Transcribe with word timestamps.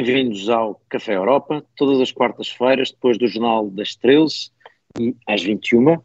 Bem-vindos 0.00 0.48
ao 0.48 0.80
Café 0.88 1.16
Europa, 1.16 1.60
todas 1.74 2.00
as 2.00 2.12
quartas-feiras, 2.12 2.92
depois 2.92 3.18
do 3.18 3.26
Jornal 3.26 3.68
das 3.68 3.96
13 3.96 4.52
e 4.96 5.16
às 5.26 5.42
21. 5.42 5.96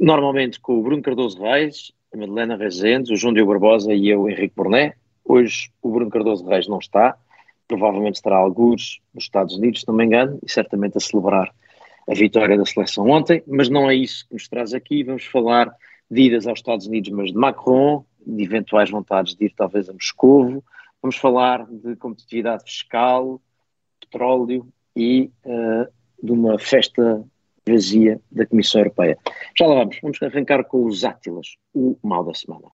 Normalmente 0.00 0.60
com 0.60 0.78
o 0.78 0.82
Bruno 0.84 1.02
Cardoso 1.02 1.42
Reis, 1.42 1.90
a 2.14 2.16
Madalena 2.16 2.56
Rezendes, 2.56 3.10
o 3.10 3.16
João 3.16 3.34
Diogo 3.34 3.50
Barbosa 3.50 3.92
e 3.92 4.08
eu, 4.08 4.30
Henrique 4.30 4.54
Borné. 4.54 4.94
Hoje 5.24 5.68
o 5.82 5.90
Bruno 5.90 6.12
Cardoso 6.12 6.46
Reis 6.46 6.68
não 6.68 6.78
está, 6.78 7.16
provavelmente 7.66 8.14
estará 8.14 8.36
alguns 8.36 9.00
nos 9.12 9.24
Estados 9.24 9.56
Unidos, 9.56 9.80
se 9.80 9.88
não 9.88 9.96
me 9.96 10.04
engano, 10.04 10.38
e 10.40 10.48
certamente 10.48 10.96
a 10.96 11.00
celebrar 11.00 11.52
a 12.08 12.14
vitória 12.14 12.56
da 12.56 12.64
seleção 12.64 13.10
ontem, 13.10 13.42
mas 13.48 13.68
não 13.68 13.90
é 13.90 13.96
isso 13.96 14.28
que 14.28 14.34
nos 14.34 14.46
traz 14.46 14.72
aqui. 14.72 15.02
Vamos 15.02 15.24
falar 15.24 15.74
de 16.08 16.22
idas 16.22 16.46
aos 16.46 16.60
Estados 16.60 16.86
Unidos, 16.86 17.10
mas 17.10 17.32
de 17.32 17.36
Macron, 17.36 18.04
de 18.24 18.44
eventuais 18.44 18.88
vontades 18.88 19.34
de 19.34 19.46
ir 19.46 19.54
talvez 19.56 19.88
a 19.88 19.92
Moscovo, 19.92 20.62
Vamos 21.00 21.16
falar 21.16 21.64
de 21.66 21.94
competitividade 21.94 22.64
fiscal, 22.64 23.40
petróleo 24.00 24.66
e 24.96 25.30
uh, 25.44 25.86
de 26.20 26.32
uma 26.32 26.58
festa 26.58 27.24
vazia 27.68 28.20
da 28.32 28.44
Comissão 28.44 28.80
Europeia. 28.80 29.16
Já 29.56 29.66
lá 29.66 29.76
vamos, 29.76 29.98
vamos 30.02 30.20
arrancar 30.20 30.64
com 30.64 30.84
os 30.84 31.04
Átilas, 31.04 31.56
o 31.72 31.96
mal 32.02 32.24
da 32.24 32.34
semana. 32.34 32.66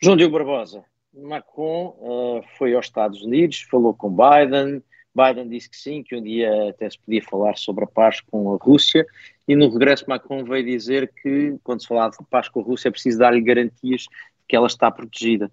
João 0.00 0.16
Diogo 0.16 0.38
Barbosa, 0.38 0.84
Macron 1.12 1.96
uh, 1.98 2.44
foi 2.56 2.72
aos 2.72 2.86
Estados 2.86 3.22
Unidos, 3.22 3.62
falou 3.62 3.92
com 3.92 4.08
Biden, 4.08 4.80
Biden 5.12 5.48
disse 5.48 5.68
que 5.68 5.76
sim, 5.76 6.04
que 6.04 6.14
um 6.14 6.22
dia 6.22 6.70
até 6.70 6.88
se 6.88 6.96
podia 6.96 7.22
falar 7.24 7.56
sobre 7.56 7.82
a 7.82 7.88
paz 7.88 8.20
com 8.20 8.54
a 8.54 8.56
Rússia, 8.56 9.04
e 9.48 9.56
no 9.56 9.68
regresso 9.68 10.04
Macron 10.06 10.44
veio 10.44 10.64
dizer 10.64 11.12
que, 11.20 11.58
quando 11.64 11.82
se 11.82 11.88
falava 11.88 12.12
de 12.16 12.24
paz 12.30 12.48
com 12.48 12.60
a 12.60 12.62
Rússia, 12.62 12.86
é 12.86 12.92
preciso 12.92 13.18
dar-lhe 13.18 13.40
garantias 13.40 14.06
que 14.50 14.56
ela 14.56 14.66
está 14.66 14.90
protegida. 14.90 15.48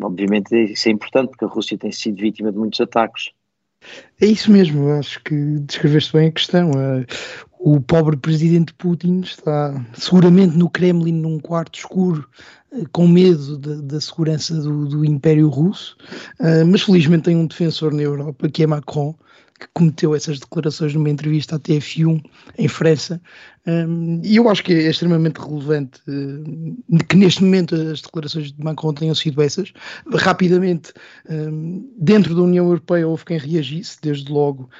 Obviamente, 0.00 0.56
isso 0.56 0.88
é 0.88 0.92
importante, 0.92 1.28
porque 1.28 1.44
a 1.44 1.48
Rússia 1.48 1.76
tem 1.76 1.92
sido 1.92 2.16
vítima 2.16 2.50
de 2.50 2.56
muitos 2.56 2.80
ataques. 2.80 3.30
É 4.18 4.24
isso 4.24 4.50
mesmo, 4.50 4.90
acho 4.92 5.22
que 5.22 5.34
descreveste 5.60 6.14
bem 6.14 6.28
a 6.28 6.32
questão. 6.32 6.70
Eh, 6.70 7.06
o 7.58 7.78
pobre 7.78 8.16
presidente 8.16 8.72
Putin 8.72 9.20
está 9.20 9.74
seguramente 9.92 10.56
no 10.56 10.70
Kremlin, 10.70 11.12
num 11.12 11.38
quarto 11.38 11.78
escuro, 11.78 12.26
eh, 12.72 12.84
com 12.90 13.06
medo 13.06 13.58
da, 13.58 13.74
da 13.74 14.00
segurança 14.00 14.54
do, 14.54 14.86
do, 14.86 15.04
Império 15.04 15.48
Russo, 15.48 15.96
eh, 16.40 16.64
mas 16.64 16.82
felizmente 16.82 17.24
tem 17.24 17.36
um 17.36 17.46
defensor 17.46 17.92
na 17.92 18.02
Europa, 18.02 18.48
que 18.48 18.62
é 18.62 18.66
Macron, 18.66 19.14
que 19.60 19.68
cometeu 19.74 20.14
essas 20.14 20.38
declarações 20.38 20.94
numa 20.94 21.10
entrevista 21.10 21.56
à 21.56 21.58
TF1 21.58 22.22
em 22.58 22.68
França. 22.68 23.20
Um, 23.66 24.22
e 24.24 24.36
eu 24.36 24.48
acho 24.48 24.64
que 24.64 24.72
é 24.72 24.90
extremamente 24.90 25.38
relevante 25.38 26.00
uh, 26.08 27.04
que 27.06 27.14
neste 27.14 27.44
momento 27.44 27.74
as 27.74 28.00
declarações 28.00 28.52
de 28.52 28.64
Macron 28.64 28.94
tenham 28.94 29.14
sido 29.14 29.42
essas. 29.42 29.72
Rapidamente, 30.14 30.92
um, 31.28 31.88
dentro 31.98 32.34
da 32.34 32.40
União 32.40 32.64
Europeia 32.66 33.06
houve 33.06 33.24
quem 33.26 33.38
reagisse, 33.38 33.98
desde 34.02 34.32
logo 34.32 34.70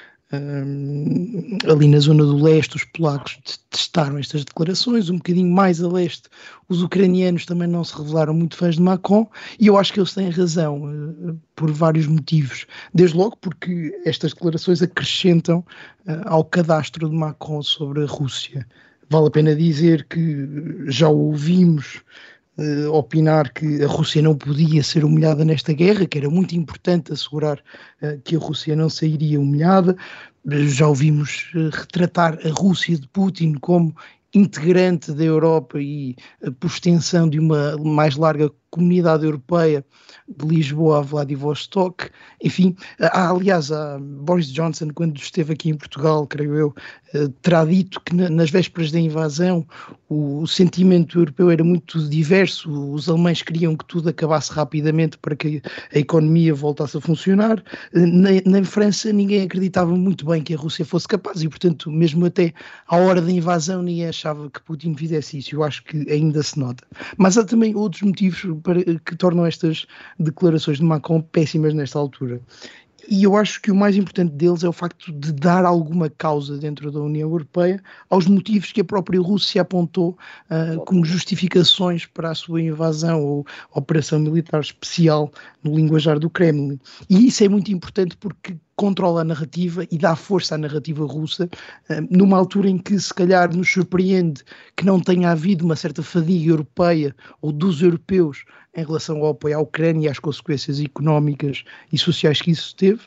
ali 1.69 1.87
na 1.87 1.99
zona 1.99 2.23
do 2.23 2.41
leste, 2.41 2.77
os 2.77 2.85
polacos 2.85 3.39
testaram 3.69 4.17
estas 4.17 4.45
declarações, 4.45 5.09
um 5.09 5.17
bocadinho 5.17 5.51
mais 5.51 5.81
a 5.81 5.87
leste, 5.87 6.23
os 6.69 6.81
ucranianos 6.81 7.45
também 7.45 7.67
não 7.67 7.83
se 7.83 7.97
revelaram 7.97 8.33
muito 8.33 8.55
fãs 8.55 8.75
de 8.75 8.81
Macron, 8.81 9.29
e 9.59 9.67
eu 9.67 9.77
acho 9.77 9.91
que 9.91 9.99
eles 9.99 10.13
têm 10.13 10.29
razão, 10.29 10.83
uh, 10.83 11.39
por 11.55 11.71
vários 11.71 12.07
motivos. 12.07 12.65
Desde 12.93 13.17
logo 13.17 13.37
porque 13.37 13.93
estas 14.05 14.33
declarações 14.33 14.81
acrescentam 14.81 15.59
uh, 15.59 16.21
ao 16.25 16.45
cadastro 16.45 17.09
de 17.09 17.15
Macron 17.15 17.61
sobre 17.61 18.03
a 18.03 18.07
Rússia. 18.07 18.65
Vale 19.09 19.27
a 19.27 19.31
pena 19.31 19.53
dizer 19.53 20.05
que 20.09 20.47
já 20.87 21.09
ouvimos 21.09 22.01
uh, 22.57 22.91
opinar 22.93 23.51
que 23.53 23.83
a 23.83 23.87
Rússia 23.87 24.21
não 24.21 24.35
podia 24.35 24.81
ser 24.83 25.03
humilhada 25.03 25.43
nesta 25.43 25.73
guerra, 25.73 26.05
que 26.05 26.17
era 26.17 26.29
muito 26.29 26.55
importante 26.55 27.11
assegurar 27.11 27.59
uh, 28.01 28.19
que 28.23 28.35
a 28.35 28.39
Rússia 28.39 28.75
não 28.75 28.89
sairia 28.89 29.39
humilhada. 29.39 29.97
Já 30.45 30.87
ouvimos 30.87 31.51
uh, 31.55 31.69
retratar 31.69 32.39
a 32.45 32.49
Rússia 32.49 32.97
de 32.97 33.07
Putin 33.07 33.53
como 33.55 33.95
integrante 34.33 35.11
da 35.11 35.23
Europa 35.23 35.79
e 35.79 36.15
por 36.59 36.67
extensão 36.67 37.29
de 37.29 37.39
uma 37.39 37.77
mais 37.77 38.15
larga 38.15 38.49
comunidade 38.71 39.25
europeia 39.25 39.85
de 40.27 40.45
Lisboa 40.45 40.99
a 40.99 41.01
Vladivostok, 41.01 42.09
enfim, 42.41 42.75
há, 42.99 43.29
aliás, 43.29 43.71
a 43.71 43.99
Boris 43.99 44.47
Johnson, 44.51 44.87
quando 44.95 45.17
esteve 45.17 45.53
aqui 45.53 45.69
em 45.69 45.75
Portugal, 45.75 46.25
creio 46.25 46.55
eu, 46.55 46.75
eh, 47.13 47.27
terá 47.41 47.65
dito 47.65 47.99
que 48.01 48.15
nas 48.15 48.49
vésperas 48.49 48.91
da 48.91 48.99
invasão 48.99 49.67
o, 50.09 50.47
sentimento 50.47 51.19
europeu 51.19 51.51
era 51.51 51.63
muito 51.63 51.99
diverso, 52.09 52.69
os 52.93 53.09
alemães 53.09 53.41
queriam 53.41 53.75
que 53.75 53.85
tudo 53.85 54.09
acabasse 54.09 54.51
rapidamente 54.51 55.17
para 55.17 55.35
que 55.35 55.61
a 55.93 55.99
economia 55.99 56.53
voltasse 56.53 56.97
a 56.97 57.01
funcionar, 57.01 57.61
na, 57.93 58.29
na 58.45 58.63
França 58.63 59.11
ninguém 59.11 59.43
acreditava 59.43 59.93
muito 59.95 60.25
bem 60.25 60.41
que 60.41 60.53
a 60.53 60.57
Rússia 60.57 60.85
fosse 60.85 61.07
capaz 61.07 61.43
e, 61.43 61.49
portanto, 61.49 61.91
mesmo 61.91 62.25
até 62.25 62.53
à 62.87 62.97
hora 62.97 63.21
da 63.21 63.31
invasão 63.31 63.81
ninguém 63.81 64.07
achava 64.07 64.49
que 64.49 64.61
Putin 64.63 64.95
fizesse 64.95 65.37
isso, 65.37 65.55
eu 65.55 65.63
acho 65.63 65.83
que 65.83 66.09
ainda 66.09 66.41
se 66.41 66.57
nota. 66.57 66.85
Mas 67.17 67.37
há 67.37 67.43
também 67.43 67.75
outros 67.75 68.01
motivos 68.01 68.43
que 69.05 69.15
tornam 69.15 69.45
estas 69.45 69.85
declarações 70.19 70.77
de 70.77 70.83
Macron 70.83 71.21
péssimas 71.21 71.73
nesta 71.73 71.99
altura. 71.99 72.41
E 73.09 73.23
eu 73.23 73.35
acho 73.35 73.61
que 73.61 73.71
o 73.71 73.75
mais 73.75 73.97
importante 73.97 74.31
deles 74.31 74.63
é 74.63 74.69
o 74.69 74.73
facto 74.73 75.11
de 75.11 75.31
dar 75.31 75.65
alguma 75.65 76.09
causa 76.09 76.57
dentro 76.57 76.91
da 76.91 76.99
União 76.99 77.29
Europeia 77.29 77.81
aos 78.09 78.27
motivos 78.27 78.71
que 78.71 78.81
a 78.81 78.85
própria 78.85 79.19
Rússia 79.19 79.61
apontou 79.61 80.17
uh, 80.49 80.79
como 80.85 81.03
justificações 81.03 82.05
para 82.05 82.31
a 82.31 82.35
sua 82.35 82.61
invasão 82.61 83.23
ou 83.23 83.45
operação 83.73 84.19
militar 84.19 84.61
especial 84.61 85.31
no 85.63 85.75
linguajar 85.75 86.19
do 86.19 86.29
Kremlin. 86.29 86.79
E 87.09 87.27
isso 87.27 87.43
é 87.43 87.49
muito 87.49 87.71
importante 87.71 88.15
porque 88.17 88.55
controla 88.81 89.21
a 89.21 89.23
narrativa 89.23 89.85
e 89.91 89.95
dá 89.95 90.15
força 90.15 90.55
à 90.55 90.57
narrativa 90.57 91.05
russa, 91.05 91.45
uh, 91.45 92.07
numa 92.09 92.35
altura 92.35 92.67
em 92.67 92.79
que 92.79 92.99
se 92.99 93.13
calhar 93.13 93.55
nos 93.55 93.71
surpreende 93.71 94.43
que 94.75 94.83
não 94.83 94.99
tenha 94.99 95.29
havido 95.29 95.63
uma 95.63 95.75
certa 95.75 96.01
fadiga 96.01 96.49
europeia 96.49 97.15
ou 97.43 97.51
dos 97.51 97.83
europeus 97.83 98.43
em 98.75 98.83
relação 98.83 99.17
ao 99.17 99.29
apoio 99.29 99.55
à 99.55 99.61
Ucrânia 99.61 100.07
e 100.07 100.09
às 100.09 100.17
consequências 100.17 100.79
económicas 100.79 101.63
e 101.93 101.97
sociais 101.97 102.41
que 102.41 102.49
isso 102.49 102.75
teve, 102.75 103.01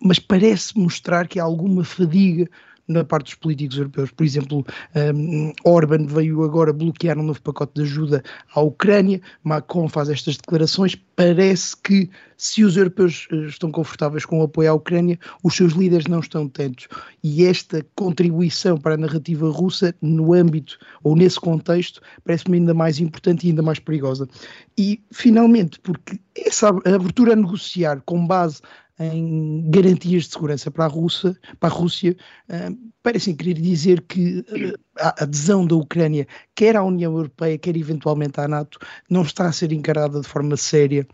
mas 0.00 0.18
parece 0.18 0.78
mostrar 0.78 1.28
que 1.28 1.38
há 1.38 1.42
alguma 1.42 1.84
fadiga 1.84 2.48
na 2.88 3.04
parte 3.04 3.26
dos 3.26 3.34
políticos 3.34 3.76
europeus. 3.76 4.10
Por 4.10 4.24
exemplo, 4.24 4.66
um, 5.14 5.52
Orban 5.64 6.06
veio 6.06 6.42
agora 6.42 6.72
bloquear 6.72 7.18
um 7.18 7.22
novo 7.22 7.40
pacote 7.42 7.74
de 7.74 7.82
ajuda 7.82 8.24
à 8.54 8.60
Ucrânia, 8.60 9.20
Macron 9.44 9.88
faz 9.88 10.08
estas 10.08 10.36
declarações. 10.36 10.96
Parece 11.14 11.76
que, 11.76 12.08
se 12.36 12.64
os 12.64 12.76
europeus 12.76 13.26
eh, 13.32 13.36
estão 13.46 13.72
confortáveis 13.72 14.24
com 14.24 14.40
o 14.40 14.44
apoio 14.44 14.70
à 14.70 14.74
Ucrânia, 14.74 15.18
os 15.42 15.54
seus 15.54 15.72
líderes 15.72 16.06
não 16.06 16.20
estão 16.20 16.48
tantos. 16.48 16.86
E 17.22 17.44
esta 17.44 17.84
contribuição 17.96 18.78
para 18.78 18.94
a 18.94 18.98
narrativa 18.98 19.50
russa, 19.50 19.94
no 20.00 20.32
âmbito 20.32 20.78
ou 21.02 21.16
nesse 21.16 21.40
contexto, 21.40 22.00
parece-me 22.24 22.58
ainda 22.58 22.72
mais 22.72 23.00
importante 23.00 23.46
e 23.46 23.50
ainda 23.50 23.62
mais 23.62 23.80
perigosa. 23.80 24.28
E, 24.78 25.02
finalmente, 25.10 25.80
porque 25.80 26.20
essa 26.36 26.68
abertura 26.68 27.32
a 27.32 27.36
negociar 27.36 28.00
com 28.06 28.24
base 28.24 28.62
em 28.98 29.70
garantias 29.70 30.24
de 30.24 30.32
segurança 30.32 30.70
para 30.70 30.84
a, 30.84 30.88
Rússia, 30.88 31.36
para 31.60 31.72
a 31.72 31.76
Rússia, 31.76 32.16
uh, 32.48 32.76
parecem 33.02 33.34
querer 33.34 33.54
dizer 33.54 34.02
que 34.02 34.40
uh, 34.40 34.78
a 34.98 35.22
adesão 35.22 35.66
da 35.66 35.76
Ucrânia, 35.76 36.26
quer 36.54 36.76
à 36.76 36.82
União 36.82 37.12
Europeia, 37.12 37.56
quer 37.58 37.76
eventualmente 37.76 38.40
à 38.40 38.48
NATO, 38.48 38.78
não 39.08 39.22
está 39.22 39.46
a 39.46 39.52
ser 39.52 39.72
encarada 39.72 40.20
de 40.20 40.26
forma 40.26 40.56
séria 40.56 41.06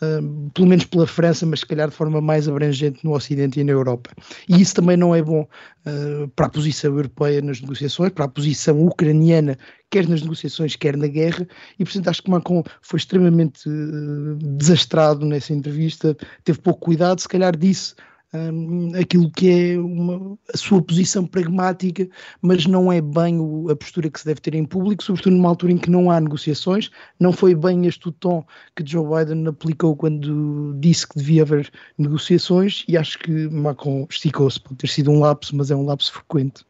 Uh, 0.00 0.50
pelo 0.50 0.68
menos 0.68 0.84
pela 0.84 1.08
França, 1.08 1.44
mas 1.44 1.60
se 1.60 1.66
calhar 1.66 1.88
de 1.88 1.94
forma 1.94 2.20
mais 2.20 2.48
abrangente 2.48 3.04
no 3.04 3.14
Ocidente 3.14 3.58
e 3.58 3.64
na 3.64 3.72
Europa. 3.72 4.10
E 4.48 4.60
isso 4.60 4.76
também 4.76 4.96
não 4.96 5.12
é 5.12 5.20
bom 5.20 5.42
uh, 5.42 6.28
para 6.36 6.46
a 6.46 6.50
posição 6.50 6.92
europeia 6.94 7.42
nas 7.42 7.60
negociações, 7.60 8.12
para 8.12 8.26
a 8.26 8.28
posição 8.28 8.80
ucraniana, 8.86 9.58
quer 9.90 10.08
nas 10.08 10.22
negociações, 10.22 10.76
quer 10.76 10.96
na 10.96 11.08
guerra, 11.08 11.46
e 11.78 11.84
portanto 11.84 12.08
acho 12.08 12.22
que 12.22 12.30
Macron 12.30 12.62
foi 12.80 12.98
extremamente 12.98 13.68
uh, 13.68 14.36
desastrado 14.56 15.26
nessa 15.26 15.52
entrevista, 15.52 16.16
teve 16.44 16.60
pouco 16.60 16.80
cuidado, 16.80 17.20
se 17.20 17.28
calhar 17.28 17.56
disse 17.56 17.94
um, 18.34 18.94
aquilo 18.94 19.30
que 19.30 19.48
é 19.48 19.78
uma, 19.78 20.38
a 20.52 20.56
sua 20.56 20.82
posição 20.82 21.24
pragmática, 21.24 22.08
mas 22.42 22.66
não 22.66 22.92
é 22.92 23.00
bem 23.00 23.40
o, 23.40 23.70
a 23.70 23.76
postura 23.76 24.10
que 24.10 24.20
se 24.20 24.26
deve 24.26 24.40
ter 24.40 24.54
em 24.54 24.64
público, 24.64 25.02
sobretudo 25.02 25.36
numa 25.36 25.48
altura 25.48 25.72
em 25.72 25.78
que 25.78 25.90
não 25.90 26.10
há 26.10 26.20
negociações. 26.20 26.90
Não 27.18 27.32
foi 27.32 27.54
bem 27.54 27.86
este 27.86 28.08
o 28.08 28.12
tom 28.12 28.44
que 28.76 28.86
Joe 28.86 29.06
Biden 29.06 29.46
aplicou 29.46 29.96
quando 29.96 30.74
disse 30.78 31.06
que 31.06 31.18
devia 31.18 31.42
haver 31.42 31.70
negociações, 31.96 32.84
e 32.86 32.96
acho 32.96 33.18
que 33.18 33.48
Macron 33.48 34.06
esticou-se. 34.10 34.60
Pode 34.60 34.76
ter 34.76 34.88
sido 34.88 35.10
um 35.10 35.20
lapso, 35.20 35.56
mas 35.56 35.70
é 35.70 35.76
um 35.76 35.84
lapso 35.84 36.12
frequente. 36.12 36.64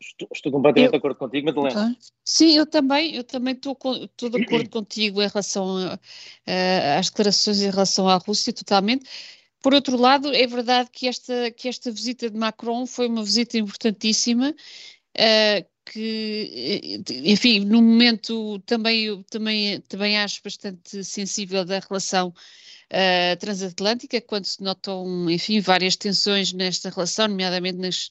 Estou, 0.00 0.28
estou 0.32 0.52
completamente 0.52 0.86
eu, 0.86 0.90
de 0.92 0.96
acordo 0.96 1.16
contigo, 1.16 1.46
Madalena. 1.46 1.96
Sim, 2.24 2.56
eu 2.56 2.64
também, 2.64 3.14
eu 3.14 3.22
também 3.22 3.52
estou, 3.52 3.76
estou 4.02 4.30
de 4.30 4.42
acordo 4.42 4.70
contigo 4.70 5.20
em 5.20 5.28
relação 5.28 5.76
a, 5.76 5.98
a, 6.46 6.98
às 6.98 7.10
declarações 7.10 7.60
em 7.60 7.70
relação 7.70 8.08
à 8.08 8.16
Rússia, 8.16 8.52
totalmente. 8.52 9.04
Por 9.66 9.74
outro 9.74 9.96
lado, 9.96 10.32
é 10.32 10.46
verdade 10.46 10.88
que 10.92 11.08
esta, 11.08 11.50
que 11.50 11.68
esta 11.68 11.90
visita 11.90 12.30
de 12.30 12.38
Macron 12.38 12.86
foi 12.86 13.08
uma 13.08 13.24
visita 13.24 13.58
importantíssima, 13.58 14.50
uh, 14.50 15.68
que, 15.84 17.02
enfim, 17.24 17.58
no 17.64 17.82
momento 17.82 18.60
também, 18.60 19.24
também, 19.24 19.80
também 19.80 20.18
acho 20.18 20.40
bastante 20.40 21.02
sensível 21.02 21.64
da 21.64 21.80
relação 21.80 22.28
uh, 22.28 23.36
transatlântica, 23.40 24.20
quando 24.20 24.44
se 24.44 24.62
notam, 24.62 25.28
enfim, 25.28 25.58
várias 25.58 25.96
tensões 25.96 26.52
nesta 26.52 26.88
relação, 26.88 27.26
nomeadamente 27.26 27.78
nas, 27.78 28.06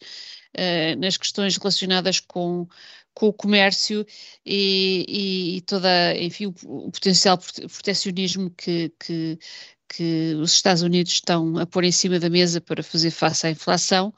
uh, 0.58 1.00
nas 1.00 1.16
questões 1.16 1.56
relacionadas 1.56 2.20
com, 2.20 2.68
com 3.14 3.28
o 3.28 3.34
comércio 3.34 4.06
e, 4.46 5.06
e, 5.08 5.58
e 5.58 5.62
toda, 5.62 6.18
enfim, 6.18 6.48
o, 6.48 6.88
o 6.88 6.92
potencial 6.92 7.38
protecionismo 7.38 8.50
que, 8.50 8.92
que, 9.00 9.40
que 9.88 10.34
os 10.36 10.54
Estados 10.54 10.84
Unidos 10.84 11.14
estão 11.14 11.58
a 11.58 11.66
pôr 11.66 11.84
em 11.84 11.92
cima 11.92 12.20
da 12.20 12.30
mesa 12.30 12.62
para 12.62 12.84
fazer 12.84 13.12
face 13.12 13.48
à 13.48 13.52
inflação. 13.52 14.14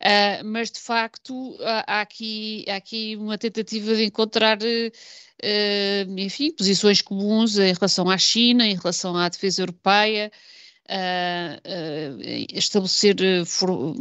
Uh, 0.00 0.44
mas 0.44 0.70
de 0.70 0.78
facto 0.78 1.58
há, 1.60 2.00
aqui, 2.00 2.64
há 2.68 2.76
aqui 2.76 3.16
uma 3.16 3.36
tentativa 3.36 3.96
de 3.96 4.04
encontrar, 4.04 4.58
uh, 4.58 6.18
enfim, 6.20 6.52
posições 6.52 7.02
comuns 7.02 7.58
em 7.58 7.72
relação 7.72 8.08
à 8.08 8.16
China, 8.16 8.64
em 8.64 8.76
relação 8.76 9.16
à 9.16 9.28
defesa 9.28 9.62
europeia, 9.62 10.30
uh, 10.88 12.20
estabelecer 12.52 13.16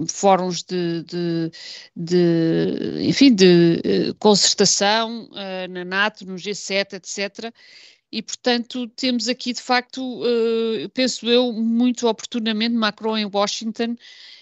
fóruns 0.07 0.61
de, 0.61 1.01
de, 1.03 1.51
de, 1.95 3.07
enfim, 3.07 3.33
de 3.33 4.13
concertação 4.19 5.27
na 5.69 5.83
NATO, 5.83 6.27
no 6.27 6.35
G7, 6.35 6.93
etc. 6.93 7.51
E, 8.17 8.21
portanto, 8.23 8.87
temos 8.87 9.29
aqui, 9.29 9.53
de 9.53 9.61
facto, 9.61 10.01
uh, 10.01 10.89
penso 10.89 11.27
eu, 11.27 11.53
muito 11.53 12.07
oportunamente, 12.07 12.73
Macron 12.73 13.15
em 13.15 13.29
Washington 13.31 13.95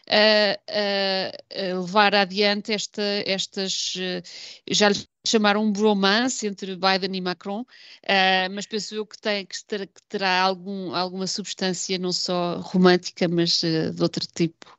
a, 0.07 1.73
levar 1.73 2.15
adiante 2.15 2.71
esta, 2.71 3.01
estas, 3.25 3.95
uh, 3.95 4.23
já 4.65 4.87
lhe 4.87 4.95
chamaram 5.27 5.61
um 5.61 5.73
bromance 5.73 6.47
entre 6.47 6.77
Biden 6.77 7.17
e 7.17 7.19
Macron, 7.19 7.63
uh, 7.63 8.49
mas 8.53 8.65
penso 8.65 8.95
eu 8.95 9.05
que, 9.05 9.19
tem, 9.19 9.45
que, 9.45 9.57
terá, 9.65 9.85
que 9.85 10.01
terá 10.07 10.39
algum, 10.39 10.95
alguma 10.95 11.27
substância, 11.27 11.97
não 11.97 12.13
só 12.13 12.61
romântica, 12.61 13.27
mas 13.27 13.59
de 13.59 14.01
outro 14.01 14.25
tipo. 14.25 14.73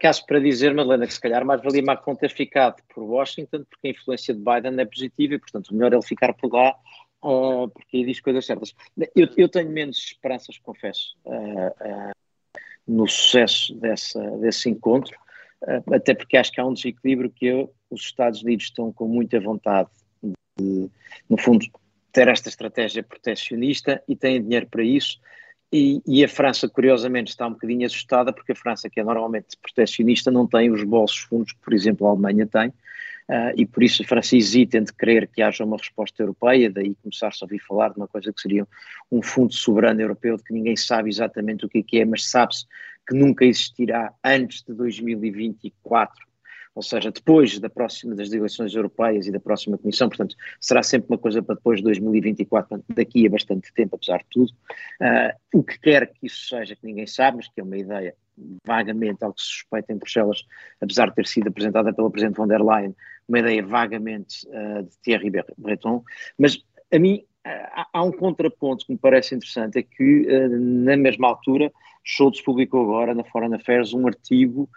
Caso 0.00 0.24
para 0.24 0.40
dizer, 0.40 0.72
Madalena, 0.72 1.06
que 1.06 1.12
se 1.12 1.20
calhar 1.20 1.44
mais 1.44 1.62
valia 1.62 1.82
Macron 1.82 2.14
ter 2.14 2.30
ficado 2.30 2.82
por 2.94 3.02
Washington, 3.02 3.66
porque 3.68 3.88
a 3.88 3.90
influência 3.90 4.32
de 4.32 4.40
Biden 4.40 4.80
é 4.80 4.86
positiva 4.86 5.34
e, 5.34 5.38
portanto, 5.38 5.74
melhor 5.74 5.92
ele 5.92 6.02
ficar 6.02 6.32
por 6.32 6.50
lá 6.50 6.74
uh, 7.24 7.68
porque 7.68 7.96
aí 7.96 8.04
diz 8.04 8.20
coisas 8.20 8.44
certas. 8.44 8.74
Eu, 9.16 9.28
eu 9.36 9.48
tenho 9.48 9.70
menos 9.70 9.98
esperanças, 9.98 10.58
confesso, 10.58 11.16
uh, 11.24 12.12
no 12.86 13.08
sucesso 13.08 13.74
dessa, 13.76 14.20
desse 14.38 14.68
encontro, 14.68 15.16
até 15.90 16.14
porque 16.14 16.36
acho 16.36 16.52
que 16.52 16.60
há 16.60 16.66
um 16.66 16.74
desequilíbrio 16.74 17.30
que 17.30 17.46
eu, 17.46 17.74
os 17.90 18.02
Estados 18.02 18.42
Unidos 18.42 18.66
estão 18.66 18.92
com 18.92 19.08
muita 19.08 19.40
vontade 19.40 19.88
de, 20.58 20.90
no 21.28 21.38
fundo, 21.38 21.66
ter 22.12 22.28
esta 22.28 22.48
estratégia 22.48 23.02
proteccionista 23.02 24.02
e 24.06 24.14
têm 24.14 24.42
dinheiro 24.42 24.66
para 24.70 24.84
isso. 24.84 25.18
E, 25.72 26.00
e, 26.06 26.24
a 26.24 26.28
França, 26.28 26.68
curiosamente, 26.68 27.30
está 27.30 27.48
um 27.48 27.52
bocadinho 27.52 27.84
assustada 27.84 28.32
porque 28.32 28.52
a 28.52 28.54
França, 28.54 28.88
que 28.88 29.00
é 29.00 29.04
normalmente 29.04 29.56
proteccionista, 29.60 30.30
não 30.30 30.46
tem 30.46 30.70
os 30.70 30.84
bolsos 30.84 31.18
fundos 31.18 31.52
que, 31.52 31.58
por 31.58 31.74
exemplo, 31.74 32.06
a 32.06 32.10
Alemanha 32.10 32.46
tem. 32.46 32.72
Uh, 33.28 33.56
e 33.56 33.64
por 33.64 33.82
isso 33.82 34.02
a 34.02 34.06
França 34.06 34.36
hesita 34.36 34.80
de 34.80 34.92
querer 34.92 35.26
que 35.28 35.40
haja 35.40 35.64
uma 35.64 35.78
resposta 35.78 36.22
europeia, 36.22 36.70
daí 36.70 36.94
começar-se 36.96 37.42
a 37.42 37.46
ouvir 37.46 37.58
falar 37.58 37.88
de 37.88 37.96
uma 37.96 38.06
coisa 38.06 38.30
que 38.32 38.40
seria 38.40 38.66
um 39.10 39.22
fundo 39.22 39.54
soberano 39.54 40.00
europeu, 40.00 40.36
de 40.36 40.44
que 40.44 40.52
ninguém 40.52 40.76
sabe 40.76 41.08
exatamente 41.08 41.64
o 41.64 41.68
que 41.68 41.84
é, 41.94 42.00
é 42.00 42.04
mas 42.04 42.28
sabe-se 42.28 42.66
que 43.06 43.14
nunca 43.14 43.44
existirá 43.44 44.12
antes 44.22 44.62
de 44.62 44.74
2024, 44.74 46.26
ou 46.74 46.82
seja, 46.82 47.10
depois 47.10 47.58
da 47.58 47.70
próxima 47.70 48.14
das 48.14 48.32
eleições 48.32 48.74
europeias 48.74 49.26
e 49.26 49.32
da 49.32 49.40
próxima 49.40 49.78
Comissão, 49.78 50.08
portanto, 50.08 50.34
será 50.60 50.82
sempre 50.82 51.08
uma 51.08 51.18
coisa 51.18 51.42
para 51.42 51.54
depois 51.54 51.78
de 51.78 51.84
2024, 51.84 52.84
daqui 52.88 53.26
a 53.26 53.30
bastante 53.30 53.72
tempo, 53.72 53.94
apesar 53.96 54.18
de 54.18 54.26
tudo. 54.30 54.52
Uh, 55.00 55.58
o 55.58 55.62
que 55.62 55.78
quer 55.78 56.08
que 56.08 56.26
isso 56.26 56.48
seja, 56.48 56.74
que 56.74 56.84
ninguém 56.84 57.06
sabe, 57.06 57.38
mas 57.38 57.48
que 57.48 57.60
é 57.60 57.62
uma 57.62 57.78
ideia 57.78 58.14
vagamente, 58.66 59.22
algo 59.22 59.36
que 59.36 59.42
se 59.42 59.48
suspeita 59.48 59.92
em 59.92 59.96
Bruxelas, 59.96 60.44
apesar 60.80 61.08
de 61.08 61.16
ter 61.16 61.26
sido 61.26 61.48
apresentada 61.48 61.92
pela 61.92 62.10
Presidente 62.10 62.36
von 62.36 62.48
der 62.48 62.62
Leyen, 62.62 62.94
uma 63.28 63.38
ideia 63.38 63.64
vagamente 63.64 64.46
uh, 64.48 64.82
de 64.82 64.98
Thierry 65.02 65.30
Breton, 65.56 66.04
mas 66.38 66.62
a 66.92 66.98
mim 66.98 67.24
uh, 67.46 67.86
há 67.92 68.02
um 68.02 68.12
contraponto 68.12 68.86
que 68.86 68.92
me 68.92 68.98
parece 68.98 69.34
interessante, 69.34 69.78
é 69.78 69.82
que 69.82 70.26
uh, 70.26 70.48
na 70.48 70.96
mesma 70.96 71.28
altura 71.28 71.72
Schultz 72.02 72.40
publicou 72.42 72.82
agora 72.82 73.14
na 73.14 73.24
Foreign 73.24 73.54
Affairs 73.54 73.94
um 73.94 74.06
artigo 74.06 74.68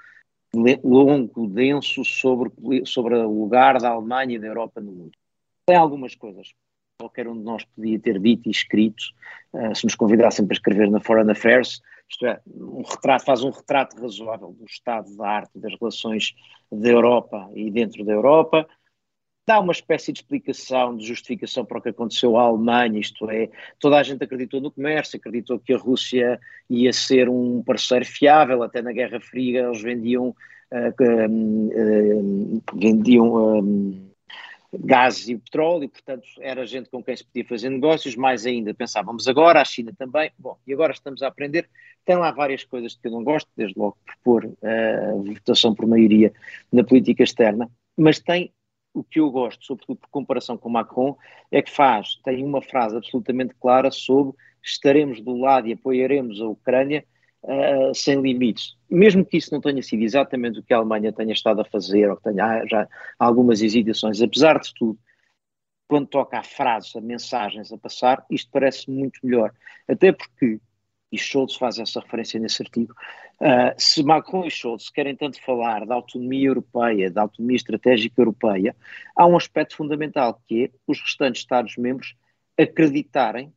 longo, 0.83 1.47
denso 1.47 2.05
sobre, 2.05 2.51
sobre 2.85 3.15
o 3.15 3.29
lugar 3.29 3.79
da 3.79 3.89
Alemanha 3.89 4.35
e 4.35 4.39
da 4.39 4.47
Europa 4.47 4.79
no 4.79 4.91
mundo. 4.91 5.11
Tem 5.65 5.75
algumas 5.75 6.15
coisas 6.15 6.53
qualquer 6.99 7.27
um 7.27 7.37
de 7.37 7.43
nós 7.43 7.63
podia 7.75 7.99
ter 7.99 8.17
dito 8.17 8.47
e 8.47 8.51
escrito, 8.51 9.03
se 9.75 9.83
nos 9.85 9.93
convidassem 9.93 10.47
para 10.47 10.55
escrever 10.55 10.89
na 10.89 10.99
Foreign 10.99 11.31
Affairs, 11.31 11.79
isto 12.09 12.25
é, 12.25 12.39
um 12.47 12.81
retrato, 12.83 13.25
faz 13.25 13.43
um 13.43 13.49
retrato 13.49 14.01
razoável 14.01 14.53
do 14.53 14.65
estado 14.65 15.15
da 15.15 15.27
arte 15.27 15.59
das 15.59 15.73
relações 15.79 16.33
da 16.71 16.89
Europa 16.89 17.49
e 17.53 17.69
dentro 17.69 18.03
da 18.05 18.13
Europa, 18.13 18.67
dá 19.47 19.59
uma 19.59 19.71
espécie 19.71 20.11
de 20.11 20.19
explicação, 20.19 20.97
de 20.97 21.05
justificação 21.05 21.65
para 21.65 21.77
o 21.77 21.81
que 21.81 21.89
aconteceu 21.89 22.37
à 22.37 22.43
Alemanha, 22.43 22.99
isto 22.99 23.29
é, 23.29 23.49
toda 23.79 23.97
a 23.97 24.03
gente 24.03 24.23
acreditou 24.23 24.59
no 24.59 24.69
comércio, 24.69 25.17
acreditou 25.17 25.57
que 25.57 25.73
a 25.73 25.77
Rússia 25.77 26.39
ia 26.69 26.91
ser 26.91 27.29
um 27.29 27.63
parceiro 27.63 28.05
fiável, 28.05 28.61
até 28.61 28.81
na 28.81 28.91
Guerra 28.91 29.21
Fria 29.21 29.63
eles 29.63 29.81
vendiam, 29.81 30.35
uh, 30.73 31.03
uh, 31.03 32.63
vendiam 32.75 33.59
uh, 33.59 34.07
gás 34.73 35.27
e 35.29 35.37
petróleo, 35.37 35.89
portanto 35.89 36.27
era 36.39 36.65
gente 36.65 36.89
com 36.89 37.03
quem 37.03 37.15
se 37.15 37.23
podia 37.23 37.45
fazer 37.45 37.69
negócios, 37.69 38.15
mais 38.15 38.45
ainda 38.45 38.73
pensávamos 38.73 39.27
agora, 39.27 39.61
a 39.61 39.65
China 39.65 39.93
também, 39.97 40.31
bom, 40.37 40.57
e 40.67 40.73
agora 40.73 40.91
estamos 40.91 41.21
a 41.21 41.27
aprender, 41.27 41.69
tem 42.05 42.17
lá 42.17 42.31
várias 42.31 42.63
coisas 42.63 42.95
que 42.95 43.07
eu 43.07 43.11
não 43.11 43.23
gosto, 43.23 43.49
desde 43.55 43.77
logo 43.79 43.97
propor 44.05 44.45
uh, 44.45 45.23
votação 45.23 45.73
por 45.73 45.87
maioria 45.87 46.33
na 46.71 46.83
política 46.83 47.23
externa, 47.23 47.69
mas 47.95 48.19
tem 48.19 48.51
o 48.93 49.03
que 49.03 49.19
eu 49.19 49.29
gosto, 49.29 49.63
sobretudo 49.63 49.99
por 49.99 50.09
comparação 50.09 50.57
com 50.57 50.69
Macron, 50.69 51.15
é 51.51 51.61
que 51.61 51.71
faz, 51.71 52.15
tem 52.23 52.43
uma 52.43 52.61
frase 52.61 52.97
absolutamente 52.97 53.53
clara 53.59 53.91
sobre 53.91 54.35
estaremos 54.63 55.21
do 55.21 55.37
lado 55.37 55.67
e 55.67 55.73
apoiaremos 55.73 56.41
a 56.41 56.47
Ucrânia 56.47 57.05
uh, 57.43 57.93
sem 57.93 58.21
limites. 58.21 58.75
Mesmo 58.89 59.25
que 59.25 59.37
isso 59.37 59.53
não 59.53 59.61
tenha 59.61 59.81
sido 59.81 60.03
exatamente 60.03 60.59
o 60.59 60.63
que 60.63 60.73
a 60.73 60.77
Alemanha 60.77 61.11
tenha 61.11 61.33
estado 61.33 61.61
a 61.61 61.65
fazer, 61.65 62.09
ou 62.09 62.17
que 62.17 62.23
tenha 62.23 62.65
já 62.65 62.87
algumas 63.17 63.61
hesitações, 63.61 64.21
apesar 64.21 64.59
de 64.59 64.73
tudo, 64.73 64.99
quando 65.87 66.07
toca 66.07 66.37
a 66.37 66.43
frases, 66.43 66.95
a 66.95 67.01
mensagens 67.01 67.71
a 67.71 67.77
passar, 67.77 68.25
isto 68.29 68.51
parece 68.51 68.89
muito 68.91 69.19
melhor. 69.23 69.53
Até 69.87 70.11
porque, 70.11 70.59
e 71.11 71.17
Scholz 71.17 71.55
faz 71.55 71.79
essa 71.79 72.01
referência 72.01 72.39
nesse 72.39 72.61
artigo, 72.61 72.93
uh, 73.41 73.73
se 73.77 74.03
Macron 74.03 74.45
e 74.45 74.51
Scholz 74.51 74.89
querem 74.89 75.15
tanto 75.15 75.41
falar 75.41 75.85
da 75.85 75.95
autonomia 75.95 76.49
europeia, 76.49 77.09
da 77.09 77.21
autonomia 77.21 77.55
estratégica 77.55 78.21
europeia, 78.21 78.75
há 79.15 79.25
um 79.25 79.37
aspecto 79.37 79.77
fundamental 79.77 80.41
que 80.45 80.65
é 80.65 80.69
os 80.85 80.99
restantes 81.01 81.41
Estados-membros 81.41 82.15
acreditarem 82.57 83.53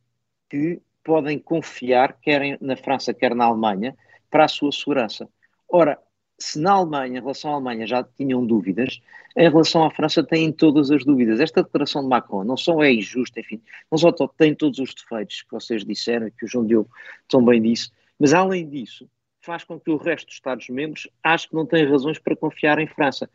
que 0.49 0.81
podem 1.03 1.39
confiar, 1.39 2.17
quer 2.21 2.57
na 2.61 2.75
França, 2.75 3.13
quer 3.13 3.35
na 3.35 3.45
Alemanha, 3.45 3.95
para 4.29 4.45
a 4.45 4.47
sua 4.47 4.71
segurança. 4.71 5.27
Ora, 5.67 5.97
se 6.39 6.59
na 6.59 6.71
Alemanha, 6.73 7.19
em 7.19 7.21
relação 7.21 7.51
à 7.51 7.53
Alemanha, 7.55 7.85
já 7.85 8.03
tinham 8.03 8.45
dúvidas, 8.45 8.99
em 9.37 9.49
relação 9.49 9.83
à 9.83 9.91
França 9.91 10.23
têm 10.23 10.51
todas 10.51 10.89
as 10.89 11.05
dúvidas. 11.05 11.39
Esta 11.39 11.63
declaração 11.63 12.01
de 12.01 12.07
Macron 12.07 12.43
não 12.43 12.57
só 12.57 12.81
é 12.83 12.91
injusta, 12.91 13.39
enfim, 13.39 13.61
não 13.91 13.97
só 13.97 14.11
tem 14.11 14.55
todos 14.55 14.79
os 14.79 14.93
defeitos 14.93 15.43
que 15.43 15.51
vocês 15.51 15.85
disseram, 15.85 16.29
que 16.31 16.45
o 16.45 16.47
João 16.47 16.65
Diogo 16.65 16.89
tão 17.27 17.43
bem 17.45 17.61
disse, 17.61 17.91
mas 18.19 18.33
além 18.33 18.67
disso, 18.67 19.07
faz 19.41 19.63
com 19.63 19.79
que 19.79 19.89
o 19.89 19.97
resto 19.97 20.27
dos 20.27 20.35
Estados-membros 20.35 21.07
ache 21.23 21.47
que 21.47 21.55
não 21.55 21.65
têm 21.65 21.85
razões 21.85 22.19
para 22.19 22.35
confiar 22.35 22.79
em 22.79 22.87
França. 22.87 23.29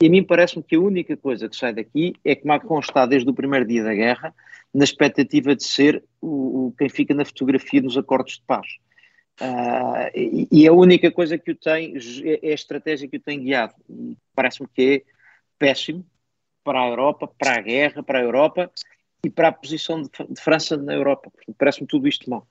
E 0.00 0.06
a 0.06 0.10
mim 0.10 0.22
parece-me 0.22 0.62
que 0.62 0.76
a 0.76 0.80
única 0.80 1.16
coisa 1.16 1.48
que 1.48 1.56
sai 1.56 1.74
daqui 1.74 2.14
é 2.24 2.36
que 2.36 2.46
Macron 2.46 2.78
está 2.78 3.04
desde 3.04 3.28
o 3.28 3.34
primeiro 3.34 3.66
dia 3.66 3.82
da 3.82 3.92
guerra 3.92 4.32
na 4.72 4.84
expectativa 4.84 5.56
de 5.56 5.64
ser 5.64 6.04
o, 6.20 6.66
o 6.66 6.74
quem 6.78 6.88
fica 6.88 7.12
na 7.14 7.24
fotografia 7.24 7.82
dos 7.82 7.96
acordos 7.96 8.34
de 8.34 8.42
paz. 8.42 8.66
Uh, 9.40 10.10
e, 10.14 10.48
e, 10.50 10.68
a 10.68 10.72
única 10.72 11.10
coisa 11.10 11.38
que 11.38 11.52
o 11.52 11.56
tem 11.56 11.96
é, 12.24 12.48
é 12.48 12.50
a 12.50 12.54
estratégia 12.54 13.08
que 13.08 13.16
o 13.16 13.20
tem 13.20 13.42
guiado. 13.42 13.74
Parece-me 14.34 14.68
que 14.68 14.82
é 14.82 15.12
péssimo 15.58 16.04
para 16.62 16.82
a 16.82 16.88
Europa, 16.88 17.28
para 17.38 17.56
a 17.56 17.60
guerra, 17.60 18.02
para 18.02 18.18
a 18.18 18.22
Europa 18.22 18.70
e 19.24 19.30
para 19.30 19.48
a 19.48 19.52
posição 19.52 20.02
de, 20.02 20.08
de 20.08 20.40
França 20.40 20.76
na 20.76 20.94
Europa. 20.94 21.32
Parece-me 21.56 21.86
tudo 21.86 22.06
isto 22.06 22.28
mal. 22.30 22.46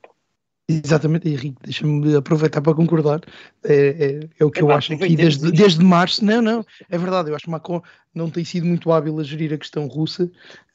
Exatamente, 0.70 1.30
Henrique, 1.30 1.56
deixa-me 1.64 2.16
aproveitar 2.16 2.62
para 2.62 2.76
concordar. 2.76 3.22
É, 3.64 3.74
é, 3.74 4.30
é 4.38 4.46
o 4.46 4.52
que 4.52 4.60
é, 4.60 4.64
eu 4.64 4.72
acho 4.72 4.94
aqui 4.94 5.16
desde, 5.16 5.50
desde 5.50 5.82
março. 5.82 6.26
Não, 6.26 6.42
não, 6.42 6.66
é 6.90 6.98
verdade. 6.98 7.30
Eu 7.30 7.36
acho 7.36 7.46
que 7.46 7.52
Macron 7.52 7.82
não 8.14 8.30
tem 8.30 8.44
sido 8.44 8.66
muito 8.66 8.92
hábil 8.92 9.18
a 9.18 9.24
gerir 9.24 9.54
a 9.54 9.58
questão 9.58 9.88
russa 9.88 10.30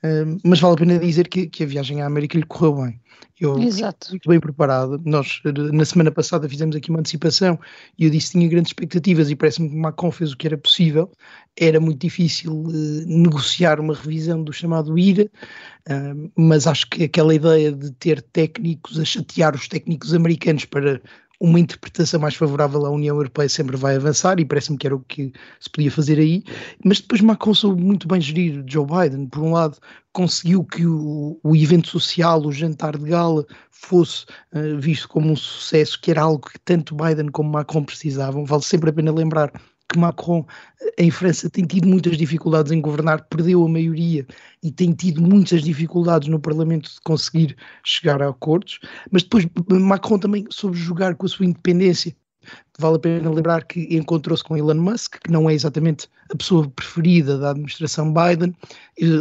uh, 0.04 0.38
mas 0.44 0.60
vale 0.60 0.74
a 0.74 0.78
pena 0.78 0.98
dizer 0.98 1.28
que, 1.28 1.46
que 1.48 1.64
a 1.64 1.66
viagem 1.66 2.02
à 2.02 2.06
América 2.06 2.38
lhe 2.38 2.46
correu 2.46 2.82
bem. 2.82 3.00
Eu 3.40 3.58
Exato. 3.58 4.10
muito 4.10 4.28
bem 4.28 4.38
preparado. 4.38 5.00
Nós, 5.04 5.40
na 5.72 5.84
semana 5.84 6.12
passada, 6.12 6.48
fizemos 6.48 6.76
aqui 6.76 6.90
uma 6.90 7.00
antecipação 7.00 7.58
e 7.98 8.04
eu 8.04 8.10
disse 8.10 8.28
que 8.28 8.38
tinha 8.38 8.48
grandes 8.48 8.70
expectativas 8.70 9.30
e 9.30 9.36
parece-me 9.36 9.68
que 9.68 9.76
Macron 9.76 10.12
fez 10.12 10.32
o 10.32 10.36
que 10.36 10.46
era 10.46 10.56
possível. 10.56 11.10
Era 11.56 11.80
muito 11.80 12.00
difícil 12.00 12.52
uh, 12.52 12.72
negociar 13.06 13.80
uma 13.80 13.94
revisão 13.94 14.42
do 14.44 14.52
chamado 14.52 14.96
IRA, 14.96 15.24
uh, 15.24 16.32
mas 16.36 16.68
acho 16.68 16.88
que 16.88 17.04
aquela 17.04 17.34
ideia 17.34 17.72
de 17.72 17.90
ter 17.92 18.22
técnicos 18.22 19.00
a 19.00 19.04
chatear 19.04 19.54
os 19.54 19.66
técnicos 19.66 20.14
americanos 20.14 20.64
para 20.64 21.00
uma 21.42 21.58
interpretação 21.58 22.20
mais 22.20 22.36
favorável 22.36 22.86
à 22.86 22.90
União 22.90 23.16
Europeia 23.16 23.48
sempre 23.48 23.76
vai 23.76 23.96
avançar 23.96 24.38
e 24.38 24.44
parece-me 24.44 24.78
que 24.78 24.86
era 24.86 24.94
o 24.94 25.00
que 25.00 25.32
se 25.58 25.68
podia 25.68 25.90
fazer 25.90 26.16
aí, 26.20 26.44
mas 26.84 27.00
depois 27.00 27.20
Macron 27.20 27.52
soube 27.52 27.82
muito 27.82 28.06
bem 28.06 28.20
gerir 28.20 28.62
Joe 28.64 28.86
Biden, 28.86 29.26
por 29.26 29.42
um 29.42 29.50
lado 29.50 29.76
conseguiu 30.12 30.62
que 30.64 30.86
o, 30.86 31.40
o 31.42 31.56
evento 31.56 31.88
social, 31.88 32.40
o 32.46 32.52
jantar 32.52 32.96
de 32.96 33.10
gala, 33.10 33.44
fosse 33.72 34.24
uh, 34.54 34.78
visto 34.78 35.08
como 35.08 35.32
um 35.32 35.36
sucesso, 35.36 36.00
que 36.00 36.12
era 36.12 36.22
algo 36.22 36.48
que 36.48 36.60
tanto 36.60 36.94
Biden 36.94 37.28
como 37.28 37.50
Macron 37.50 37.82
precisavam, 37.82 38.44
vale 38.44 38.62
sempre 38.62 38.90
a 38.90 38.92
pena 38.92 39.10
lembrar 39.10 39.50
que 39.92 39.98
Macron 39.98 40.44
em 40.98 41.10
França 41.10 41.48
tem 41.50 41.64
tido 41.64 41.86
muitas 41.86 42.16
dificuldades 42.16 42.72
em 42.72 42.80
governar, 42.80 43.24
perdeu 43.28 43.64
a 43.64 43.68
maioria 43.68 44.26
e 44.62 44.72
tem 44.72 44.92
tido 44.92 45.20
muitas 45.20 45.62
dificuldades 45.62 46.28
no 46.28 46.40
Parlamento 46.40 46.90
de 46.90 47.00
conseguir 47.02 47.56
chegar 47.84 48.22
a 48.22 48.30
acordos, 48.30 48.80
mas 49.10 49.22
depois 49.22 49.46
Macron 49.68 50.18
também 50.18 50.46
soube 50.50 50.76
jogar 50.76 51.14
com 51.14 51.26
a 51.26 51.28
sua 51.28 51.46
independência 51.46 52.16
Vale 52.78 52.96
a 52.96 52.98
pena 52.98 53.30
lembrar 53.30 53.64
que 53.64 53.94
encontrou-se 53.94 54.42
com 54.42 54.56
Elon 54.56 54.74
Musk, 54.74 55.16
que 55.22 55.30
não 55.30 55.48
é 55.48 55.52
exatamente 55.52 56.08
a 56.30 56.36
pessoa 56.36 56.66
preferida 56.70 57.36
da 57.36 57.50
administração 57.50 58.12
Biden. 58.12 58.56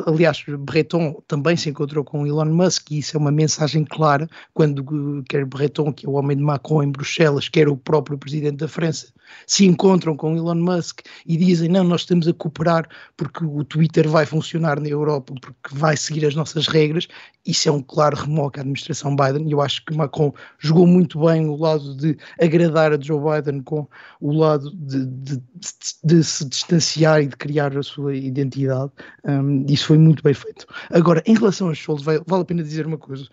Aliás, 0.06 0.42
Breton 0.60 1.22
também 1.28 1.58
se 1.58 1.70
encontrou 1.70 2.04
com 2.04 2.26
Elon 2.26 2.46
Musk, 2.46 2.92
e 2.92 3.00
isso 3.00 3.18
é 3.18 3.20
uma 3.20 3.32
mensagem 3.32 3.84
clara 3.84 4.30
quando 4.54 5.22
quer 5.28 5.46
Breton, 5.46 5.92
que 5.92 6.06
é 6.06 6.10
o 6.10 6.14
homem 6.14 6.38
de 6.38 6.44
Macron 6.44 6.84
em 6.84 6.92
Bruxelas, 6.92 7.50
quer 7.50 7.68
o 7.68 7.76
próprio 7.76 8.18
presidente 8.18 8.58
da 8.58 8.70
França, 8.70 9.08
se 9.46 9.66
encontram 9.66 10.16
com 10.16 10.36
Elon 10.36 10.56
Musk 10.56 11.02
e 11.26 11.36
dizem: 11.36 11.68
Não, 11.68 11.84
nós 11.84 12.02
estamos 12.02 12.30
a 12.30 12.34
cooperar 12.34 12.88
porque 13.18 13.44
o 13.44 13.66
Twitter 13.66 14.08
vai 14.08 14.26
funcionar 14.26 14.80
na 14.80 14.88
Europa, 14.88 15.34
porque 15.42 15.76
vai 15.76 15.98
seguir 15.98 16.26
as 16.26 16.36
nossas 16.36 16.68
regras. 16.68 17.08
Isso 17.46 17.68
é 17.68 17.72
um 17.72 17.82
claro 17.82 18.16
remoque 18.16 18.60
à 18.60 18.62
administração 18.62 19.16
Biden, 19.16 19.50
e 19.50 19.52
eu 19.52 19.62
acho 19.62 19.84
que 19.84 19.94
Macron 19.94 20.34
jogou 20.60 20.88
muito 20.88 21.26
bem 21.26 21.48
o 21.48 21.56
lado 21.56 21.96
de 21.96 22.18
agradar 22.40 22.94
a 22.94 23.02
Joe 23.02 23.20
Biden 23.20 23.41
com 23.64 23.88
o 24.20 24.32
lado 24.34 24.72
de, 24.76 25.06
de, 25.06 25.44
de 26.04 26.24
se 26.24 26.48
distanciar 26.48 27.22
e 27.22 27.28
de 27.28 27.36
criar 27.36 27.78
a 27.78 27.84
sua 27.84 28.16
identidade. 28.16 28.92
Um, 29.24 29.66
isso 29.68 29.88
foi 29.88 29.98
muito 29.98 30.24
bem 30.24 30.34
feito. 30.34 30.66
Agora, 30.90 31.22
em 31.26 31.36
relação 31.36 31.70
a 31.70 31.74
Scholz, 31.74 32.04
vale 32.04 32.22
a 32.30 32.46
pena 32.46 32.64
dizer 32.64 32.86
uma 32.86 32.98
coisa. 32.98 33.28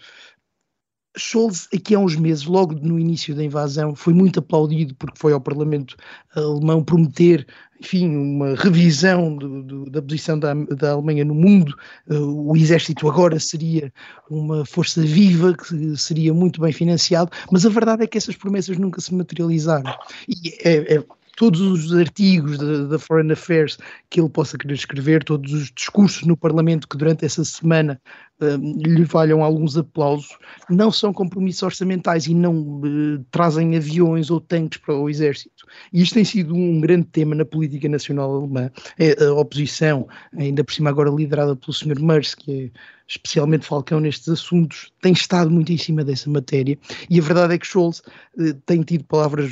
Scholz, 1.18 1.68
aqui 1.74 1.94
há 1.94 1.98
uns 1.98 2.16
meses, 2.16 2.44
logo 2.44 2.74
no 2.74 2.98
início 2.98 3.34
da 3.34 3.44
invasão, 3.44 3.94
foi 3.94 4.14
muito 4.14 4.38
aplaudido 4.38 4.94
porque 4.94 5.18
foi 5.18 5.32
ao 5.32 5.40
Parlamento 5.40 5.96
alemão 6.34 6.82
prometer, 6.82 7.46
enfim, 7.80 8.08
uma 8.16 8.54
revisão 8.54 9.36
do, 9.36 9.62
do, 9.62 9.90
da 9.90 10.00
posição 10.00 10.38
da, 10.38 10.54
da, 10.54 10.92
Alemanha 10.92 11.24
no 11.24 11.34
mundo. 11.34 11.74
Uh, 12.08 12.50
o 12.50 12.56
exército 12.56 13.08
agora 13.08 13.38
seria 13.38 13.92
uma 14.30 14.64
força 14.64 15.02
viva, 15.02 15.54
que 15.54 15.96
seria 15.96 16.32
muito 16.32 16.60
bem 16.60 16.72
financiado, 16.72 17.30
mas 17.50 17.66
a 17.66 17.68
verdade 17.68 18.04
é 18.04 18.06
que 18.06 18.18
essas 18.18 18.36
promessas 18.36 18.78
nunca 18.78 19.00
se 19.00 19.14
materializaram. 19.14 19.92
E 20.28 20.54
é, 20.64 20.96
é 20.96 21.04
todos 21.38 21.60
os 21.60 21.94
artigos 21.94 22.58
da 22.58 22.98
Foreign 22.98 23.32
Affairs 23.32 23.78
que 24.10 24.20
ele 24.20 24.28
possa 24.28 24.58
querer 24.58 24.74
escrever, 24.74 25.22
todos 25.22 25.52
os 25.52 25.70
discursos 25.70 26.26
no 26.26 26.36
Parlamento 26.36 26.88
que 26.88 26.96
durante 26.96 27.24
essa 27.24 27.44
semana 27.44 28.00
uh, 28.40 28.86
lhe 28.86 29.04
valham 29.04 29.42
alguns 29.42 29.76
aplausos, 29.76 30.36
não 30.68 30.90
são 30.90 31.12
compromissos 31.12 31.62
orçamentais 31.62 32.26
e 32.26 32.34
não 32.34 32.80
uh, 32.80 33.24
trazem 33.30 33.76
aviões 33.76 34.30
ou 34.30 34.40
tanques 34.40 34.78
para 34.78 34.94
o 34.94 35.08
exército. 35.08 35.66
E 35.92 36.02
isto 36.02 36.14
tem 36.14 36.24
sido 36.24 36.54
um 36.54 36.80
grande 36.80 37.06
tema 37.06 37.34
na 37.34 37.44
política 37.44 37.88
nacional 37.88 38.34
alemã. 38.34 38.70
É 38.98 39.24
a 39.24 39.32
oposição, 39.34 40.08
ainda 40.36 40.64
por 40.64 40.72
cima 40.72 40.90
agora 40.90 41.10
liderada 41.10 41.54
pelo 41.56 41.72
Sr. 41.72 42.00
Merz, 42.00 42.34
que 42.34 42.72
é 42.74 42.78
especialmente 43.08 43.66
Falcão 43.66 44.00
nestes 44.00 44.28
assuntos, 44.28 44.92
tem 45.00 45.12
estado 45.12 45.50
muito 45.50 45.72
em 45.72 45.78
cima 45.78 46.04
dessa 46.04 46.28
matéria 46.28 46.78
e 47.08 47.18
a 47.18 47.22
verdade 47.22 47.54
é 47.54 47.58
que 47.58 47.66
Scholz 47.66 48.02
eh, 48.38 48.54
tem 48.66 48.82
tido 48.82 49.04
palavras 49.04 49.50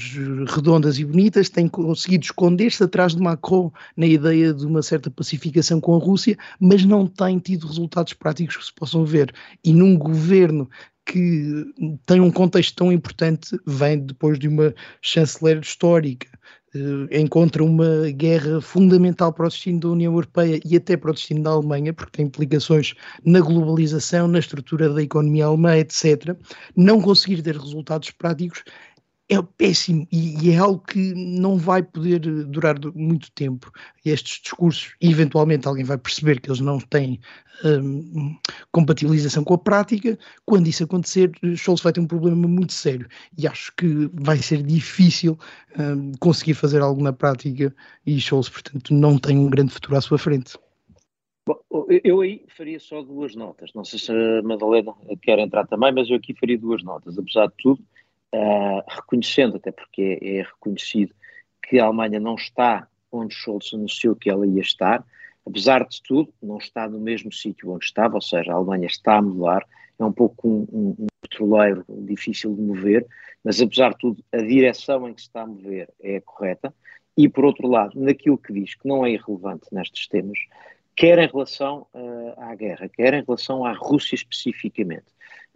redondas 0.55 0.99
e 0.99 1.05
bonitas, 1.05 1.49
tem 1.49 1.67
conseguido 1.67 2.25
esconder-se 2.25 2.85
atrás 2.85 3.15
de 3.15 3.23
Macron 3.23 3.73
na 3.97 4.07
ideia 4.07 4.53
de 4.53 4.67
uma 4.67 4.83
certa 4.83 5.11
pacificação 5.11 5.81
com 5.81 5.97
a 5.97 5.99
Rússia, 5.99 6.37
mas 6.61 6.85
não 6.85 7.07
tem 7.07 7.39
tido 7.39 7.67
resultados 7.67 8.13
práticos 8.13 8.57
possam 8.77 9.05
ver. 9.05 9.35
E 9.65 9.73
num 9.73 9.97
governo 9.99 10.69
que 11.05 11.65
tem 12.05 12.21
um 12.21 12.31
contexto 12.31 12.75
tão 12.77 12.93
importante, 12.93 13.57
vem 13.67 14.01
depois 14.01 14.39
de 14.39 14.49
uma 14.49 14.75
chanceler 15.01 15.61
histórica, 15.61 16.29
eh, 16.75 17.21
encontra 17.21 17.63
uma 17.63 18.11
guerra 18.11 18.61
fundamental 18.61 19.33
para 19.33 19.47
o 19.47 19.49
destino 19.49 19.81
da 19.81 19.89
União 19.89 20.13
Europeia 20.13 20.61
e 20.65 20.77
até 20.77 20.97
para 20.97 21.11
o 21.11 21.15
destino 21.15 21.43
da 21.43 21.51
Alemanha, 21.51 21.93
porque 21.93 22.17
tem 22.17 22.27
implicações 22.27 22.95
na 23.25 23.41
globalização, 23.41 24.27
na 24.29 24.41
estrutura 24.41 24.93
da 24.93 25.03
economia 25.03 25.47
alemã, 25.47 25.77
etc. 25.77 26.37
Não 26.77 27.01
conseguir 27.01 27.41
ter 27.41 27.57
resultados 27.57 28.11
práticos 28.11 28.65
é 29.29 29.43
péssimo 29.43 30.07
e, 30.11 30.47
e, 30.47 30.53
é 30.53 30.59
algo 30.59 30.79
que 30.79 31.13
não 31.15 31.57
vai 31.57 31.83
poder 31.83 32.21
durar 32.21 32.77
muito 32.95 33.31
tempo. 33.33 33.71
Estes 34.05 34.41
discursos, 34.41 34.95
eventualmente 35.01 35.67
alguém 35.67 35.85
vai 35.85 35.99
perceber 35.99 36.41
que 36.41 36.49
eles 36.49 36.61
não 36.61 36.79
têm 36.79 37.21
um, 37.65 38.37
compatibilização 38.71 39.43
com 39.43 39.55
a 39.55 39.59
prática. 39.59 40.17
Quando 40.45 40.69
isso 40.69 40.85
acontecer, 40.85 41.33
Scholz 41.57 41.81
vai 41.81 41.93
ter 41.93 42.01
um 42.01 42.07
problema 42.07 42.47
muito 42.47 42.73
sério 42.73 43.09
e 43.37 43.49
acho 43.49 43.73
que 43.77 44.09
vai 44.15 44.37
ser 44.39 44.63
difícil 44.63 45.37
um, 45.77 46.13
conseguir 46.21 46.55
fazer 46.55 46.81
algo 46.81 47.03
na 47.03 47.13
prática 47.13 47.75
e 48.07 48.21
Scholz, 48.21 48.49
portanto, 48.49 48.95
não 48.95 49.19
tem 49.19 49.37
um 49.39 49.51
grande 49.51 49.73
futuro 49.73 49.97
à 49.97 50.01
sua 50.01 50.19
frente. 50.19 50.57
Bom, 51.47 51.59
eu 52.03 52.21
aí 52.21 52.45
faria 52.57 52.79
só 52.81 53.03
duas 53.03 53.35
notas. 53.37 53.71
Não 53.75 53.85
sei 53.85 53.99
se 53.99 54.13
a 54.13 54.43
Madalena 54.43 54.93
quer 55.23 55.39
entrar 55.39 55.67
também, 55.67 55.93
mas 55.93 56.11
eu 56.11 56.17
aqui 56.17 56.35
faria 56.35 56.59
duas 56.59 56.83
notas. 56.83 57.17
Apesar 57.17 57.47
de 57.47 57.55
tudo, 57.59 57.83
uh, 58.37 58.83
reconhecendo, 58.89 59.57
até 59.57 59.73
porque 59.73 60.19
é, 60.21 60.39
é, 60.39 60.43
reconhecido, 60.43 61.15
que 61.63 61.79
a 61.79 61.87
Alemanha 61.87 62.21
não 62.21 62.35
está 62.35 62.87
onde 63.11 63.35
Scholz 63.35 63.73
anunciou 63.73 64.15
que 64.15 64.31
ela 64.31 64.47
ia 64.47 64.61
estar, 64.61 65.05
apesar 65.47 65.87
de 65.87 66.03
tudo, 66.03 66.33
não 66.43 66.59
está 66.59 66.89
no 66.89 67.01
mesmo 67.01 67.33
sítio 67.33 67.71
onde 67.71 67.85
estava, 67.85 68.17
ou 68.17 68.21
seja, 68.21 68.53
a 68.53 68.57
Alemanha 68.57 68.87
está 68.87 69.17
a 69.17 69.23
mudar, 69.23 69.65
é 69.99 70.05
um 70.05 70.13
pouco 70.13 70.49
um, 70.49 70.67
um, 70.73 70.95
um 70.99 71.07
petroleiro 71.23 71.85
difícil 71.89 72.55
de 72.55 72.61
mover, 72.61 73.07
mas 73.43 73.61
apesar 73.61 73.91
de 73.91 73.99
tudo, 73.99 74.25
a 74.33 74.39
direção 74.39 75.09
em 75.09 75.15
que 75.15 75.23
se 75.23 75.29
está 75.29 75.43
a 75.43 75.47
mover 75.47 75.89
é 76.01 76.17
a 76.17 76.21
correta, 76.21 76.75
e 77.17 77.29
por 77.29 77.45
outro 77.45 77.67
lado, 77.67 77.99
naquilo 77.99 78.37
que 78.37 78.53
diz 78.53 78.75
que 78.75 78.87
não 78.87 79.07
é 79.07 79.13
irrelevante 79.13 79.67
nestes 79.73 80.07
temas, 80.07 80.39
quer 80.95 81.19
em 81.19 81.27
relação 81.27 81.87
uh, 81.95 82.41
à 82.41 82.55
guerra, 82.55 82.89
quer 82.89 83.15
em 83.15 83.25
relação 83.25 83.65
à 83.65 83.73
Rússia 83.73 84.15
especificamente, 84.15 85.07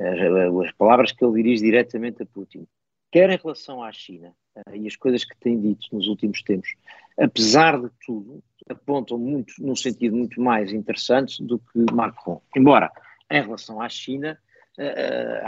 uh, 0.01 0.63
as 0.63 0.73
palavras 0.73 1.13
que 1.13 1.25
ele 1.25 1.43
dirige 1.43 1.63
diretamente 1.63 2.23
a 2.23 2.27
Putin, 2.27 2.67
quer 3.13 3.31
em 3.31 3.37
relação 3.37 3.83
à 3.83 3.93
China 3.93 4.33
uh, 4.57 4.75
e 4.75 4.87
as 4.87 4.97
coisas 4.97 5.25
que 5.25 5.37
tem 5.39 5.61
dito 5.61 5.89
nos 5.93 6.09
últimos 6.09 6.43
tempos, 6.43 6.75
apesar 7.19 7.81
de 7.81 7.91
tudo, 8.05 8.43
apontam 8.69 9.19
muito 9.19 9.53
num 9.59 9.77
sentido 9.77 10.17
muito 10.17 10.41
mais 10.41 10.73
interessante 10.73 11.43
do 11.45 11.59
que 11.59 11.93
Macron. 11.93 12.41
Embora, 12.57 12.91
em 13.31 13.43
relação 13.43 13.81
à 13.81 13.89
China, 13.89 14.39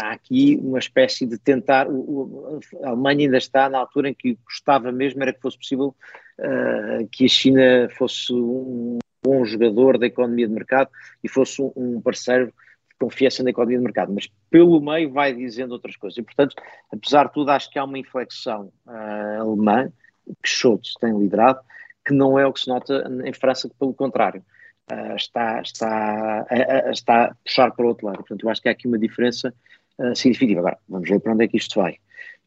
há 0.03 0.13
aqui 0.13 0.59
uma 0.61 0.79
espécie 0.79 1.25
de 1.25 1.39
tentar. 1.39 1.87
A 2.83 2.89
Alemanha 2.89 3.27
ainda 3.27 3.39
está 3.39 3.69
na 3.69 3.79
altura 3.79 4.11
em 4.11 4.15
que 4.15 4.37
gostava 4.45 4.93
mesmo 4.93 5.23
era 5.23 5.33
que 5.33 5.41
fosse 5.41 5.57
possível 5.57 5.95
que 7.11 7.25
a 7.25 7.29
China 7.29 7.89
fosse 7.97 8.33
um 8.33 8.99
bom 9.23 9.45
jogador 9.45 9.99
da 9.99 10.07
economia 10.07 10.49
de 10.49 10.53
mercado 10.53 10.91
e 11.23 11.29
fosse 11.29 11.63
um, 11.77 12.01
parceiro 12.01 12.53
confiança 13.03 13.43
na 13.43 13.51
economia 13.51 13.79
de 13.79 13.85
mercado, 13.85 14.13
mas 14.13 14.29
pelo 14.49 14.81
meio 14.81 15.11
vai 15.11 15.35
dizendo 15.35 15.73
outras 15.73 15.97
coisas. 15.97 16.17
E, 16.17 16.23
portanto, 16.23 16.55
apesar 16.93 17.27
de 17.27 17.33
tudo, 17.33 17.51
acho 17.51 17.69
que 17.69 17.79
há 17.79 17.85
uma 17.85 17.99
inflexão 17.99 18.73
uh, 18.87 19.41
alemã, 19.41 19.91
que 20.41 20.49
Schultz 20.49 20.95
tem 21.01 21.19
liderado, 21.19 21.59
que 22.07 22.15
não 22.15 22.39
é 22.39 22.47
o 22.47 22.53
que 22.53 22.61
se 22.61 22.69
nota 22.69 23.05
em 23.25 23.33
França, 23.33 23.69
que 23.69 23.75
pelo 23.75 23.93
contrário. 23.93 24.45
Uh, 24.91 25.17
está, 25.17 25.61
está, 25.63 26.47
uh, 26.49 26.91
está 26.91 27.25
a 27.25 27.35
puxar 27.45 27.73
para 27.73 27.85
o 27.85 27.89
outro 27.89 28.07
lado. 28.07 28.19
Portanto, 28.19 28.45
eu 28.45 28.51
acho 28.51 28.63
que 28.63 28.69
há 28.69 28.73
aqui 28.73 28.87
uma 28.87 28.99
diferença 28.99 29.53
significativa. 30.15 30.61
Agora, 30.61 30.79
vamos 30.89 31.09
ver 31.09 31.21
para 31.21 31.33
onde 31.33 31.45
é 31.45 31.49
que 31.49 31.57
isto 31.57 31.81
vai. 31.81 31.97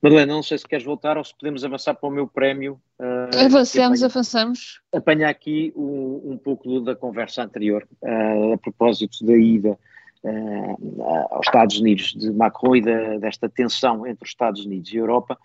Madalena, 0.01 0.33
não 0.33 0.43
sei 0.43 0.57
se 0.57 0.67
queres 0.67 0.85
voltar 0.85 1.17
ou 1.17 1.23
se 1.23 1.33
podemos 1.37 1.63
avançar 1.63 1.93
para 1.93 2.09
o 2.09 2.11
meu 2.11 2.27
prémio. 2.27 2.79
Uh, 2.99 3.45
Avancemos, 3.45 4.01
apanha, 4.01 4.05
avançamos. 4.05 4.81
Apanha 4.93 5.29
aqui 5.29 5.73
um, 5.75 6.33
um 6.33 6.37
pouco 6.37 6.67
do, 6.67 6.81
da 6.81 6.95
conversa 6.95 7.43
anterior, 7.43 7.87
uh, 8.01 8.53
a 8.53 8.57
propósito 8.57 9.25
da 9.25 9.35
ida 9.35 9.77
uh, 10.25 11.01
aos 11.29 11.47
Estados 11.47 11.79
Unidos 11.79 12.13
de 12.13 12.31
Macron 12.31 12.75
e 12.75 12.81
desta 13.19 13.47
tensão 13.47 14.05
entre 14.05 14.23
os 14.23 14.29
Estados 14.29 14.65
Unidos 14.65 14.91
e 14.91 14.97
a 14.97 15.01
Europa. 15.01 15.37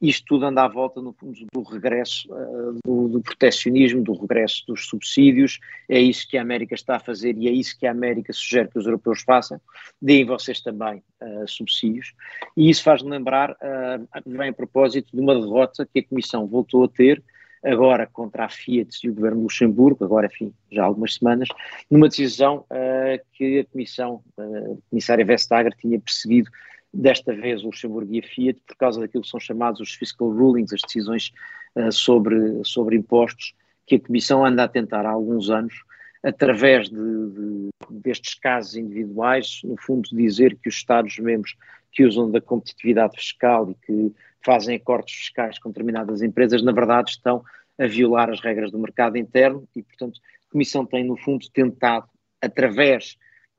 isto 0.00 0.26
tudo 0.26 0.44
anda 0.46 0.64
à 0.64 0.68
volta, 0.68 1.00
no 1.00 1.12
fundo, 1.12 1.38
do 1.52 1.62
regresso 1.62 2.28
uh, 2.32 2.78
do, 2.84 3.08
do 3.08 3.20
proteccionismo, 3.20 4.02
do 4.02 4.12
regresso 4.12 4.64
dos 4.66 4.86
subsídios. 4.86 5.60
É 5.88 6.00
isso 6.00 6.28
que 6.28 6.36
a 6.36 6.42
América 6.42 6.74
está 6.74 6.96
a 6.96 7.00
fazer 7.00 7.36
e 7.38 7.48
é 7.48 7.50
isso 7.50 7.78
que 7.78 7.86
a 7.86 7.90
América 7.90 8.32
sugere 8.32 8.68
que 8.68 8.78
os 8.78 8.86
europeus 8.86 9.22
façam. 9.22 9.60
Deem 10.02 10.24
vocês 10.24 10.60
também 10.60 11.02
uh, 11.22 11.48
subsídios. 11.48 12.12
E 12.56 12.68
isso 12.68 12.82
faz-me 12.82 13.10
lembrar, 13.10 13.52
uh, 13.52 14.08
vem 14.26 14.48
a 14.48 14.52
propósito 14.52 15.14
de 15.14 15.20
uma 15.20 15.34
derrota 15.34 15.86
que 15.86 16.00
a 16.00 16.04
Comissão 16.04 16.46
voltou 16.46 16.84
a 16.84 16.88
ter 16.88 17.22
agora 17.64 18.06
contra 18.06 18.44
a 18.44 18.48
Fiat 18.48 19.04
e 19.04 19.10
o 19.10 19.14
governo 19.14 19.38
de 19.38 19.42
Luxemburgo, 19.44 20.04
agora, 20.04 20.26
enfim, 20.26 20.52
já 20.70 20.82
há 20.82 20.86
algumas 20.86 21.14
semanas, 21.14 21.48
numa 21.90 22.08
decisão 22.08 22.64
uh, 22.70 23.24
que 23.32 23.60
a 23.60 23.64
Comissão, 23.64 24.22
uh, 24.36 24.74
a 24.74 24.90
Comissária 24.90 25.24
Vestager 25.24 25.74
tinha 25.74 25.98
percebido 25.98 26.50
desta 26.92 27.32
vez 27.34 27.62
o 27.62 27.66
Luxemburgo 27.66 28.12
e 28.12 28.20
a 28.20 28.22
Fiat, 28.22 28.60
por 28.66 28.76
causa 28.76 29.00
daquilo 29.00 29.24
que 29.24 29.30
são 29.30 29.40
chamados 29.40 29.80
os 29.80 29.92
fiscal 29.94 30.28
rulings, 30.30 30.72
as 30.72 30.82
decisões 30.82 31.32
uh, 31.74 31.90
sobre, 31.90 32.62
sobre 32.64 32.96
impostos, 32.96 33.54
que 33.86 33.96
a 33.96 34.00
Comissão 34.00 34.44
anda 34.44 34.64
a 34.64 34.68
tentar 34.68 35.06
há 35.06 35.10
alguns 35.10 35.50
anos, 35.50 35.74
através 36.22 36.88
de, 36.88 36.96
de, 36.96 37.68
destes 37.90 38.34
casos 38.34 38.76
individuais, 38.76 39.60
no 39.64 39.76
fundo 39.76 40.08
dizer 40.12 40.56
que 40.62 40.68
os 40.68 40.76
Estados-membros 40.76 41.54
que 41.92 42.04
usam 42.04 42.30
da 42.30 42.40
competitividade 42.40 43.16
fiscal 43.16 43.70
e 43.70 43.74
que 43.86 44.12
fazem 44.44 44.76
acordos 44.76 45.12
fiscais 45.12 45.58
com 45.58 45.70
determinadas 45.70 46.22
empresas, 46.22 46.62
na 46.62 46.72
verdade 46.72 47.10
estão 47.10 47.42
a 47.78 47.86
violar 47.86 48.30
as 48.30 48.40
regras 48.40 48.70
do 48.70 48.78
mercado 48.78 49.16
interno 49.16 49.66
e, 49.74 49.82
portanto, 49.82 50.20
a 50.48 50.52
Comissão 50.52 50.86
tem, 50.86 51.04
no 51.04 51.16
fundo, 51.16 51.46
tentado, 51.52 52.08
através 52.40 53.16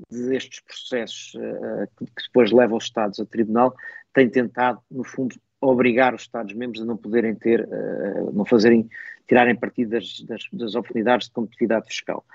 destes 0.10 0.62
processos 0.62 1.34
uh, 1.36 1.88
que 1.98 2.24
depois 2.28 2.52
levam 2.52 2.78
os 2.78 2.86
Estados 2.86 3.20
a 3.20 3.26
tribunal, 3.26 3.76
tem 4.14 4.30
tentado, 4.30 4.80
no 4.90 5.04
fundo, 5.04 5.36
obrigar 5.60 6.14
os 6.14 6.22
Estados-membros 6.22 6.82
a 6.82 6.86
não 6.86 6.98
poderem 6.98 7.36
ter, 7.36 7.62
uh, 7.62 8.32
não 8.34 8.46
fazerem, 8.46 8.88
tirarem 9.28 9.56
partido 9.56 9.92
das, 9.92 10.22
das, 10.22 10.42
das, 10.54 10.76
oportunidades 10.76 11.28
de 11.28 11.34
competitividade 11.34 11.88
fiscal. 11.88 12.26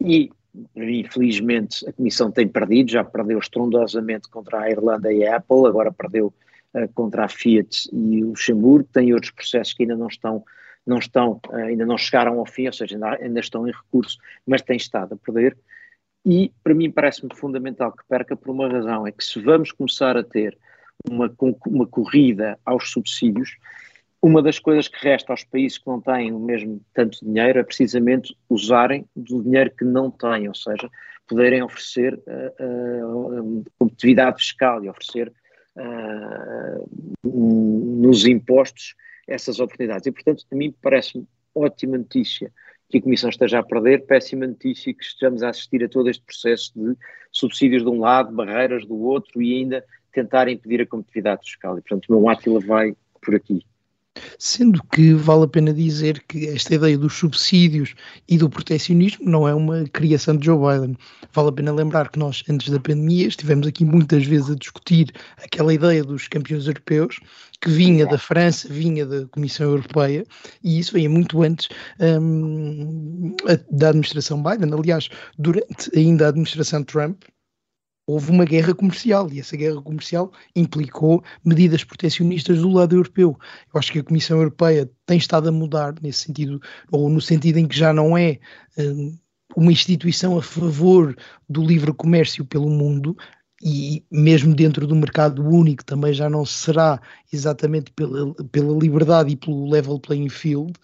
E, 0.00 0.30
infelizmente, 0.76 1.88
a 1.88 1.92
Comissão 1.92 2.30
tem 2.30 2.48
perdido, 2.48 2.90
já 2.90 3.04
perdeu 3.04 3.38
estrondosamente 3.38 4.28
contra 4.28 4.60
a 4.60 4.70
Irlanda 4.70 5.12
e 5.12 5.26
a 5.26 5.36
Apple, 5.36 5.66
agora 5.66 5.92
perdeu 5.92 6.34
contra 6.94 7.24
a 7.24 7.28
Fiat 7.28 7.88
e 7.92 8.22
o 8.24 8.28
Luxemburgo, 8.28 8.88
tem 8.92 9.12
outros 9.12 9.30
processos 9.32 9.74
que 9.74 9.82
ainda 9.82 9.96
não 9.96 10.08
estão 10.08 10.44
não 10.86 10.98
estão, 10.98 11.40
ainda 11.50 11.86
não 11.86 11.96
chegaram 11.96 12.38
ao 12.38 12.44
fim, 12.44 12.66
ou 12.66 12.72
seja, 12.72 12.94
ainda, 12.94 13.16
ainda 13.16 13.40
estão 13.40 13.66
em 13.66 13.72
recurso, 13.72 14.18
mas 14.46 14.60
têm 14.60 14.76
estado 14.76 15.14
a 15.14 15.16
perder. 15.16 15.56
E 16.26 16.52
para 16.62 16.74
mim 16.74 16.90
parece-me 16.90 17.34
fundamental 17.34 17.92
que 17.92 18.04
perca 18.08 18.36
por 18.36 18.50
uma 18.50 18.68
razão: 18.68 19.06
é 19.06 19.12
que 19.12 19.24
se 19.24 19.40
vamos 19.40 19.72
começar 19.72 20.16
a 20.16 20.22
ter 20.22 20.56
uma, 21.08 21.34
uma 21.66 21.86
corrida 21.86 22.58
aos 22.64 22.90
subsídios, 22.90 23.56
uma 24.22 24.42
das 24.42 24.58
coisas 24.58 24.88
que 24.88 25.06
resta 25.06 25.32
aos 25.32 25.44
países 25.44 25.76
que 25.76 25.86
não 25.86 26.00
têm 26.00 26.32
o 26.32 26.38
mesmo 26.38 26.80
tanto 26.94 27.22
dinheiro 27.22 27.58
é 27.58 27.62
precisamente 27.62 28.34
usarem 28.48 29.06
do 29.14 29.42
dinheiro 29.42 29.70
que 29.70 29.84
não 29.84 30.10
têm, 30.10 30.48
ou 30.48 30.54
seja, 30.54 30.88
poderem 31.28 31.62
oferecer 31.62 32.14
uh, 32.14 33.40
uh, 33.40 33.64
competitividade 33.78 34.38
fiscal 34.38 34.82
e 34.82 34.88
oferecer 34.88 35.30
nos 37.22 38.26
impostos 38.26 38.94
essas 39.26 39.58
oportunidades. 39.58 40.06
E, 40.06 40.12
portanto, 40.12 40.44
a 40.50 40.54
mim 40.54 40.74
parece-me 40.82 41.26
ótima 41.54 41.98
notícia 41.98 42.52
que 42.88 42.98
a 42.98 43.02
Comissão 43.02 43.30
esteja 43.30 43.58
a 43.58 43.62
perder, 43.62 44.04
péssima 44.06 44.46
notícia 44.46 44.92
que 44.92 45.02
estejamos 45.02 45.42
a 45.42 45.48
assistir 45.48 45.82
a 45.82 45.88
todo 45.88 46.10
este 46.10 46.22
processo 46.22 46.72
de 46.76 46.96
subsídios 47.32 47.82
de 47.82 47.88
um 47.88 48.00
lado, 48.00 48.34
barreiras 48.34 48.86
do 48.86 48.96
outro 48.96 49.42
e 49.42 49.54
ainda 49.54 49.84
tentar 50.12 50.48
impedir 50.48 50.82
a 50.82 50.86
competitividade 50.86 51.42
fiscal. 51.44 51.78
E, 51.78 51.80
portanto, 51.80 52.08
o 52.08 52.12
meu 52.12 52.28
Átila 52.28 52.60
vai 52.60 52.94
por 53.20 53.34
aqui. 53.34 53.64
Sendo 54.38 54.82
que 54.92 55.12
vale 55.14 55.44
a 55.44 55.48
pena 55.48 55.72
dizer 55.72 56.22
que 56.28 56.46
esta 56.46 56.74
ideia 56.74 56.96
dos 56.96 57.14
subsídios 57.14 57.94
e 58.28 58.38
do 58.38 58.48
proteccionismo 58.48 59.28
não 59.28 59.48
é 59.48 59.54
uma 59.54 59.84
criação 59.92 60.36
de 60.36 60.46
Joe 60.46 60.58
Biden. 60.58 60.96
Vale 61.32 61.48
a 61.48 61.52
pena 61.52 61.72
lembrar 61.72 62.08
que 62.10 62.18
nós, 62.18 62.44
antes 62.48 62.68
da 62.68 62.78
pandemia, 62.78 63.26
estivemos 63.26 63.66
aqui 63.66 63.84
muitas 63.84 64.24
vezes 64.24 64.50
a 64.50 64.54
discutir 64.54 65.12
aquela 65.42 65.74
ideia 65.74 66.04
dos 66.04 66.28
campeões 66.28 66.66
europeus, 66.66 67.18
que 67.60 67.70
vinha 67.70 68.06
da 68.06 68.18
França, 68.18 68.68
vinha 68.68 69.06
da 69.06 69.26
Comissão 69.28 69.66
Europeia, 69.66 70.24
e 70.62 70.78
isso 70.78 70.92
vinha 70.92 71.08
muito 71.08 71.42
antes 71.42 71.68
um, 71.98 73.34
da 73.70 73.88
administração 73.88 74.42
Biden. 74.42 74.72
Aliás, 74.72 75.08
durante 75.38 75.90
ainda 75.96 76.26
a 76.26 76.28
administração 76.28 76.84
Trump, 76.84 77.22
houve 78.06 78.30
uma 78.30 78.44
guerra 78.44 78.74
comercial 78.74 79.30
e 79.32 79.40
essa 79.40 79.56
guerra 79.56 79.80
comercial 79.80 80.32
implicou 80.54 81.22
medidas 81.44 81.84
protecionistas 81.84 82.60
do 82.60 82.70
lado 82.70 82.94
europeu. 82.94 83.38
Eu 83.72 83.78
acho 83.78 83.92
que 83.92 83.98
a 83.98 84.04
Comissão 84.04 84.38
Europeia 84.38 84.90
tem 85.06 85.18
estado 85.18 85.48
a 85.48 85.52
mudar 85.52 85.94
nesse 86.02 86.20
sentido, 86.20 86.60
ou 86.90 87.08
no 87.08 87.20
sentido 87.20 87.58
em 87.58 87.66
que 87.66 87.76
já 87.76 87.92
não 87.92 88.16
é 88.16 88.38
um, 88.78 89.16
uma 89.56 89.72
instituição 89.72 90.36
a 90.36 90.42
favor 90.42 91.16
do 91.48 91.64
livre 91.64 91.92
comércio 91.92 92.44
pelo 92.44 92.68
mundo, 92.68 93.16
e 93.64 94.04
mesmo 94.10 94.54
dentro 94.54 94.86
do 94.86 94.94
mercado 94.94 95.42
único 95.42 95.82
também 95.84 96.12
já 96.12 96.28
não 96.28 96.44
será 96.44 97.00
exatamente 97.32 97.90
pela, 97.92 98.34
pela 98.52 98.78
liberdade 98.78 99.32
e 99.32 99.36
pelo 99.36 99.70
level 99.70 99.98
playing 99.98 100.28
field, 100.28 100.74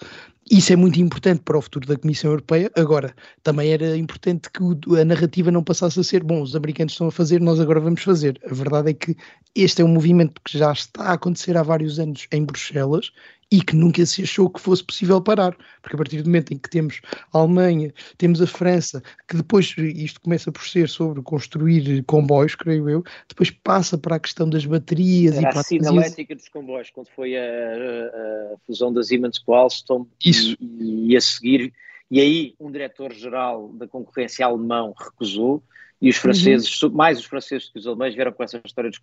isso 0.50 0.72
é 0.72 0.76
muito 0.76 0.98
importante 0.98 1.42
para 1.44 1.58
o 1.58 1.62
futuro 1.62 1.86
da 1.86 1.96
Comissão 1.96 2.30
Europeia. 2.30 2.72
Agora, 2.74 3.14
também 3.42 3.70
era 3.70 3.96
importante 3.96 4.48
que 4.50 4.98
a 4.98 5.04
narrativa 5.04 5.50
não 5.50 5.62
passasse 5.62 6.00
a 6.00 6.02
ser: 6.02 6.24
bom, 6.24 6.42
os 6.42 6.56
americanos 6.56 6.94
estão 6.94 7.06
a 7.06 7.12
fazer, 7.12 7.40
nós 7.40 7.60
agora 7.60 7.78
vamos 7.78 8.02
fazer. 8.02 8.40
A 8.50 8.52
verdade 8.52 8.90
é 8.90 8.94
que 8.94 9.14
este 9.54 9.82
é 9.82 9.84
um 9.84 9.88
movimento 9.88 10.40
que 10.44 10.58
já 10.58 10.72
está 10.72 11.04
a 11.04 11.12
acontecer 11.12 11.56
há 11.56 11.62
vários 11.62 12.00
anos 12.00 12.26
em 12.32 12.44
Bruxelas 12.44 13.12
e 13.50 13.60
que 13.60 13.74
nunca 13.74 14.04
se 14.06 14.22
achou 14.22 14.48
que 14.48 14.60
fosse 14.60 14.84
possível 14.84 15.20
parar, 15.20 15.56
porque 15.82 15.96
a 15.96 15.98
partir 15.98 16.22
do 16.22 16.26
momento 16.26 16.54
em 16.54 16.58
que 16.58 16.70
temos 16.70 17.00
a 17.32 17.38
Alemanha, 17.38 17.92
temos 18.16 18.40
a 18.40 18.46
França, 18.46 19.02
que 19.28 19.36
depois 19.36 19.74
isto 19.76 20.20
começa 20.20 20.52
por 20.52 20.62
ser 20.62 20.88
sobre 20.88 21.20
construir 21.22 22.04
comboios, 22.04 22.54
creio 22.54 22.88
eu, 22.88 23.02
depois 23.28 23.50
passa 23.50 23.98
para 23.98 24.16
a 24.16 24.20
questão 24.20 24.48
das 24.48 24.64
baterias 24.64 25.36
Era 25.36 25.48
e 25.48 25.50
para 25.50 25.60
a 25.60 25.64
sinalética 25.64 26.36
dos 26.36 26.48
comboios, 26.48 26.90
quando 26.90 27.08
foi 27.08 27.36
a, 27.36 27.42
a, 27.42 28.54
a 28.54 28.56
fusão 28.66 28.92
da 28.92 29.02
Siemens 29.02 29.38
com 29.38 29.54
a 29.54 29.58
Alstom 29.58 30.06
Isso. 30.24 30.56
E, 30.60 31.12
e 31.12 31.16
a 31.16 31.20
seguir, 31.20 31.72
e 32.08 32.20
aí 32.20 32.54
um 32.60 32.70
diretor-geral 32.70 33.68
da 33.74 33.88
concorrência 33.88 34.46
alemão 34.46 34.94
recusou, 34.96 35.62
e 36.00 36.08
os 36.08 36.16
franceses, 36.16 36.82
uhum. 36.82 36.90
mais 36.92 37.18
os 37.18 37.26
franceses 37.26 37.68
que 37.68 37.78
os 37.78 37.86
alemães, 37.86 38.14
vieram 38.14 38.32
com 38.32 38.42
essa 38.42 38.60
história 38.64 38.90
dos, 38.90 39.00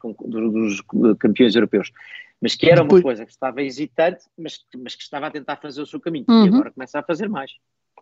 dos, 0.51 0.81
campeões 1.19 1.55
europeus. 1.55 1.91
Mas 2.41 2.55
que 2.55 2.67
era 2.67 2.81
Depois... 2.81 3.01
uma 3.01 3.03
coisa 3.03 3.25
que 3.25 3.31
estava 3.31 3.61
hesitante, 3.61 4.23
mas, 4.37 4.59
mas 4.75 4.95
que 4.95 5.03
estava 5.03 5.27
a 5.27 5.31
tentar 5.31 5.57
fazer 5.57 5.81
o 5.81 5.85
seu 5.85 5.99
caminho. 5.99 6.25
Uhum. 6.29 6.45
E 6.45 6.47
agora 6.49 6.71
começa 6.71 6.99
a 6.99 7.03
fazer 7.03 7.27
mais. 7.27 7.51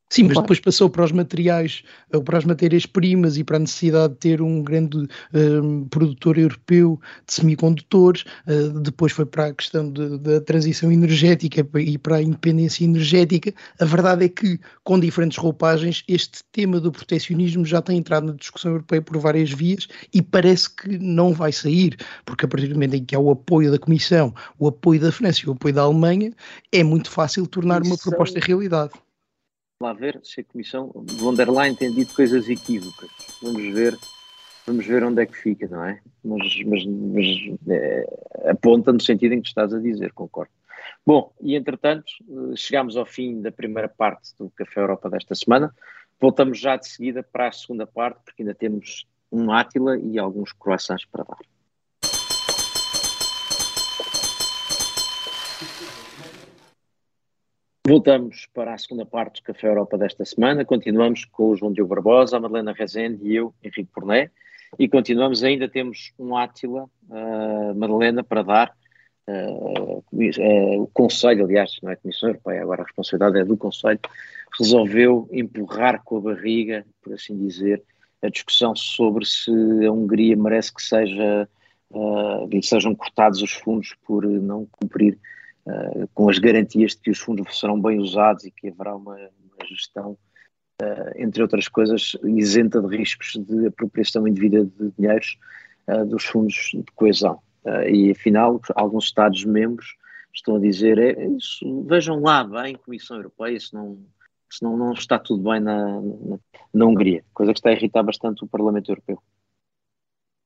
Sim, 0.08 0.24
mas 0.24 0.38
depois 0.38 0.60
passou 0.60 0.88
para 0.88 1.04
os 1.04 1.12
materiais, 1.12 1.84
para 2.24 2.38
as 2.38 2.46
matérias-primas 2.46 3.38
e 3.38 3.44
para 3.44 3.58
a 3.58 3.60
necessidade 3.60 4.14
de 4.14 4.20
ter 4.20 4.42
um 4.42 4.62
grande 4.62 5.08
um, 5.34 5.86
produtor 5.86 6.38
europeu 6.38 7.00
de 7.26 7.34
semicondutores, 7.34 8.24
uh, 8.48 8.80
depois 8.82 9.12
foi 9.12 9.26
para 9.26 9.48
a 9.48 9.54
questão 9.54 9.92
da 9.92 10.40
transição 10.42 10.92
energética 10.92 11.68
e 11.80 11.98
para 11.98 12.18
a 12.18 12.22
independência 12.22 12.84
energética. 12.84 13.52
A 13.80 13.86
verdade 13.86 14.26
é 14.26 14.30
que, 14.30 14.60
com 14.84 15.00
diferentes 15.00 15.40
roupagens, 15.40 16.04
este 16.08 16.44
tema 16.52 16.80
do 16.80 16.92
protecionismo 16.92 17.66
já 17.66 17.82
tem 17.82 17.98
entrado 17.98 18.28
na 18.28 18.34
discussão 18.34 18.72
europeia 18.72 19.02
por 19.02 19.18
várias 19.18 19.52
vias 19.52 19.88
e 20.14 20.22
parece 20.22 20.70
que 20.70 21.00
não 21.00 21.34
vai 21.34 21.52
sair, 21.52 21.98
porque 22.26 22.46
a 22.46 22.48
partir 22.48 22.68
do 22.68 22.76
momento 22.76 22.96
em 22.96 23.04
que 23.04 23.16
há 23.16 23.20
o 23.20 23.32
apoio 23.32 23.72
da 23.72 23.80
Comissão, 23.80 24.34
o 24.60 24.68
apoio 24.68 25.00
da 25.00 25.12
França 25.12 25.42
e 25.44 25.50
o 25.50 25.54
apoio 25.54 25.74
da 25.74 25.82
Alemanha, 25.82 26.32
é 26.72 26.84
muito 26.84 27.10
fácil 27.10 27.48
tornar 27.48 27.82
Isso 27.82 27.90
uma 27.90 27.98
proposta 27.98 28.40
realidade 28.40 28.92
lá 29.82 29.94
ver 29.94 30.20
se 30.24 30.42
a 30.42 30.44
Comissão 30.44 30.92
von 30.94 31.34
der 31.34 31.50
Leyen 31.50 31.76
tem 31.76 31.92
dito 31.92 32.16
coisas 32.16 32.48
equívocas. 32.48 33.10
Vamos 33.42 33.74
ver, 33.74 33.98
vamos 34.66 34.86
ver 34.86 35.04
onde 35.04 35.22
é 35.22 35.26
que 35.26 35.38
fica, 35.38 35.68
não 35.68 35.84
é? 35.84 36.02
Mas, 36.24 36.64
mas, 36.66 36.86
mas 36.86 37.60
é, 37.68 38.06
aponta 38.50 38.94
no 38.94 39.02
sentido 39.02 39.34
em 39.34 39.42
que 39.42 39.50
estás 39.50 39.74
a 39.74 39.80
dizer, 39.80 40.14
concordo. 40.14 40.52
Bom, 41.06 41.34
e 41.42 41.56
entretanto, 41.56 42.06
chegamos 42.56 42.96
ao 42.96 43.06
fim 43.06 43.42
da 43.42 43.52
primeira 43.52 43.90
parte 43.90 44.32
do 44.38 44.50
Café 44.52 44.80
Europa 44.80 45.10
desta 45.10 45.36
semana. 45.36 45.74
Voltamos 46.20 46.60
já 46.60 46.78
de 46.78 46.88
seguida 46.88 47.22
para 47.22 47.50
a 47.50 47.52
segunda 47.52 47.86
parte, 47.86 48.20
porque 48.24 48.44
ainda 48.44 48.56
temos 48.56 49.06
um 49.32 49.52
Átila 49.52 50.00
e 50.00 50.18
alguns 50.18 50.54
croissants 50.54 51.06
para 51.06 51.26
dar. 51.26 51.55
Voltamos 57.88 58.48
para 58.52 58.74
a 58.74 58.78
segunda 58.80 59.06
parte 59.06 59.40
do 59.40 59.44
Café 59.44 59.68
Europa 59.68 59.96
desta 59.96 60.26
semana. 60.26 60.66
Continuamos 60.66 61.24
com 61.24 61.52
o 61.52 61.56
João 61.56 61.72
Diogo 61.72 61.94
Barbosa, 61.94 62.36
a 62.36 62.40
Madalena 62.40 62.74
Rezende 62.74 63.24
e 63.24 63.36
eu, 63.36 63.54
Henrique 63.64 63.92
Porné. 63.94 64.32
E 64.80 64.90
continuamos, 64.90 65.44
ainda 65.44 65.70
temos 65.70 66.12
um 66.18 66.36
Átila, 66.36 66.90
uh, 67.08 67.76
Madalena, 67.76 68.24
para 68.24 68.42
dar. 68.42 68.74
Uh, 69.28 70.04
uh, 70.12 70.82
o 70.82 70.88
Conselho, 70.96 71.46
aliás, 71.46 71.78
não 71.84 71.92
é 71.92 71.94
a 71.94 71.98
Comissão 71.98 72.30
Europeia, 72.30 72.64
agora 72.64 72.82
a 72.82 72.86
responsabilidade 72.86 73.38
é 73.38 73.46
do 73.46 73.56
Conselho, 73.56 74.00
resolveu 74.58 75.30
empurrar 75.32 76.02
com 76.04 76.18
a 76.18 76.22
barriga, 76.22 76.84
por 77.04 77.14
assim 77.14 77.38
dizer, 77.38 77.84
a 78.20 78.30
discussão 78.30 78.76
sobre 78.76 79.28
se 79.28 79.52
a 79.86 79.92
Hungria 79.92 80.36
merece 80.36 80.74
que 80.74 80.82
seja, 80.82 81.48
uh, 81.92 82.64
sejam 82.64 82.96
cortados 82.96 83.44
os 83.44 83.52
fundos 83.52 83.96
por 84.08 84.26
não 84.26 84.66
cumprir 84.72 85.20
uh, 85.68 86.08
com 86.14 86.30
as 86.30 86.40
garantias 86.40 86.92
de 86.92 87.02
que 87.02 87.12
os 87.12 87.20
fundos 87.20 87.60
serão 87.60 87.80
bem 87.82 88.00
usados 88.00 88.44
e 88.46 88.52
que 88.52 88.70
haverá 88.70 88.96
uma, 88.96 89.16
uma 89.16 89.68
gestão, 89.68 90.18
uh, 90.82 91.12
entre 91.16 91.42
outras 91.42 91.68
coisas, 91.68 92.16
isenta 92.24 92.82
de 92.82 92.96
riscos 92.96 93.34
de 93.46 93.68
apropriação 93.68 94.28
indevida 94.28 94.66
de 94.66 94.92
dinheiros 94.98 95.38
dos 96.08 96.26
fundos 96.26 96.72
de 96.74 96.92
coesão. 96.96 97.40
e 97.88 98.10
afinal, 98.10 98.60
alguns 98.76 99.06
Estados-membros 99.06 99.96
estão 100.34 100.56
a 100.56 100.60
dizer: 100.60 100.98
é, 100.98 101.28
isso, 101.28 101.84
vejam 101.84 102.20
lá 102.22 102.44
bem, 102.44 102.76
Comissão 102.76 103.18
Europeia, 103.18 103.60
se 103.60 103.74
não, 103.74 104.00
se 104.50 104.64
não, 104.64 104.78
não 104.78 104.94
está 104.94 105.18
tudo 105.18 105.50
bem 105.50 105.60
na, 105.60 106.02
na, 106.02 106.40
na 106.74 106.86
Hungria, 106.86 107.24
coisa 107.34 107.54
que 107.54 107.60
está 107.60 107.70
a 107.70 107.74
irritar 107.74 108.04
bastante 108.04 108.44
o 108.44 108.48
Parlamento 108.48 108.92
Europeu. 108.92 109.22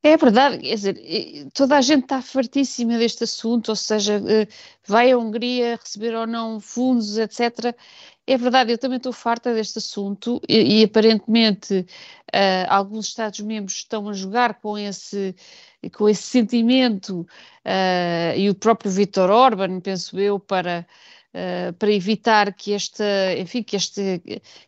É 0.02 0.16
verdade, 0.16 0.60
quer 0.60 0.76
dizer, 0.76 1.50
toda 1.54 1.78
a 1.78 1.82
gente 1.82 2.04
está 2.04 2.22
fartíssima 2.22 2.98
deste 2.98 3.26
assunto, 3.26 3.70
ou 3.70 3.76
seja, 3.76 4.14
eh, 4.30 4.48
vai 4.88 5.12
a 5.12 5.18
Hungria 5.18 5.76
receber 5.76 6.16
ou 6.16 6.26
não 6.26 6.58
fundos, 6.62 7.18
etc. 7.18 7.76
É 8.26 8.38
verdade, 8.38 8.72
eu 8.72 8.78
também 8.78 8.96
estou 8.98 9.12
farta 9.12 9.54
deste 9.54 9.80
assunto 9.80 10.42
e, 10.48 10.82
e 10.82 10.84
aparentemente 10.86 11.80
uh, 12.34 12.66
alguns 12.70 13.08
Estados-membros 13.08 13.76
estão 13.76 14.08
a 14.08 14.14
jogar 14.14 14.62
com 14.62 14.78
esse, 14.78 15.36
com 15.94 16.08
esse 16.08 16.24
sentimento 16.24 17.22
uh, 17.66 18.38
e 18.38 18.50
o 18.50 18.56
próprio 18.56 18.92
Vítor 18.92 19.30
Orban, 19.30 19.82
penso 19.82 20.18
eu, 20.20 20.40
para, 20.40 20.88
uh, 21.34 21.74
para 21.74 21.92
evitar 21.92 22.54
que 22.54 22.74
esta, 22.74 23.04
enfim, 23.38 23.64
que, 23.64 23.76
este, 23.76 24.20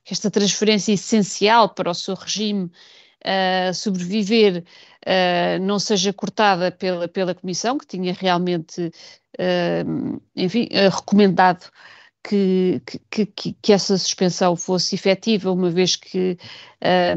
que 0.03 0.13
esta 0.13 0.29
transferência 0.29 0.91
essencial 0.91 1.69
para 1.69 1.89
o 1.91 1.93
seu 1.93 2.15
regime 2.15 2.69
uh, 3.25 3.73
sobreviver 3.73 4.63
uh, 5.05 5.61
não 5.61 5.79
seja 5.79 6.13
cortada 6.13 6.71
pela, 6.71 7.07
pela 7.07 7.35
Comissão, 7.35 7.77
que 7.77 7.87
tinha 7.87 8.13
realmente, 8.13 8.91
uh, 9.39 10.21
enfim, 10.35 10.67
recomendado 10.71 11.69
que, 12.23 12.81
que, 13.09 13.25
que, 13.25 13.53
que, 13.53 13.73
essa 13.73 13.97
suspensão 13.97 14.55
fosse 14.55 14.95
efetiva, 14.95 15.51
uma 15.51 15.69
vez 15.69 15.95
que, 15.95 16.37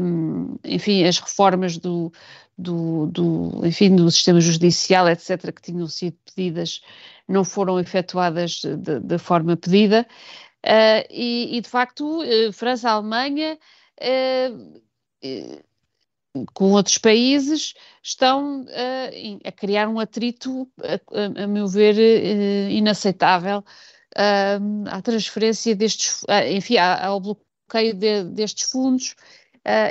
um, 0.01 0.57
enfim, 0.63 1.03
as 1.03 1.19
reformas 1.19 1.77
do, 1.77 2.11
do, 2.57 3.05
do, 3.07 3.61
enfim, 3.65 3.95
do 3.95 4.09
sistema 4.09 4.39
judicial, 4.41 5.07
etc., 5.09 5.51
que 5.53 5.61
tinham 5.61 5.87
sido 5.87 6.17
pedidas, 6.25 6.81
não 7.27 7.43
foram 7.43 7.79
efetuadas 7.79 8.61
da 9.03 9.19
forma 9.19 9.55
pedida. 9.55 10.07
Uh, 10.65 11.05
e, 11.11 11.57
e, 11.57 11.61
de 11.61 11.69
facto, 11.69 12.23
uh, 12.23 12.51
França, 12.51 12.89
Alemanha, 12.89 13.57
uh, 14.01 14.85
com 16.53 16.71
outros 16.71 16.97
países 16.97 17.73
estão 18.03 18.63
uh, 18.63 19.39
a 19.43 19.51
criar 19.51 19.87
um 19.87 19.99
atrito, 19.99 20.69
a, 20.81 21.43
a 21.43 21.47
meu 21.47 21.67
ver, 21.67 21.95
uh, 21.95 22.69
inaceitável 22.69 23.59
uh, 23.59 24.89
à 24.89 25.01
transferência 25.01 25.75
destes, 25.75 26.21
enfim, 26.51 26.77
ao 26.77 27.19
bloqueio 27.19 27.93
de, 27.93 28.23
destes 28.25 28.69
fundos. 28.69 29.15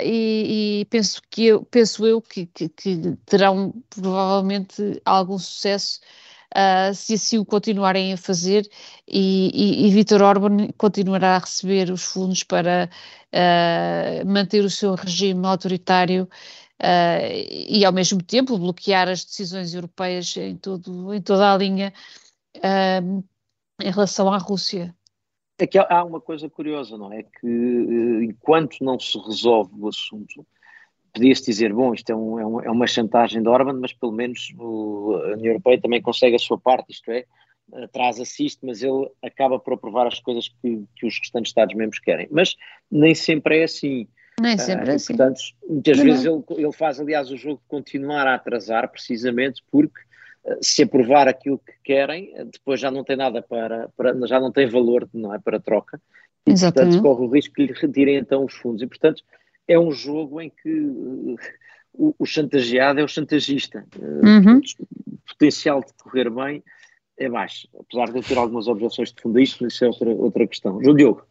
E, 0.04 0.82
e, 0.82 0.84
penso 0.84 1.20
que 1.28 1.46
eu, 1.46 1.64
penso 1.64 2.06
eu 2.06 2.22
que, 2.22 2.46
que, 2.46 2.68
que 2.68 3.16
terão 3.26 3.74
provavelmente 3.90 5.02
algum 5.04 5.36
sucesso 5.36 5.98
uh, 6.54 6.94
se 6.94 7.14
assim 7.14 7.38
o 7.38 7.44
continuarem 7.44 8.12
a 8.12 8.16
fazer 8.16 8.68
e, 9.06 9.50
e, 9.52 9.86
e 9.86 9.90
Vítor 9.90 10.22
Orban 10.22 10.68
continuará 10.78 11.36
a 11.36 11.38
receber 11.40 11.90
os 11.90 12.02
fundos 12.04 12.44
para 12.44 12.88
uh, 13.34 14.26
manter 14.26 14.64
o 14.64 14.70
seu 14.70 14.94
regime 14.94 15.44
autoritário 15.46 16.24
uh, 16.24 17.68
e 17.68 17.84
ao 17.84 17.92
mesmo 17.92 18.22
tempo 18.22 18.58
bloquear 18.58 19.08
as 19.08 19.24
decisões 19.24 19.74
europeias 19.74 20.36
em, 20.36 20.56
todo, 20.56 21.12
em 21.12 21.20
toda 21.20 21.52
a 21.52 21.56
linha 21.56 21.92
em 23.82 23.90
relação 23.90 24.32
à 24.32 24.38
Rússia. 24.38 24.94
É 25.58 25.66
que 25.66 25.78
há 25.78 26.04
uma 26.04 26.20
coisa 26.20 26.48
curiosa, 26.48 26.96
não 26.96 27.12
é? 27.12 27.22
Que 27.22 28.24
enquanto 28.24 28.76
não 28.80 28.98
se 28.98 29.18
resolve 29.18 29.72
o 29.76 29.88
assunto, 29.88 30.46
podia-se 31.12 31.44
dizer, 31.44 31.72
bom, 31.72 31.94
isto 31.94 32.10
é, 32.10 32.12
é, 32.12 32.16
um, 32.16 32.60
é, 32.60 32.70
uma 32.70 32.86
chantagem 32.86 33.40
de 33.40 33.48
Orban, 33.48 33.74
mas 33.80 33.92
pelo 33.92 34.12
menos 34.12 34.52
o, 34.58 35.14
a 35.14 35.32
União 35.34 35.52
Europeia 35.52 35.80
também 35.80 36.02
consegue 36.02 36.34
a 36.34 36.40
sua 36.40 36.58
parte, 36.58 36.90
isto 36.90 37.10
é, 37.10 37.24
atrasa-se 37.72 38.44
isto, 38.44 38.64
mas 38.66 38.82
ele 38.82 39.08
acaba 39.22 39.58
por 39.58 39.74
aprovar 39.74 40.06
as 40.06 40.20
coisas 40.20 40.48
que, 40.48 40.84
que 40.96 41.06
os 41.06 41.18
restantes 41.18 41.50
Estados-membros 41.50 41.98
querem. 41.98 42.28
Mas 42.30 42.56
nem 42.90 43.14
sempre 43.14 43.60
é 43.60 43.64
assim. 43.64 44.06
Nem 44.40 44.58
sempre 44.58 44.90
é 44.90 44.94
assim. 44.94 45.16
Portanto, 45.16 45.40
muitas 45.68 45.96
não 45.96 46.04
vezes 46.04 46.24
ele, 46.24 46.44
ele 46.50 46.72
faz, 46.72 47.00
aliás, 47.00 47.30
o 47.30 47.36
jogo 47.36 47.60
de 47.62 47.68
continuar 47.68 48.26
a 48.26 48.34
atrasar, 48.34 48.90
precisamente 48.90 49.62
porque 49.70 50.00
eh, 50.44 50.58
se 50.60 50.82
aprovar 50.82 51.28
aquilo 51.28 51.58
que 51.58 51.72
querem, 51.84 52.34
depois 52.52 52.80
já 52.80 52.90
não 52.90 53.04
tem 53.04 53.16
nada 53.16 53.40
para, 53.40 53.88
para 53.96 54.14
já 54.26 54.40
não 54.40 54.52
tem 54.52 54.66
valor 54.66 55.08
não 55.12 55.34
é, 55.34 55.38
para 55.38 55.60
troca. 55.60 56.00
E, 56.46 56.50
Exatamente. 56.50 56.96
portanto, 56.96 57.02
corre 57.02 57.26
o 57.26 57.30
risco 57.30 57.54
que 57.54 57.66
lhe 57.66 57.72
retirem 57.72 58.16
então 58.16 58.44
os 58.44 58.54
fundos. 58.54 58.82
E, 58.82 58.86
portanto, 58.86 59.22
é 59.66 59.78
um 59.78 59.90
jogo 59.90 60.40
em 60.40 60.50
que 60.50 60.68
uh, 60.70 61.36
o, 61.92 62.14
o, 62.18 62.26
chantageado 62.26 63.00
é 63.00 63.04
o 63.04 63.08
chantagista. 63.08 63.86
Uh, 63.96 64.26
uhum. 64.26 64.58
O 64.58 65.18
potencial 65.26 65.80
de 65.80 65.92
correr 65.94 66.28
bem 66.28 66.62
é 67.16 67.28
baixo, 67.28 67.68
apesar 67.78 68.10
de 68.10 68.18
eu 68.18 68.22
ter 68.22 68.38
algumas 68.38 68.66
objeções 68.66 69.12
de 69.12 69.22
fundo 69.22 69.38
a 69.38 69.42
isto, 69.42 69.66
isso 69.66 69.84
é 69.84 69.88
outra, 69.88 70.10
outra 70.10 70.46
questão. 70.46 70.82
João 70.82 70.96
Diogo. 70.96 71.26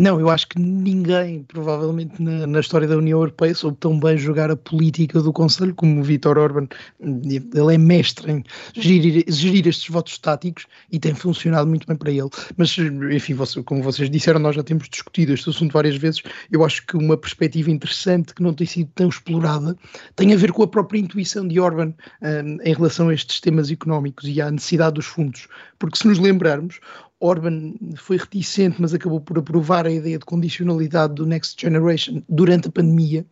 Não, 0.00 0.20
eu 0.20 0.30
acho 0.30 0.46
que 0.46 0.60
ninguém, 0.60 1.42
provavelmente 1.42 2.22
na, 2.22 2.46
na, 2.46 2.60
história 2.60 2.86
da 2.86 2.96
União 2.96 3.18
Europeia, 3.18 3.52
soube 3.52 3.78
tão 3.78 3.98
bem 3.98 4.16
jogar 4.16 4.48
a 4.48 4.56
política 4.56 5.20
do 5.20 5.32
Conselho 5.32 5.74
como 5.74 6.00
o 6.00 6.04
Vítor 6.04 6.38
Orban. 6.38 6.68
Ele 7.00 7.74
é 7.74 7.76
mestre 7.76 8.30
em 8.30 8.44
gerir, 8.76 9.24
gerir, 9.26 9.66
estes 9.66 9.88
votos 9.88 10.16
táticos 10.18 10.66
e 10.92 11.00
tem 11.00 11.16
funcionado 11.16 11.68
muito 11.68 11.84
bem 11.84 11.96
para 11.96 12.12
ele. 12.12 12.28
Mas, 12.56 12.78
enfim, 12.78 13.34
você, 13.34 13.60
como 13.64 13.82
vocês 13.82 14.08
disseram, 14.08 14.38
nós 14.38 14.54
já 14.54 14.62
temos 14.62 14.88
discutido 14.88 15.32
este 15.32 15.50
assunto 15.50 15.72
várias 15.72 15.96
vezes. 15.96 16.22
Eu 16.52 16.64
acho 16.64 16.86
que 16.86 16.96
uma 16.96 17.16
perspectiva 17.16 17.68
interessante 17.68 18.32
que 18.32 18.42
não 18.42 18.54
tem 18.54 18.68
sido 18.68 18.88
tão 18.94 19.08
explorada 19.08 19.76
tem 20.14 20.32
a 20.32 20.36
ver 20.36 20.52
com 20.52 20.62
a 20.62 20.68
própria 20.68 21.00
intuição 21.00 21.48
de 21.48 21.58
Orban 21.58 21.92
um, 22.22 22.62
em 22.62 22.72
relação 22.72 23.08
a 23.08 23.14
estes 23.14 23.40
temas 23.40 23.68
económicos 23.68 24.28
e 24.28 24.40
à 24.40 24.48
necessidade 24.48 24.94
dos 24.94 25.06
fundos. 25.06 25.48
Porque 25.76 25.98
se 25.98 26.06
nos 26.06 26.20
lembrarmos, 26.20 26.78
Orban 27.20 27.74
foi 27.96 28.16
reticente, 28.16 28.80
mas 28.80 28.94
acabou 28.94 29.20
por 29.20 29.38
aprovar 29.38 29.86
a 29.86 29.90
ideia 29.90 30.18
de 30.18 30.24
condicionalidade 30.24 31.14
do 31.14 31.26
Next 31.26 31.60
Generation 31.60 32.22
durante 32.28 32.68
a 32.68 32.72
pandemia, 32.72 33.26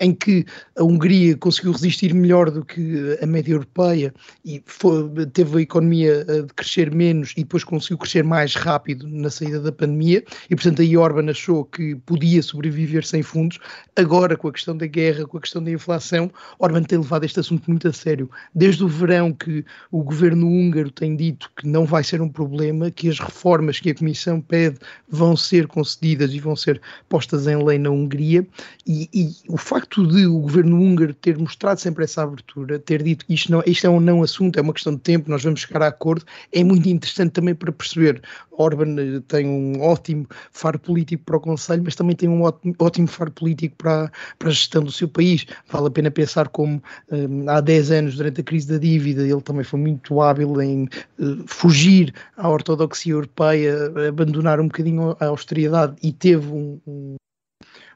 em 0.00 0.14
que 0.14 0.46
a 0.78 0.82
Hungria 0.82 1.36
conseguiu 1.36 1.72
resistir 1.72 2.14
melhor 2.14 2.50
do 2.50 2.64
que 2.64 3.18
a 3.20 3.26
média 3.26 3.52
europeia 3.52 4.12
e 4.44 4.62
foi, 4.64 5.10
teve 5.26 5.58
a 5.58 5.60
economia 5.60 6.26
a 6.26 6.54
crescer 6.54 6.92
menos 6.92 7.32
e 7.36 7.42
depois 7.42 7.62
conseguiu 7.62 7.98
crescer 7.98 8.24
mais 8.24 8.54
rápido 8.54 9.06
na 9.06 9.28
saída 9.28 9.60
da 9.60 9.70
pandemia 9.70 10.24
e 10.48 10.56
portanto 10.56 10.80
aí 10.80 10.96
Orban 10.96 11.30
achou 11.30 11.66
que 11.66 11.94
podia 12.06 12.42
sobreviver 12.42 13.04
sem 13.04 13.22
fundos. 13.22 13.58
Agora 13.94 14.36
com 14.36 14.48
a 14.48 14.52
questão 14.52 14.74
da 14.74 14.86
guerra, 14.86 15.26
com 15.26 15.36
a 15.36 15.40
questão 15.40 15.62
da 15.62 15.70
inflação, 15.70 16.30
Orban 16.58 16.82
tem 16.82 16.98
levado 16.98 17.24
este 17.24 17.38
assunto 17.38 17.68
muito 17.68 17.86
a 17.86 17.92
sério. 17.92 18.30
Desde 18.54 18.82
o 18.82 18.88
verão 18.88 19.32
que 19.32 19.64
o 19.90 20.02
governo 20.02 20.46
húngaro 20.46 20.90
tem 20.90 21.14
dito 21.14 21.50
que 21.56 21.68
não 21.68 21.84
vai 21.84 22.02
ser 22.02 22.22
um 22.22 22.28
problema, 22.28 22.90
que 22.90 23.10
as 23.10 23.18
reformas 23.18 23.78
que 23.78 23.90
a 23.90 23.94
Comissão 23.94 24.40
pede 24.40 24.78
vão 25.10 25.36
ser 25.36 25.66
concedidas 25.66 26.32
e 26.32 26.40
vão 26.40 26.56
ser 26.56 26.80
postas 27.08 27.46
em 27.46 27.62
lei 27.62 27.78
na 27.78 27.90
Hungria 27.90 28.46
e, 28.86 29.08
e 29.12 29.30
o 29.48 29.58
facto 29.58 29.89
facto 29.90 30.06
de 30.06 30.26
o 30.26 30.38
governo 30.38 30.80
húngaro 30.80 31.12
ter 31.12 31.36
mostrado 31.36 31.80
sempre 31.80 32.04
essa 32.04 32.22
abertura, 32.22 32.78
ter 32.78 33.02
dito 33.02 33.26
que 33.26 33.34
isto, 33.34 33.50
não, 33.50 33.62
isto 33.66 33.86
é 33.86 33.90
um 33.90 33.98
não 33.98 34.22
assunto, 34.22 34.58
é 34.58 34.62
uma 34.62 34.72
questão 34.72 34.94
de 34.94 35.00
tempo, 35.00 35.28
nós 35.28 35.42
vamos 35.42 35.60
chegar 35.60 35.82
a 35.82 35.88
acordo, 35.88 36.24
é 36.52 36.62
muito 36.62 36.88
interessante 36.88 37.32
também 37.32 37.54
para 37.54 37.72
perceber. 37.72 38.22
Orban 38.52 38.96
eh, 38.98 39.20
tem 39.26 39.46
um 39.46 39.80
ótimo 39.80 40.26
faro 40.52 40.78
político 40.78 41.24
para 41.24 41.36
o 41.36 41.40
Conselho, 41.40 41.82
mas 41.84 41.96
também 41.96 42.14
tem 42.14 42.28
um 42.28 42.42
ótimo, 42.42 42.74
ótimo 42.78 43.08
faro 43.08 43.32
político 43.32 43.74
para, 43.76 44.12
para 44.38 44.48
a 44.48 44.52
gestão 44.52 44.84
do 44.84 44.92
seu 44.92 45.08
país. 45.08 45.44
Vale 45.68 45.88
a 45.88 45.90
pena 45.90 46.10
pensar 46.10 46.48
como 46.48 46.80
um, 47.10 47.50
há 47.50 47.60
10 47.60 47.90
anos, 47.90 48.16
durante 48.16 48.40
a 48.42 48.44
crise 48.44 48.68
da 48.68 48.78
dívida, 48.78 49.22
ele 49.22 49.40
também 49.40 49.64
foi 49.64 49.80
muito 49.80 50.20
hábil 50.20 50.60
em 50.60 50.84
uh, 51.18 51.44
fugir 51.46 52.14
à 52.36 52.48
ortodoxia 52.48 53.12
europeia, 53.12 53.74
abandonar 54.08 54.60
um 54.60 54.66
bocadinho 54.66 55.16
a 55.18 55.26
austeridade 55.26 55.96
e 56.02 56.12
teve 56.12 56.46
um, 56.48 56.80
um 56.86 57.16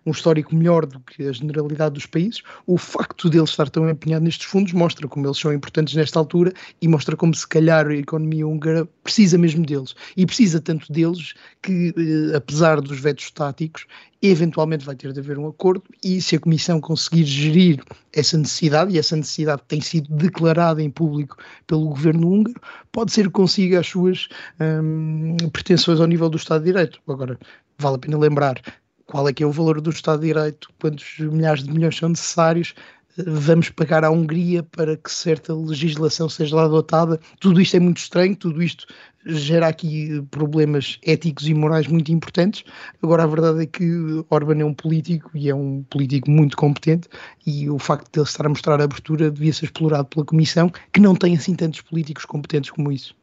um 0.07 0.11
histórico 0.11 0.55
melhor 0.55 0.87
do 0.87 1.01
que 1.01 1.27
a 1.27 1.33
generalidade 1.33 1.95
dos 1.95 2.07
países, 2.07 2.43
o 2.67 2.77
facto 2.77 3.31
dele 3.31 3.45
estar 3.45 3.69
tão 3.71 3.89
empenhado 3.89 4.25
nestes 4.25 4.47
fundos 4.47 4.73
mostra 4.73 5.09
como 5.09 5.27
eles 5.27 5.39
são 5.39 5.53
importantes 5.53 5.95
nesta 5.95 6.19
altura 6.19 6.53
e 6.81 6.89
mostra 6.89 7.17
como 7.17 7.35
se 7.35 7.47
calhar 7.47 7.87
a 7.87 7.95
economia 7.95 8.47
húngara 8.47 8.87
precisa 9.03 9.39
mesmo 9.39 9.65
deles. 9.65 9.95
E 10.17 10.27
precisa 10.27 10.61
tanto 10.61 10.93
deles 10.93 11.35
que, 11.63 11.95
eh, 11.97 12.37
apesar 12.37 12.81
dos 12.81 12.99
vetos 13.01 13.25
estáticos, 13.25 13.87
eventualmente 14.23 14.85
vai 14.85 14.95
ter 14.95 15.13
de 15.13 15.21
haver 15.21 15.39
um 15.39 15.49
acordo 15.49 15.83
e 16.03 16.21
se 16.21 16.37
a 16.37 16.41
Comissão 16.41 16.81
conseguir 16.81 17.25
gerir 17.25 17.83
essa 18.13 18.39
necessidade, 18.39 18.93
e 18.93 18.99
essa 18.99 19.17
necessidade 19.17 19.63
tem 19.69 19.81
sido 19.81 20.15
declarada 20.15 20.83
em 20.83 20.91
público 20.91 21.37
pelo 21.67 21.89
governo 21.89 22.31
húngaro, 22.31 22.61
pode 22.91 23.13
ser 23.13 23.25
que 23.25 23.33
consiga 23.33 23.81
as 23.81 23.87
suas 23.87 24.29
hum, 24.61 25.37
pretensões 25.53 26.01
ao 26.01 26.07
nível 26.07 26.31
do 26.31 26.39
Estado 26.39 26.65
de 26.65 26.73
Direito. 26.73 27.01
Agora, 27.07 27.39
vale 27.79 27.97
a 27.97 27.99
pena 27.99 28.19
lembrar, 28.19 28.61
qual 29.07 29.29
é 29.29 29.33
que 29.33 29.43
é 29.43 29.47
o 29.47 29.53
valor 29.53 29.81
do 29.81 29.91
Estado 29.91 30.21
de 30.21 30.29
Direito, 30.29 30.69
quantos 30.81 31.19
milhares 31.19 31.63
de 31.63 31.71
milhões 31.71 31.97
são 31.97 32.09
necessários, 32.09 32.75
vamos 33.17 33.71
pagar 33.71 34.05
à 34.05 34.11
Hungria 34.11 34.63
para 34.63 34.97
que 34.97 35.11
certa 35.11 35.55
legislação 35.55 36.29
seja 36.29 36.57
lá 36.57 36.65
adotada. 36.65 37.21
Tudo 37.41 37.61
isto 37.61 37.77
é 37.77 37.81
muito 37.81 37.99
estranho, 37.99 38.35
tudo 38.35 38.63
isto 38.63 38.87
gera 39.27 39.69
aqui 39.69 40.23
problemas 40.31 40.99
éticos 41.03 41.49
e 41.49 41.55
morais 41.55 41.87
muito 41.87 42.13
importantes. 42.13 42.65
Agora, 43.03 43.23
a 43.23 43.27
verdade 43.27 43.63
é 43.63 43.67
que 43.67 44.25
Orban 44.29 44.61
é 44.61 44.65
um 44.65 44.75
político 44.75 45.31
e 45.35 45.49
é 45.49 45.55
um 45.55 45.83
político 45.85 46.31
muito 46.31 46.57
competente 46.57 47.09
e 47.47 47.71
o 47.71 47.79
facto 47.79 48.11
de 48.13 48.19
ele 48.19 48.27
estar 48.27 48.47
a 48.47 48.49
mostrar 48.49 48.81
a 48.81 48.85
abertura 48.85 49.31
devia 49.31 49.53
ser 49.53 49.67
explorado 49.67 50.07
pela 50.07 50.27
Comissão, 50.27 50.71
que 50.93 51.01
não 51.01 51.15
tem 51.15 51.37
assim 51.37 51.55
tantos 51.55 51.81
políticos 51.81 52.25
competentes 52.25 52.71
como 52.71 52.93
isso. 52.93 53.15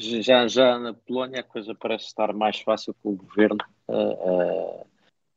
Já, 0.00 0.48
já 0.48 0.78
na 0.78 0.94
Polónia 0.94 1.40
a 1.40 1.44
coisa 1.44 1.74
parece 1.74 2.06
estar 2.06 2.32
mais 2.32 2.58
fácil 2.60 2.94
com 3.02 3.10
o 3.10 3.16
governo 3.16 3.58
a, 3.86 4.84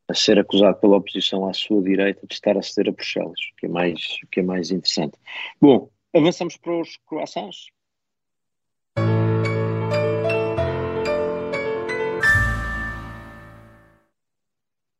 a 0.08 0.13
ser 0.13 0.39
acusado 0.39 0.80
pela 0.80 0.95
oposição 0.95 1.45
à 1.45 1.54
sua 1.54 1.82
direita 1.84 2.26
de 2.26 2.34
estar 2.34 2.58
a 2.58 2.62
ceder 2.62 2.93
a 2.93 2.95
Bruxelas, 2.95 3.39
o 3.52 3.56
que 3.58 3.65
é 3.65 3.69
mais, 3.69 4.17
o 4.23 4.28
que 4.28 4.39
é 4.39 4.43
mais 4.43 4.71
interessante. 4.71 5.17
Bom, 5.60 5.89
avançamos 6.13 6.56
para 6.56 6.80
os 6.80 6.97
croissants. 7.06 7.65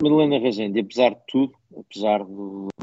Madalena 0.02 0.38
Rezende, 0.39 0.82
apesar 0.82 1.12
de 1.12 1.21
tudo, 1.30 1.54
apesar 1.80 2.19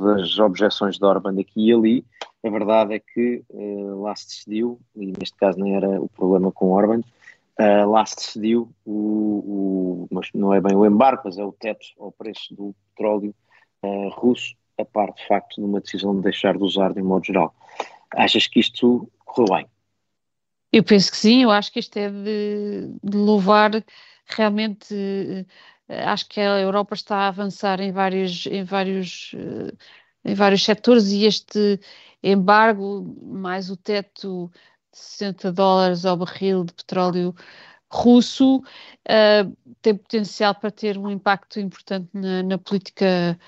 das 0.00 0.38
objeções 0.38 0.96
de 0.96 1.04
Orban 1.04 1.38
aqui 1.38 1.68
e 1.68 1.72
ali, 1.74 2.06
a 2.42 2.50
verdade 2.50 2.94
é 2.94 2.98
que 2.98 3.42
uh, 3.50 4.02
lá 4.02 4.14
se 4.16 4.26
decidiu, 4.28 4.80
e 4.96 5.12
neste 5.18 5.36
caso 5.36 5.58
nem 5.58 5.76
era 5.76 6.00
o 6.00 6.08
problema 6.08 6.50
com 6.50 6.70
Orban, 6.70 7.00
uh, 7.00 7.90
lá 7.90 8.04
se 8.06 8.16
decidiu 8.16 8.72
o, 8.84 8.92
o, 8.92 10.08
mas 10.10 10.28
não 10.34 10.54
é 10.54 10.60
bem 10.60 10.74
o 10.74 10.86
embarque, 10.86 11.24
mas 11.26 11.38
é 11.38 11.44
o 11.44 11.52
teto 11.52 11.86
ao 11.98 12.10
preço 12.12 12.54
do 12.54 12.74
petróleo 12.88 13.34
uh, 13.84 14.08
russo, 14.10 14.54
a 14.78 14.84
parte 14.84 15.20
de 15.20 15.28
facto 15.28 15.56
de 15.56 15.64
uma 15.64 15.80
decisão 15.80 16.16
de 16.16 16.22
deixar 16.22 16.56
de 16.56 16.64
usar 16.64 16.94
de 16.94 17.02
um 17.02 17.04
modo 17.04 17.26
geral. 17.26 17.54
Achas 18.12 18.46
que 18.46 18.60
isto 18.60 19.10
correu 19.24 19.56
bem? 19.56 19.66
Eu 20.72 20.82
penso 20.82 21.10
que 21.10 21.16
sim, 21.16 21.42
eu 21.42 21.50
acho 21.50 21.70
que 21.72 21.80
isto 21.80 21.96
é 21.96 22.08
de, 22.08 22.94
de 23.02 23.16
louvar 23.16 23.72
realmente 24.24 24.94
acho 26.06 26.28
que 26.28 26.40
a 26.40 26.60
Europa 26.60 26.94
está 26.94 27.16
a 27.16 27.28
avançar 27.28 27.80
em 27.80 27.90
vários, 27.90 28.46
em 28.46 28.62
vários, 28.62 29.34
em 30.24 30.34
vários 30.34 30.64
setores 30.64 31.08
e 31.10 31.24
este 31.24 31.80
embargo, 32.22 33.16
mais 33.22 33.70
o 33.70 33.76
teto 33.76 34.50
de 34.92 34.98
60 34.98 35.52
dólares 35.52 36.04
ao 36.04 36.16
barril 36.16 36.64
de 36.64 36.72
petróleo 36.74 37.34
russo, 37.92 38.58
uh, 38.58 39.56
tem 39.82 39.96
potencial 39.96 40.54
para 40.54 40.70
ter 40.70 40.96
um 40.96 41.10
impacto 41.10 41.58
importante 41.58 42.08
na, 42.12 42.42
na 42.42 42.58
política, 42.58 43.38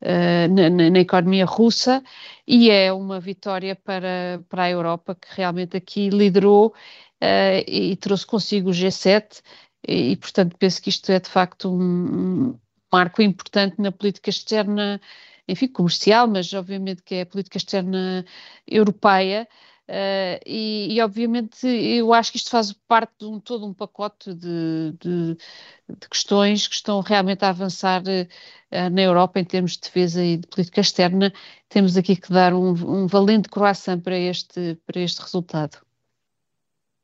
uh, 0.00 0.54
na, 0.54 0.70
na, 0.70 0.90
na, 0.90 0.98
economia 1.00 1.44
russa, 1.44 2.02
e 2.46 2.70
é 2.70 2.92
uma 2.92 3.20
vitória 3.20 3.76
para, 3.76 4.42
para 4.48 4.64
a 4.64 4.70
Europa, 4.70 5.14
que 5.14 5.28
realmente 5.36 5.76
aqui 5.76 6.08
liderou 6.08 6.68
uh, 6.68 7.64
e 7.66 7.96
trouxe 7.96 8.26
consigo 8.26 8.70
o 8.70 8.72
G7, 8.72 9.42
e, 9.86 10.12
e, 10.12 10.16
portanto, 10.16 10.56
penso 10.58 10.80
que 10.82 10.88
isto 10.90 11.10
é 11.12 11.20
de 11.20 11.28
facto 11.28 11.70
um, 11.70 12.50
um 12.52 12.58
marco 12.92 13.22
importante 13.22 13.76
na 13.78 13.92
política 13.92 14.30
externa 14.30 15.00
enfim, 15.48 15.68
comercial, 15.68 16.26
mas 16.28 16.52
obviamente 16.52 17.02
que 17.02 17.16
é 17.16 17.20
a 17.22 17.26
política 17.26 17.58
externa 17.58 18.24
europeia. 18.66 19.48
Uh, 19.90 20.38
e, 20.46 20.94
e, 20.94 21.00
obviamente 21.02 21.66
eu 21.66 22.14
acho 22.14 22.30
que 22.30 22.36
isto 22.36 22.48
faz 22.48 22.72
parte 22.72 23.12
de 23.18 23.26
um, 23.26 23.40
todo 23.40 23.66
um 23.66 23.74
pacote 23.74 24.32
de, 24.32 24.92
de, 25.00 25.36
de 25.88 26.08
questões 26.08 26.68
que 26.68 26.76
estão 26.76 27.00
realmente 27.00 27.44
a 27.44 27.48
avançar 27.48 28.00
uh, 28.02 28.90
na 28.90 29.02
Europa 29.02 29.40
em 29.40 29.44
termos 29.44 29.72
de 29.72 29.80
defesa 29.80 30.22
e 30.22 30.36
de 30.36 30.46
política 30.46 30.80
externa. 30.80 31.32
Temos 31.68 31.96
aqui 31.96 32.14
que 32.14 32.32
dar 32.32 32.54
um, 32.54 32.70
um 32.70 33.06
valente 33.08 33.48
croissant 33.48 34.00
para 34.00 34.16
este, 34.16 34.78
para 34.86 35.00
este 35.00 35.20
resultado. 35.20 35.78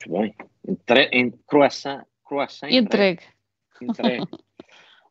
Muito 0.06 0.20
bem. 0.20 0.34
Entre, 0.68 1.04
em 1.06 1.30
croissant, 1.44 2.04
croissant 2.24 2.68
entregue. 2.70 3.22
entregue. 3.80 4.20
entregue. 4.20 4.44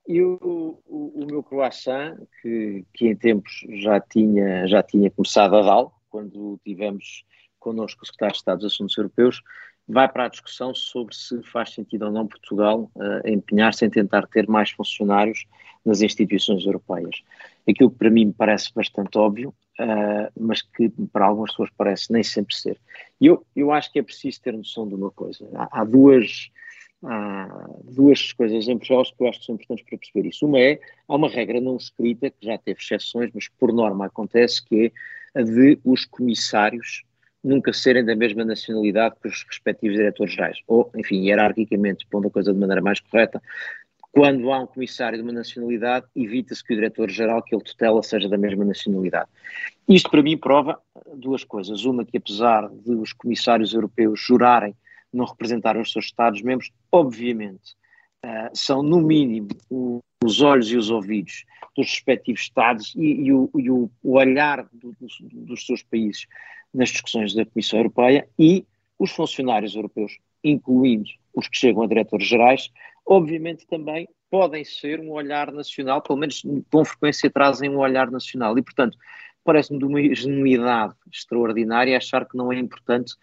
E 0.08 0.22
o, 0.22 0.38
o, 0.86 1.24
o, 1.24 1.26
meu 1.26 1.42
croissant, 1.42 2.16
que, 2.42 2.86
que 2.94 3.08
em 3.08 3.16
tempos 3.16 3.66
já 3.82 4.00
tinha, 4.00 4.68
já 4.68 4.84
tinha 4.84 5.10
começado 5.10 5.56
a 5.56 5.62
dar, 5.62 5.88
quando 6.10 6.60
tivemos 6.64 7.26
connosco 7.60 8.04
o 8.04 8.06
secretário 8.06 8.34
de 8.34 8.38
Estado 8.38 8.60
dos 8.60 8.74
Assuntos 8.74 8.98
Europeus, 8.98 9.42
vai 9.88 10.08
para 10.08 10.26
a 10.26 10.30
discussão 10.30 10.74
sobre 10.74 11.16
se 11.16 11.42
faz 11.44 11.72
sentido 11.72 12.06
ou 12.06 12.12
não 12.12 12.28
Portugal 12.28 12.92
uh, 12.96 13.28
empenhar-se 13.28 13.86
em 13.86 13.90
tentar 13.90 14.28
ter 14.28 14.48
mais 14.48 14.72
funcionários 14.72 15.46
nas 15.84 16.02
instituições 16.02 16.66
europeias. 16.66 17.22
Aquilo 17.68 17.92
que 17.92 17.98
para 17.98 18.10
mim 18.10 18.26
me 18.26 18.34
parece 18.34 18.74
bastante 18.74 19.18
óbvio, 19.18 19.54
uh, 19.80 20.32
mas 20.40 20.62
que 20.62 20.90
para 21.12 21.26
algumas 21.26 21.52
pessoas 21.52 21.70
parece 21.78 22.12
nem 22.12 22.24
sempre 22.24 22.56
ser. 22.56 22.80
Eu, 23.22 23.46
eu 23.56 23.72
acho 23.72 23.92
que 23.92 24.00
é 24.00 24.04
preciso 24.04 24.42
ter 24.42 24.54
noção 24.54 24.88
de 24.88 24.96
uma 24.96 25.12
coisa. 25.12 25.48
Há, 25.54 25.82
há 25.82 25.84
duas 25.84 26.50
há 27.04 27.68
duas 27.84 28.32
coisas 28.34 28.68
em 28.68 28.78
Portugal 28.78 29.04
que 29.04 29.24
eu 29.24 29.28
acho 29.28 29.40
que 29.40 29.46
são 29.46 29.56
importantes 29.56 29.86
para 29.86 29.98
perceber 29.98 30.30
isso. 30.30 30.46
Uma 30.46 30.60
é, 30.60 30.80
há 31.08 31.16
uma 31.16 31.30
regra 31.30 31.60
não 31.60 31.78
escrita, 31.78 32.30
que 32.30 32.46
já 32.46 32.58
teve 32.58 32.80
exceções, 32.80 33.32
mas 33.34 33.48
por 33.48 33.74
norma 33.74 34.06
acontece, 34.06 34.64
que 34.64 34.92
é 35.36 35.40
a 35.40 35.44
de 35.44 35.80
os 35.84 36.06
comissários 36.06 37.04
nunca 37.44 37.72
serem 37.72 38.04
da 38.04 38.16
mesma 38.16 38.44
nacionalidade 38.44 39.16
que 39.22 39.28
os 39.28 39.46
respectivos 39.48 39.98
diretores-gerais. 39.98 40.58
Ou, 40.68 40.92
enfim, 40.96 41.28
hierarquicamente, 41.28 42.08
pondo 42.10 42.28
a 42.28 42.32
coisa 42.32 42.52
de 42.52 42.60
maneira 42.60 42.82
mais 42.82 43.00
correta, 43.00 43.42
quando 44.12 44.52
há 44.52 44.60
um 44.60 44.66
comissário 44.66 45.18
de 45.18 45.24
uma 45.24 45.34
nacionalidade, 45.34 46.06
evita-se 46.16 46.64
que 46.64 46.74
o 46.74 46.76
diretor-geral 46.76 47.44
que 47.44 47.54
ele 47.54 47.64
tutela 47.64 48.02
seja 48.02 48.30
da 48.30 48.38
mesma 48.38 48.64
nacionalidade. 48.64 49.30
Isto, 49.90 50.10
para 50.10 50.24
mim, 50.24 50.38
prova 50.38 50.80
duas 51.16 51.44
coisas. 51.44 51.84
Uma, 51.84 52.06
que 52.06 52.18
apesar 52.18 52.70
de 52.70 52.92
os 52.92 53.12
comissários 53.12 53.74
europeus 53.74 54.20
jurarem 54.20 54.74
não 55.16 55.26
representar 55.26 55.78
os 55.78 55.92
seus 55.92 56.06
Estados-membros, 56.06 56.72
obviamente, 56.92 57.76
uh, 58.26 58.50
são 58.54 58.84
no 58.84 59.02
mínimo 59.02 59.50
o, 59.70 60.02
os 60.24 60.42
olhos 60.42 60.72
e 60.72 60.78
os 60.78 60.90
ouvidos 60.90 61.46
dos 61.76 61.88
respectivos 61.88 62.42
Estados 62.42 62.94
e, 62.96 63.26
e, 63.26 63.34
o, 63.34 63.50
e 63.58 63.70
o, 63.70 63.90
olhar 64.04 64.68
do, 64.72 64.96
dos, 65.00 65.18
dos 65.22 65.66
seus 65.66 65.84
países 65.84 66.26
nas 66.74 66.90
discussões 66.90 67.34
da 67.34 67.46
Comissão 67.46 67.80
Europeia 67.80 68.28
e 68.38 68.66
os 68.98 69.12
funcionários 69.12 69.76
europeus, 69.76 70.18
incluindo 70.44 71.10
os 71.34 71.48
que 71.48 71.58
chegam 71.58 71.84
a 71.84 71.88
diretores 71.88 72.28
gerais, 72.28 72.72
obviamente 73.06 73.68
também 73.68 74.08
podem 74.30 74.64
ser 74.64 75.00
um 75.00 75.12
olhar 75.12 75.52
nacional, 75.52 76.02
pelo 76.02 76.20
menos 76.20 76.42
com 76.72 76.84
frequência 76.84 77.30
trazem 77.30 77.70
um 77.70 77.78
olhar 77.78 78.10
nacional. 78.10 78.58
E, 78.58 78.62
portanto, 78.62 78.98
parece-me 79.44 79.80
de 79.80 79.86
uma 79.86 80.16
genuidade 80.16 80.96
extraordinária 81.12 81.96
achar 81.96 82.26
que 82.26 82.36
não 82.36 82.52
é 82.52 82.58
importante 82.58 83.14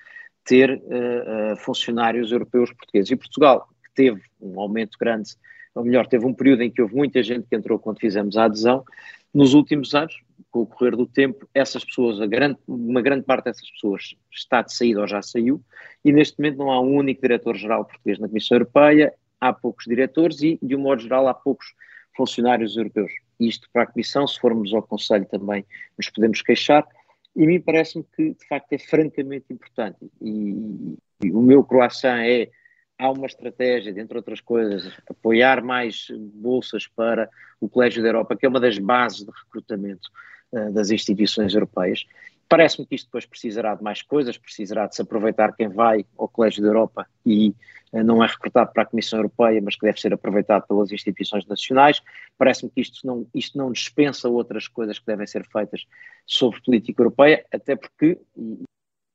ter 0.44 0.70
uh, 0.74 1.56
funcionários 1.56 2.32
europeus 2.32 2.72
portugueses. 2.72 3.10
E 3.10 3.16
Portugal, 3.16 3.68
que 3.84 3.92
teve 3.94 4.22
um 4.40 4.60
aumento 4.60 4.96
grande, 4.98 5.30
ou 5.74 5.84
melhor, 5.84 6.06
teve 6.06 6.26
um 6.26 6.34
período 6.34 6.62
em 6.62 6.70
que 6.70 6.82
houve 6.82 6.94
muita 6.94 7.22
gente 7.22 7.46
que 7.48 7.56
entrou 7.56 7.78
quando 7.78 7.98
fizemos 7.98 8.36
a 8.36 8.44
adesão, 8.44 8.84
nos 9.32 9.54
últimos 9.54 9.94
anos, 9.94 10.14
com 10.50 10.60
o 10.60 10.66
correr 10.66 10.94
do 10.94 11.06
tempo, 11.06 11.48
essas 11.54 11.84
pessoas, 11.84 12.18
grande, 12.28 12.58
uma 12.68 13.00
grande 13.00 13.24
parte 13.24 13.44
dessas 13.44 13.70
pessoas 13.70 14.14
está 14.30 14.60
de 14.60 14.74
saída 14.74 15.00
ou 15.00 15.06
já 15.06 15.22
saiu, 15.22 15.62
e 16.04 16.12
neste 16.12 16.38
momento 16.38 16.58
não 16.58 16.70
há 16.70 16.80
um 16.80 16.94
único 16.94 17.22
diretor-geral 17.22 17.86
português 17.86 18.18
na 18.18 18.28
Comissão 18.28 18.56
Europeia, 18.56 19.14
há 19.40 19.52
poucos 19.52 19.86
diretores 19.86 20.42
e, 20.42 20.58
de 20.62 20.76
um 20.76 20.80
modo 20.80 21.00
geral, 21.00 21.26
há 21.26 21.32
poucos 21.32 21.66
funcionários 22.14 22.76
europeus. 22.76 23.10
Isto 23.40 23.68
para 23.72 23.84
a 23.84 23.86
Comissão, 23.86 24.26
se 24.26 24.38
formos 24.38 24.74
ao 24.74 24.82
Conselho 24.82 25.24
também 25.24 25.64
nos 25.96 26.10
podemos 26.10 26.42
queixar, 26.42 26.86
e 27.34 27.44
a 27.44 27.46
mim 27.46 27.60
parece-me 27.60 28.04
que, 28.14 28.34
de 28.34 28.46
facto, 28.46 28.72
é 28.72 28.78
francamente 28.78 29.46
importante. 29.50 29.98
E, 30.20 30.96
e, 31.24 31.30
o 31.30 31.40
meu 31.40 31.64
croissant 31.64 32.20
é, 32.20 32.50
há 32.98 33.10
uma 33.10 33.26
estratégia, 33.26 33.92
dentre 33.92 34.16
outras 34.16 34.40
coisas, 34.40 34.92
apoiar 35.08 35.62
mais 35.62 36.08
bolsas 36.34 36.86
para 36.86 37.28
o 37.60 37.68
Colégio 37.68 38.02
da 38.02 38.08
Europa, 38.10 38.36
que 38.36 38.44
é 38.44 38.48
uma 38.48 38.60
das 38.60 38.78
bases 38.78 39.24
de 39.24 39.30
recrutamento 39.30 40.08
uh, 40.52 40.72
das 40.72 40.90
instituições 40.90 41.54
europeias. 41.54 42.04
Parece-me 42.52 42.86
que 42.86 42.94
isto 42.94 43.06
depois 43.06 43.24
precisará 43.24 43.74
de 43.74 43.82
mais 43.82 44.02
coisas, 44.02 44.36
precisará 44.36 44.86
de 44.86 44.94
se 44.94 45.00
aproveitar 45.00 45.56
quem 45.56 45.68
vai 45.68 46.04
ao 46.18 46.28
Colégio 46.28 46.62
da 46.62 46.68
Europa 46.68 47.06
e 47.24 47.54
uh, 47.92 48.04
não 48.04 48.22
é 48.22 48.26
recrutado 48.26 48.70
para 48.74 48.82
a 48.82 48.86
Comissão 48.86 49.18
Europeia, 49.20 49.58
mas 49.62 49.74
que 49.74 49.86
deve 49.86 49.98
ser 49.98 50.12
aproveitado 50.12 50.66
pelas 50.66 50.92
instituições 50.92 51.46
nacionais. 51.46 52.02
Parece-me 52.36 52.70
que 52.70 52.82
isto 52.82 53.06
não, 53.06 53.26
isto 53.34 53.56
não 53.56 53.72
dispensa 53.72 54.28
outras 54.28 54.68
coisas 54.68 54.98
que 54.98 55.06
devem 55.06 55.26
ser 55.26 55.46
feitas 55.46 55.86
sobre 56.26 56.60
política 56.60 57.00
europeia, 57.00 57.42
até 57.50 57.74
porque, 57.74 58.20
e 58.36 58.64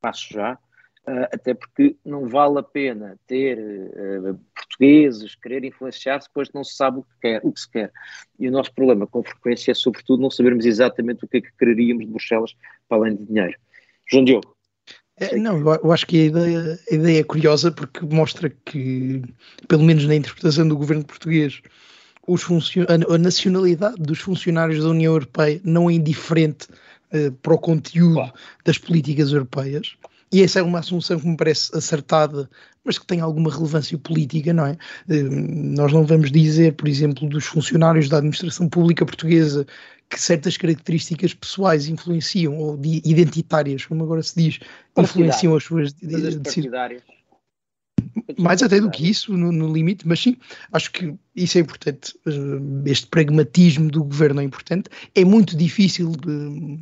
passo 0.02 0.34
já, 0.34 0.58
até 1.32 1.54
porque 1.54 1.96
não 2.04 2.28
vale 2.28 2.60
a 2.60 2.64
pena 2.64 3.18
ter 3.26 3.58
uh, 3.58 4.38
portugueses 4.54 5.36
querer 5.36 5.64
influenciar-se, 5.64 6.28
depois 6.28 6.50
não 6.54 6.64
se 6.64 6.76
sabe 6.76 7.00
o 7.00 7.04
que, 7.04 7.20
quer, 7.22 7.42
o 7.44 7.52
que 7.52 7.60
se 7.60 7.72
quer. 7.72 7.92
E 8.38 8.48
o 8.48 8.52
nosso 8.52 8.74
problema, 8.74 9.08
com 9.08 9.24
frequência, 9.24 9.72
é 9.72 9.74
sobretudo 9.74 10.22
não 10.22 10.30
sabermos 10.30 10.66
exatamente 10.66 11.24
o 11.24 11.28
que 11.28 11.38
é 11.38 11.42
que 11.42 11.52
quereríamos 11.58 12.06
de 12.06 12.12
Bruxelas 12.12 12.54
para 12.90 12.98
além 12.98 13.16
de 13.16 13.26
dinheiro. 13.26 13.58
João 14.10 14.26
Diogo. 14.26 14.58
É, 15.20 15.36
não, 15.36 15.58
eu 15.60 15.92
acho 15.92 16.06
que 16.06 16.22
a 16.22 16.26
ideia, 16.26 16.80
a 16.92 16.96
ideia 16.96 17.20
é 17.22 17.24
curiosa 17.24 17.72
porque 17.72 18.06
mostra 18.06 18.50
que, 18.66 19.24
pelo 19.68 19.84
menos 19.84 20.06
na 20.06 20.16
interpretação 20.16 20.68
do 20.68 20.78
governo 20.78 21.04
português, 21.04 21.62
a, 22.88 23.18
nacionalidade 23.18 23.96
dos 23.98 24.20
funcionários 24.20 24.84
da 24.84 24.90
União 24.90 25.14
Europeia 25.14 25.60
não 25.64 25.90
é 25.90 25.94
indiferente 25.94 26.68
uh, 27.14 27.32
para 27.42 27.54
o 27.54 27.58
conteúdo 27.58 28.32
das 28.64 28.78
políticas 28.78 29.32
europeias. 29.32 29.98
E 30.32 30.44
essa 30.44 30.60
é 30.60 30.64
uma 30.64 30.80
assunção 30.80 31.20
que 31.20 31.28
me 31.28 31.38
parece 31.38 31.76
acertada, 31.76 32.50
mas 32.84 32.98
que 32.98 33.06
tem 33.06 33.22
alguma 33.22 33.50
relevância 33.50 33.98
política, 33.98 34.54
não 34.54 34.66
é? 34.66 34.78
Nós 35.08 35.94
não 35.94 36.06
vamos 36.06 36.32
dizer, 36.32 36.74
por 36.74 36.88
exemplo, 36.88 37.28
dos 37.30 37.46
funcionários 37.46 38.10
da 38.10 38.18
administração 38.18 38.68
pública 38.68 39.06
portuguesa 39.06 39.66
que 40.10 40.20
certas 40.20 40.56
características 40.58 41.34
pessoais 41.34 41.88
influenciam, 41.88 42.58
ou 42.58 42.78
de, 42.78 43.02
identitárias, 43.06 43.86
como 43.86 44.04
agora 44.04 44.24
se 44.24 44.36
diz, 44.36 44.60
influenciam 44.98 45.56
as 45.56 45.64
suas 45.64 45.94
decisões. 45.94 47.02
Mais 48.38 48.62
até 48.62 48.80
do 48.80 48.90
que 48.90 49.10
isso, 49.10 49.36
no, 49.36 49.52
no, 49.52 49.72
limite, 49.72 50.08
mas 50.08 50.20
sim, 50.20 50.38
acho 50.72 50.92
que 50.92 51.14
isso 51.36 51.58
é 51.58 51.62
importante. 51.62 52.18
Este 52.86 53.08
pragmatismo 53.08 53.90
do 53.90 54.04
governo 54.04 54.42
é 54.42 54.44
importante. 54.44 54.90
É 55.16 55.26
muito 55.26 55.58
difícil 55.58 56.12
de 56.12 56.80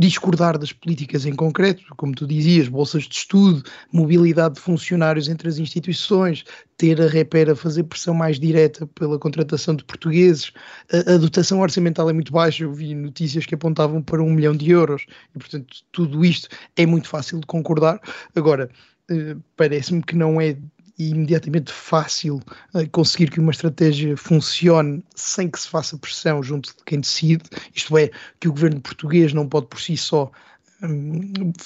discordar 0.00 0.58
das 0.58 0.72
políticas 0.72 1.26
em 1.26 1.34
concreto, 1.34 1.82
como 1.96 2.14
tu 2.14 2.26
dizias, 2.26 2.68
bolsas 2.68 3.02
de 3.04 3.14
estudo, 3.14 3.62
mobilidade 3.92 4.54
de 4.54 4.60
funcionários 4.60 5.28
entre 5.28 5.46
as 5.46 5.58
instituições, 5.58 6.42
ter 6.78 7.00
a 7.00 7.06
Reper 7.06 7.50
a 7.50 7.54
fazer 7.54 7.84
pressão 7.84 8.14
mais 8.14 8.40
direta 8.40 8.86
pela 8.86 9.18
contratação 9.18 9.76
de 9.76 9.84
portugueses, 9.84 10.52
a, 10.90 11.14
a, 11.14 11.16
dotação 11.18 11.60
orçamental 11.60 12.08
é 12.08 12.12
muito 12.14 12.32
baixa, 12.32 12.64
eu 12.64 12.72
vi 12.72 12.94
notícias 12.94 13.44
que 13.44 13.54
apontavam 13.54 14.02
para 14.02 14.22
um 14.22 14.30
milhão 14.30 14.56
de 14.56 14.70
euros, 14.70 15.04
e 15.36 15.38
portanto 15.38 15.76
tudo 15.92 16.24
isto 16.24 16.48
é 16.76 16.86
muito 16.86 17.06
fácil 17.06 17.38
de 17.38 17.46
concordar. 17.46 18.00
Agora, 18.34 18.70
eh, 19.10 19.36
parece-me 19.56 20.02
que 20.02 20.16
não 20.16 20.40
é 20.40 20.56
e 21.00 21.08
imediatamente 21.08 21.72
fácil 21.72 22.42
uh, 22.74 22.88
conseguir 22.90 23.30
que 23.30 23.40
uma 23.40 23.52
estratégia 23.52 24.14
funcione 24.18 25.02
sem 25.16 25.48
que 25.48 25.58
se 25.58 25.66
faça 25.66 25.96
pressão 25.96 26.42
junto 26.42 26.68
de 26.76 26.84
quem 26.84 27.00
decide, 27.00 27.42
isto 27.74 27.96
é, 27.96 28.10
que 28.38 28.46
o 28.46 28.52
governo 28.52 28.82
português 28.82 29.32
não 29.32 29.48
pode 29.48 29.66
por 29.68 29.80
si 29.80 29.96
só 29.96 30.30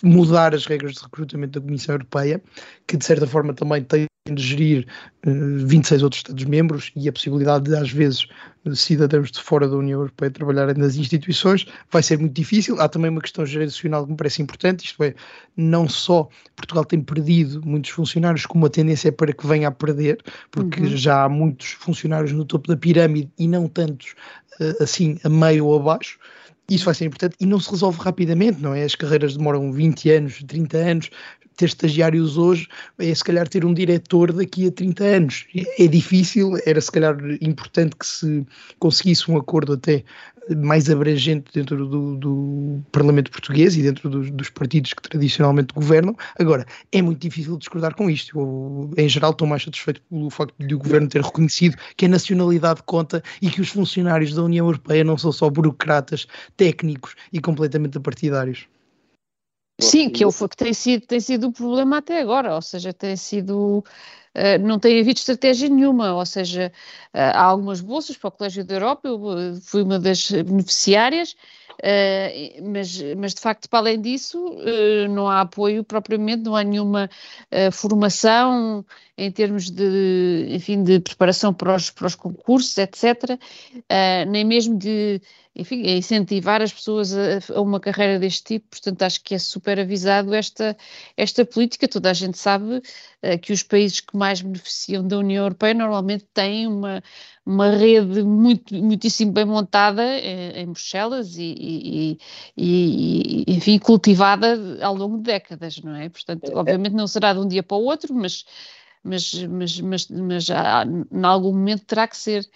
mudar 0.03 0.55
as 0.55 0.66
regras 0.66 0.94
de 0.94 1.03
recrutamento 1.03 1.61
da 1.61 1.66
Comissão 1.66 1.94
Europeia, 1.94 2.42
que 2.87 2.96
de 2.96 3.05
certa 3.05 3.27
forma 3.27 3.55
também 3.55 3.83
tem 3.83 4.07
de 4.33 4.42
gerir 4.42 4.87
uh, 5.27 5.31
eh, 5.31 5.64
26 5.66 6.03
outros 6.03 6.20
Estados-membros 6.20 6.90
e 6.96 7.07
a 7.07 7.12
possibilidade 7.12 7.64
de, 7.64 7.77
às 7.77 7.90
vezes, 7.90 8.27
cidadãos 8.72 9.31
de 9.31 9.38
fora 9.38 9.68
da 9.68 9.77
União 9.77 10.00
Europeia 10.00 10.31
trabalharem 10.31 10.74
nas 10.77 10.96
instituições 10.96 11.66
vai 11.90 12.03
ser 12.03 12.18
muito 12.18 12.33
difícil. 12.33 12.81
Há 12.81 12.88
também 12.88 13.11
uma 13.11 13.20
questão 13.20 13.44
geracional 13.44 14.05
que 14.07 14.12
me 14.12 14.16
parece 14.16 14.40
importante, 14.40 14.87
isto 14.87 15.05
é, 15.05 15.14
não 15.55 15.87
só 15.87 16.27
Portugal 16.57 16.87
tem 16.87 17.03
perdido 17.03 17.61
muitos 17.66 17.90
funcionários, 17.90 18.46
como 18.46 18.64
a 18.64 18.70
tendência 18.70 19.09
é 19.09 19.12
para 19.12 19.31
que 19.31 19.46
venha 19.46 19.68
a 19.68 19.72
perder, 19.72 20.18
porque 20.50 20.81
uhum. 20.81 20.96
já 20.96 21.24
há 21.24 21.29
muitos 21.29 21.72
funcionários 21.72 22.33
no 22.33 22.46
topo 22.46 22.68
da 22.68 22.79
pirâmide 22.79 23.31
e 23.38 23.46
não 23.46 23.68
tantos 23.68 24.14
uh, 24.59 24.83
assim 24.83 25.18
a 25.22 25.29
meio 25.29 25.66
ou 25.66 25.79
abaixo. 25.79 26.18
Isso 26.68 26.87
vai 26.87 26.94
ser 26.94 27.05
importante 27.05 27.37
e 27.40 27.46
não 27.46 27.61
se 27.61 27.70
resolve 27.70 28.00
rapidamente, 28.00 28.61
não 28.61 28.74
é? 28.74 28.85
As 28.85 28.94
carreiras 28.94 29.37
demoram 29.37 29.70
20 29.72 30.11
anos, 30.11 30.42
30 30.46 30.79
anos, 30.79 31.11
ter 31.56 31.66
estagiários 31.66 32.36
hoje 32.36 32.68
é 32.98 33.14
se 33.14 33.24
calhar 33.24 33.48
ter 33.48 33.64
um 33.64 33.74
diretor 33.74 34.32
daqui 34.32 34.66
a 34.66 34.72
30 34.72 35.04
anos. 35.04 35.46
É 35.78 35.86
difícil, 35.86 36.58
era 36.66 36.80
se 36.80 36.90
calhar 36.90 37.16
importante 37.40 37.96
que 37.96 38.06
se 38.06 38.46
conseguisse 38.78 39.30
um 39.30 39.36
acordo 39.36 39.74
até 39.74 40.04
mais 40.56 40.90
abrangente 40.90 41.50
dentro 41.54 41.86
do, 41.86 42.16
do 42.16 42.82
Parlamento 42.92 43.30
português 43.30 43.76
e 43.76 43.82
dentro 43.82 44.10
dos, 44.10 44.30
dos, 44.30 44.50
partidos 44.50 44.92
que 44.92 45.02
tradicionalmente 45.02 45.72
governam. 45.72 46.14
Agora, 46.38 46.66
é 46.92 47.00
muito 47.00 47.20
difícil 47.20 47.56
discordar 47.56 47.94
com 47.94 48.10
isto. 48.10 48.38
Eu, 48.38 48.90
em 48.96 49.08
geral, 49.08 49.30
estou 49.30 49.48
mais 49.48 49.62
satisfeito 49.62 50.02
pelo 50.10 50.30
facto 50.30 50.54
de 50.58 50.74
o 50.74 50.78
governo 50.78 51.08
ter 51.08 51.22
reconhecido 51.22 51.76
que 51.96 52.06
a 52.06 52.08
nacionalidade 52.08 52.82
conta 52.84 53.22
e 53.40 53.48
que 53.48 53.60
os 53.60 53.70
funcionários 53.70 54.34
da 54.34 54.42
União 54.42 54.66
Europeia 54.66 55.04
não 55.04 55.16
são 55.16 55.32
só 55.32 55.48
burocratas, 55.48 56.26
técnicos 56.56 57.14
e 57.32 57.40
completamente 57.40 57.98
partidários. 58.00 58.66
Sim, 59.80 60.08
que, 60.10 60.24
eu, 60.24 60.30
que 60.32 60.56
tem, 60.56 60.72
sido, 60.72 61.06
tem 61.06 61.20
sido 61.20 61.48
o 61.48 61.52
problema 61.52 61.98
até 61.98 62.20
agora, 62.20 62.54
ou 62.54 62.62
seja, 62.62 62.92
tem 62.92 63.16
sido. 63.16 63.84
Uh, 64.34 64.58
não 64.66 64.78
tem 64.78 65.00
havido 65.00 65.18
estratégia 65.18 65.68
nenhuma, 65.68 66.14
ou 66.14 66.26
seja, 66.26 66.72
uh, 67.14 67.18
há 67.18 67.42
algumas 67.42 67.80
bolsas 67.80 68.16
para 68.16 68.28
o 68.28 68.32
Colégio 68.32 68.64
da 68.64 68.74
Europa, 68.74 69.08
eu 69.08 69.38
eh, 69.38 69.60
fui 69.62 69.82
uma 69.82 69.98
das 69.98 70.30
beneficiárias, 70.30 71.36
Uh, 71.74 72.70
mas, 72.70 73.02
mas 73.16 73.34
de 73.34 73.40
facto, 73.40 73.68
para 73.68 73.80
além 73.80 74.00
disso, 74.00 74.38
uh, 74.38 75.08
não 75.08 75.28
há 75.28 75.40
apoio 75.40 75.82
propriamente, 75.82 76.44
não 76.44 76.54
há 76.54 76.62
nenhuma 76.62 77.10
uh, 77.50 77.72
formação 77.72 78.84
em 79.16 79.30
termos 79.30 79.70
de, 79.70 80.46
enfim, 80.50 80.82
de 80.82 81.00
preparação 81.00 81.52
para 81.52 81.74
os, 81.74 81.90
para 81.90 82.06
os 82.06 82.14
concursos, 82.14 82.76
etc., 82.78 83.38
nem 84.26 84.44
mesmo 84.44 84.76
de 84.76 85.20
enfim, 85.54 85.82
incentivar 85.86 86.60
as 86.60 86.72
pessoas 86.72 87.14
a, 87.14 87.38
a, 87.54 87.60
uma 87.60 87.78
carreira 87.78 88.18
deste 88.18 88.42
tipo, 88.42 88.70
portanto 88.70 89.02
acho 89.02 89.22
que 89.22 89.36
é 89.36 89.38
super 89.38 89.78
avisado 89.78 90.34
esta, 90.34 90.76
esta 91.16 91.44
política, 91.44 91.86
toda 91.86 92.10
a 92.10 92.12
gente 92.12 92.36
sabe 92.36 92.82
que 93.40 93.52
os 93.52 93.62
países 93.62 94.00
que 94.00 94.16
mais 94.16 94.40
beneficiam 94.40 95.06
da 95.06 95.18
União 95.18 95.44
Europeia 95.44 95.74
normalmente 95.74 96.26
têm 96.32 96.66
uma, 96.66 97.02
uma 97.44 97.70
rede 97.70 98.22
muito, 98.22 98.74
muitíssimo 98.74 99.32
bem 99.32 99.44
montada 99.44 100.02
em, 100.18 100.62
em 100.62 100.66
Bruxelas 100.66 101.37
e, 101.37 101.54
e, 101.58 102.18
e, 102.56 103.44
e, 103.46 103.56
enfim, 103.56 103.78
cultivada 103.78 104.78
ao 104.82 104.94
longo 104.94 105.16
de 105.18 105.24
décadas, 105.24 105.78
não 105.82 105.94
é? 105.94 106.08
Portanto, 106.08 106.48
é, 106.48 106.52
é. 106.52 106.56
obviamente 106.56 106.94
não 106.94 107.06
será 107.06 107.32
de 107.32 107.40
um 107.40 107.48
dia 107.48 107.62
para 107.62 107.76
o 107.76 107.84
outro, 107.84 108.14
mas 108.14 108.44
mas, 109.04 109.34
mas, 109.34 109.80
mas, 109.80 110.08
mas 110.08 110.50
há, 110.50 110.84
em 110.84 111.24
algum 111.24 111.52
momento 111.52 111.84
terá 111.84 112.08
que 112.08 112.16
ser. 112.16 112.48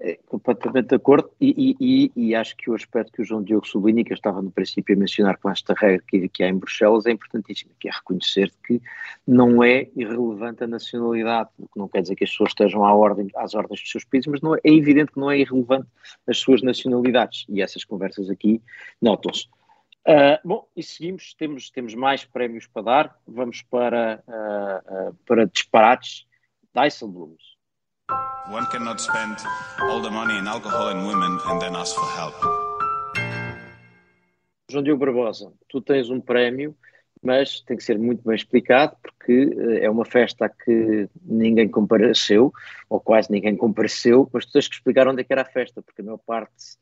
É, 0.00 0.18
completamente 0.26 0.88
de 0.88 0.94
acordo, 0.94 1.30
e, 1.40 1.76
e, 1.80 2.12
e, 2.14 2.34
acho 2.34 2.56
que 2.56 2.70
o 2.70 2.74
aspecto 2.74 3.12
que 3.12 3.22
o 3.22 3.24
João 3.24 3.42
Diogo 3.42 3.66
sublinha, 3.66 4.04
que 4.04 4.12
eu 4.12 4.16
estava 4.16 4.42
no 4.42 4.50
princípio 4.50 4.94
a 4.94 4.98
mencionar 4.98 5.38
com 5.38 5.48
esta 5.48 5.74
regra 5.74 6.02
que, 6.06 6.28
que 6.28 6.42
há 6.42 6.48
em 6.48 6.58
Bruxelas, 6.58 7.06
é 7.06 7.12
importantíssimo, 7.12 7.70
que 7.78 7.88
é 7.88 7.92
reconhecer 7.92 8.52
que 8.66 8.80
não 9.26 9.62
é 9.62 9.88
irrelevante 9.96 10.64
a 10.64 10.66
nacionalidade, 10.66 11.48
o 11.58 11.66
que 11.68 11.78
não 11.78 11.88
quer 11.88 12.02
dizer 12.02 12.14
que 12.14 12.24
as 12.24 12.30
pessoas 12.30 12.50
estejam 12.50 12.84
à 12.84 12.94
ordem, 12.94 13.28
às 13.36 13.54
ordens 13.54 13.80
dos 13.80 13.90
seus 13.90 14.04
países, 14.04 14.26
mas 14.26 14.40
não 14.40 14.54
é, 14.54 14.58
é 14.64 14.70
evidente 14.70 15.12
que 15.12 15.20
não 15.20 15.30
é 15.30 15.38
irrelevante 15.38 15.88
as 16.26 16.38
suas 16.38 16.62
nacionalidades, 16.62 17.46
e 17.48 17.62
essas 17.62 17.84
conversas 17.84 18.28
aqui 18.28 18.60
notam-se. 19.00 19.46
Uh, 20.06 20.38
bom, 20.44 20.68
e 20.76 20.82
seguimos, 20.82 21.34
temos, 21.34 21.70
temos 21.70 21.94
mais 21.94 22.24
prémios 22.24 22.66
para 22.66 22.82
dar, 22.82 23.20
vamos 23.26 23.62
para, 23.62 24.22
uh, 24.28 25.08
uh, 25.10 25.14
para 25.26 25.46
disparates, 25.46 26.26
Dyson 26.74 27.08
Blues. 27.08 27.55
One 28.48 28.66
cannot 28.70 29.00
spend 29.00 29.36
all 29.80 30.00
the 30.00 30.10
money 30.10 30.38
in 30.38 30.46
alcohol 30.46 30.88
and 30.88 31.06
women 31.06 31.40
and 31.46 31.60
then 31.60 31.74
ask 31.74 31.94
for 31.94 32.06
help. 32.16 32.34
João 34.70 34.82
Diogo 34.82 35.04
Barbosa, 35.04 35.52
tu 35.68 35.80
tens 35.80 36.10
um 36.10 36.20
prémio, 36.20 36.76
mas 37.22 37.60
tem 37.60 37.76
que 37.76 37.84
ser 37.84 37.98
muito 37.98 38.22
bem 38.24 38.36
explicado 38.36 38.96
porque 39.02 39.50
eh, 39.56 39.84
é 39.84 39.90
uma 39.90 40.04
festa 40.04 40.46
a 40.46 40.48
que 40.48 41.08
ninguém 41.22 41.68
compareceu, 41.68 42.52
ou 42.88 43.00
quase 43.00 43.30
ninguém 43.30 43.56
compareceu, 43.56 44.28
mas 44.32 44.46
tu 44.46 44.52
tens 44.52 44.68
que 44.68 44.74
explicar 44.74 45.08
onde 45.08 45.22
é 45.22 45.24
que 45.24 45.32
era 45.32 45.42
a 45.42 45.46
festa, 45.46 45.82
porque 45.82 46.02
a 46.02 46.04
maior 46.04 46.18
parte 46.18 46.78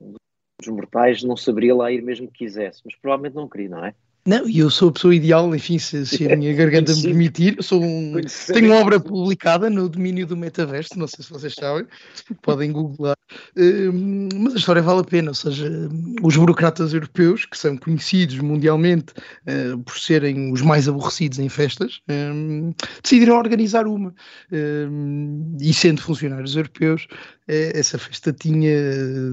dos 0.00 0.68
mortais 0.68 1.22
não 1.22 1.36
saberia 1.36 1.74
lá 1.74 1.90
ir 1.92 2.02
mesmo 2.02 2.26
que 2.30 2.38
quisesse, 2.38 2.82
mas 2.84 2.96
provavelmente 2.96 3.34
não 3.34 3.48
queria, 3.48 3.68
não 3.68 3.84
é? 3.84 3.94
Não, 4.26 4.48
e 4.48 4.58
eu 4.58 4.68
sou 4.70 4.88
a 4.88 4.92
pessoa 4.92 5.14
ideal, 5.14 5.54
enfim, 5.54 5.78
se, 5.78 6.04
se 6.04 6.30
a 6.30 6.36
minha 6.36 6.52
garganta 6.52 6.92
me 6.96 7.02
permitir. 7.02 7.56
sou 7.62 7.80
um, 7.80 8.20
tenho 8.52 8.72
uma 8.72 8.80
obra 8.80 8.98
publicada 8.98 9.70
no 9.70 9.88
domínio 9.88 10.26
do 10.26 10.36
metaverso, 10.36 10.98
não 10.98 11.06
sei 11.06 11.24
se 11.24 11.30
vocês 11.30 11.54
sabem, 11.54 11.86
podem 12.42 12.72
googlar. 12.72 13.16
Uh, 13.56 13.92
mas 14.34 14.54
a 14.54 14.56
história 14.56 14.82
vale 14.82 15.00
a 15.00 15.04
pena, 15.04 15.30
ou 15.30 15.34
seja, 15.34 15.70
os 16.22 16.36
burocratas 16.36 16.92
europeus, 16.92 17.44
que 17.44 17.56
são 17.56 17.76
conhecidos 17.76 18.38
mundialmente 18.40 19.12
uh, 19.46 19.78
por 19.78 19.96
serem 19.96 20.52
os 20.52 20.60
mais 20.60 20.88
aborrecidos 20.88 21.38
em 21.38 21.48
festas, 21.48 22.00
uh, 22.10 22.74
decidiram 23.02 23.38
organizar 23.38 23.86
uma. 23.86 24.12
e 25.60 25.72
sendo 25.72 26.02
funcionários 26.02 26.56
europeus, 26.56 27.06
essa 27.48 27.98
festa 27.98 28.32
tinha 28.32 28.76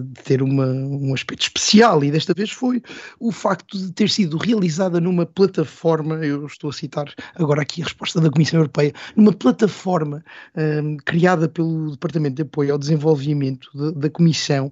de 0.04 0.21
ter 0.23 0.41
uma, 0.41 0.67
um 0.67 1.13
aspecto 1.13 1.43
especial, 1.43 2.04
e 2.04 2.12
desta 2.12 2.34
vez 2.34 2.52
foi 2.52 2.82
o 3.19 3.32
facto 3.32 3.78
de 3.78 3.91
ter 3.91 4.10
sido 4.10 4.38
realizada 4.38 4.99
numa 5.02 5.26
plataforma, 5.26 6.15
eu 6.26 6.45
estou 6.45 6.69
a 6.69 6.73
citar 6.73 7.12
agora 7.36 7.62
aqui 7.62 7.82
a 7.82 7.86
resposta 7.86 8.21
da 8.21 8.30
Comissão 8.30 8.60
Europeia, 8.60 8.93
numa 9.15 9.34
plataforma 9.34 10.23
um, 10.56 10.97
criada 10.97 11.49
pelo 11.49 11.91
Departamento 11.91 12.36
de 12.36 12.41
Apoio 12.43 12.73
ao 12.73 12.80
Desenvolvimento 12.80 13.69
de, 13.73 13.92
da 14.00 14.10
Comissão 14.10 14.71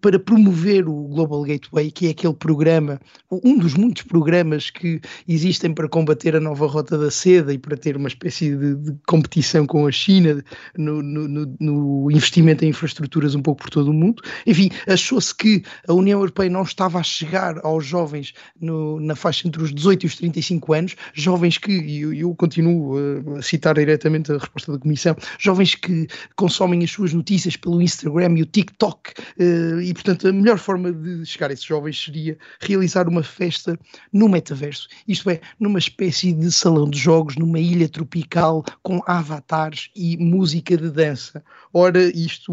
para 0.00 0.18
promover 0.18 0.88
o 0.88 1.08
Global 1.08 1.42
Gateway, 1.42 1.90
que 1.90 2.06
é 2.06 2.10
aquele 2.10 2.34
programa, 2.34 3.00
um 3.30 3.58
dos 3.58 3.74
muitos 3.74 4.04
programas 4.04 4.70
que 4.70 5.00
existem 5.26 5.74
para 5.74 5.88
combater 5.88 6.36
a 6.36 6.40
nova 6.40 6.66
rota 6.66 6.96
da 6.96 7.10
seda 7.10 7.52
e 7.52 7.58
para 7.58 7.76
ter 7.76 7.96
uma 7.96 8.06
espécie 8.06 8.56
de, 8.56 8.76
de 8.76 8.96
competição 9.06 9.66
com 9.66 9.86
a 9.86 9.92
China 9.92 10.44
no, 10.76 11.02
no, 11.02 11.56
no, 11.58 12.10
investimento 12.10 12.64
em 12.64 12.68
infraestruturas 12.68 13.34
um 13.34 13.42
pouco 13.42 13.62
por 13.62 13.70
todo 13.70 13.90
o 13.90 13.92
mundo. 13.92 14.22
Enfim, 14.46 14.70
achou-se 14.86 15.34
que 15.34 15.62
a 15.88 15.92
União 15.92 16.20
Europeia 16.20 16.50
não 16.50 16.62
estava 16.62 17.00
a 17.00 17.02
chegar 17.02 17.58
aos 17.64 17.84
jovens 17.84 18.32
no, 18.60 19.00
na 19.00 19.16
faixa 19.16 19.48
entre 19.48 19.62
os 19.62 19.74
18 19.74 20.04
e 20.04 20.06
os 20.06 20.16
35 20.16 20.72
anos, 20.72 20.96
jovens 21.14 21.58
que, 21.58 21.72
e 21.72 22.02
eu, 22.02 22.14
eu 22.14 22.34
continuo 22.36 22.96
a 23.36 23.42
citar 23.42 23.74
diretamente 23.74 24.30
a 24.30 24.38
resposta 24.38 24.72
da 24.72 24.78
Comissão, 24.78 25.16
jovens 25.38 25.74
que 25.74 26.06
consomem 26.36 26.84
as 26.84 26.90
suas 26.90 27.12
notícias 27.12 27.56
pelo 27.56 27.82
Instagram 27.82 28.34
e 28.36 28.42
o 28.42 28.46
TikTok, 28.46 29.12
eh, 29.38 29.63
e 29.82 29.92
portanto 29.94 30.28
a 30.28 30.32
melhor 30.32 30.58
forma 30.58 30.92
de 30.92 31.24
chegar 31.26 31.50
a 31.50 31.52
esses 31.52 31.64
jovens 31.64 32.02
seria 32.02 32.36
realizar 32.60 33.08
uma 33.08 33.22
festa 33.22 33.78
no 34.12 34.28
metaverso, 34.28 34.88
isto 35.06 35.28
é, 35.30 35.40
numa 35.58 35.78
espécie 35.78 36.32
de 36.32 36.50
salão 36.52 36.88
de 36.88 36.98
jogos, 36.98 37.36
numa 37.36 37.58
ilha 37.58 37.88
tropical 37.88 38.64
com 38.82 39.00
avatares 39.06 39.90
e 39.94 40.16
música 40.16 40.76
de 40.76 40.90
dança. 40.90 41.42
Ora, 41.72 42.02
isto 42.16 42.52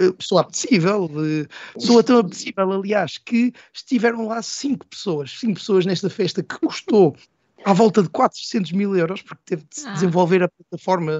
eh, 0.00 0.14
soa 0.18 0.42
apetecível, 0.42 1.10
eh, 1.16 1.46
soa 1.78 2.02
tão 2.02 2.18
apetecível, 2.18 2.72
aliás, 2.72 3.18
que 3.18 3.52
estiveram 3.72 4.26
lá 4.26 4.42
cinco 4.42 4.86
pessoas, 4.86 5.38
cinco 5.38 5.54
pessoas 5.54 5.86
nesta 5.86 6.10
festa 6.10 6.42
que 6.42 6.58
custou 6.58 7.16
à 7.64 7.72
volta 7.72 8.02
de 8.02 8.08
400 8.08 8.72
mil 8.72 8.96
euros, 8.96 9.22
porque 9.22 9.42
teve 9.44 9.62
de 9.62 9.80
se 9.80 9.88
ah. 9.88 9.92
desenvolver 9.92 10.42
a 10.42 10.48
plataforma, 10.48 11.12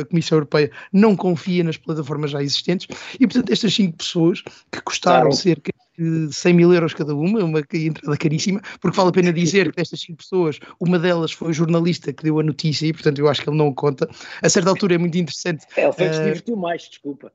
a 0.00 0.04
Comissão 0.04 0.36
Europeia 0.36 0.70
não 0.92 1.16
confia 1.16 1.64
nas 1.64 1.76
plataformas 1.76 2.30
já 2.30 2.42
existentes, 2.42 2.86
e 3.18 3.26
portanto 3.26 3.50
estas 3.50 3.74
cinco 3.74 3.98
pessoas 3.98 4.42
que 4.70 4.80
custaram 4.82 5.28
claro. 5.28 5.36
cerca 5.36 5.72
100 5.98 6.54
mil 6.54 6.72
euros 6.72 6.94
cada 6.94 7.14
uma, 7.14 7.44
uma 7.44 7.60
entrada 7.72 8.16
caríssima, 8.16 8.60
porque 8.80 8.96
vale 8.96 9.10
a 9.10 9.12
pena 9.12 9.32
dizer 9.32 9.70
que 9.70 9.76
destas 9.76 10.00
cinco 10.00 10.18
pessoas, 10.18 10.58
uma 10.80 10.98
delas 10.98 11.32
foi 11.32 11.50
o 11.50 11.52
jornalista 11.52 12.12
que 12.12 12.22
deu 12.22 12.40
a 12.40 12.42
notícia 12.42 12.86
e, 12.86 12.92
portanto, 12.92 13.18
eu 13.18 13.28
acho 13.28 13.42
que 13.42 13.50
ele 13.50 13.58
não 13.58 13.72
conta. 13.72 14.08
A 14.40 14.48
certa 14.48 14.70
altura 14.70 14.94
é 14.94 14.98
muito 14.98 15.16
interessante. 15.18 15.66
É, 15.76 15.84
ele 15.84 15.92
foi 15.92 16.08
uh, 16.08 16.14
se 16.14 16.20
divertiu 16.20 16.56
mais, 16.56 16.88
desculpa. 16.88 17.32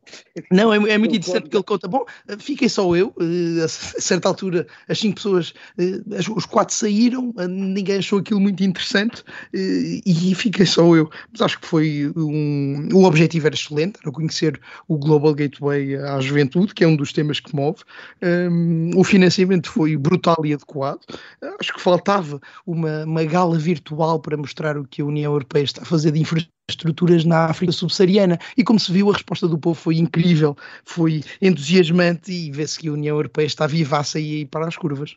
Não, 0.51 0.73
é, 0.73 0.77
é 0.77 0.97
muito 0.97 1.15
interessante 1.15 1.43
porque 1.43 1.57
ele 1.57 1.63
conta. 1.63 1.87
Bom, 1.87 2.05
fiquem 2.39 2.67
só 2.67 2.95
eu, 2.95 3.13
uh, 3.17 3.63
a 3.63 3.67
certa 3.67 4.27
altura, 4.27 4.67
as 4.87 4.99
cinco 4.99 5.15
pessoas, 5.15 5.53
uh, 5.77 6.33
os 6.35 6.45
quatro 6.45 6.73
saíram, 6.73 7.33
ninguém 7.49 7.97
achou 7.97 8.19
aquilo 8.19 8.39
muito 8.39 8.63
interessante 8.63 9.23
e 9.53 10.33
fiquei 10.35 10.65
só 10.65 10.95
eu. 10.95 11.09
Mas 11.31 11.41
acho 11.41 11.59
que 11.59 11.67
foi 11.67 12.11
um. 12.15 12.89
O 12.93 13.03
objetivo 13.03 13.47
era 13.47 13.55
excelente, 13.55 13.99
era 14.01 14.11
conhecer 14.11 14.59
o 14.87 14.97
Global 14.97 15.33
Gateway 15.33 15.95
à 15.95 16.19
juventude, 16.19 16.73
que 16.73 16.83
é 16.83 16.87
um 16.87 16.95
dos 16.95 17.13
temas 17.13 17.39
que 17.39 17.55
move. 17.55 17.79
Um, 18.49 18.91
o 18.95 19.03
financiamento 19.03 19.69
foi 19.69 19.97
brutal 19.97 20.45
e 20.45 20.53
adequado. 20.53 21.01
Acho 21.59 21.73
que 21.73 21.81
faltava 21.81 22.39
uma, 22.65 23.03
uma 23.03 23.23
gala 23.23 23.57
virtual 23.57 24.19
para 24.19 24.37
mostrar 24.37 24.77
o 24.77 24.87
que 24.87 25.01
a 25.01 25.05
União 25.05 25.33
Europeia 25.33 25.63
está 25.63 25.81
a 25.81 25.85
fazer 25.85 26.11
de 26.11 26.19
infraestruturas 26.19 27.25
na 27.25 27.45
África 27.45 27.71
subsaariana. 27.71 28.37
E 28.55 28.63
como 28.63 28.79
se 28.79 28.91
viu, 28.91 29.09
a 29.09 29.13
resposta 29.13 29.47
do 29.47 29.57
povo 29.57 29.79
foi 29.79 29.97
incrível, 29.97 30.55
foi 30.85 31.23
entusiasmante 31.41 32.31
e 32.31 32.51
vê-se 32.51 32.79
que 32.79 32.87
a 32.87 32.93
União 32.93 33.15
Europeia 33.15 33.45
está 33.45 33.67
vivaça 33.67 34.19
e 34.19 34.45
para 34.45 34.67
as 34.67 34.75
curvas. 34.75 35.15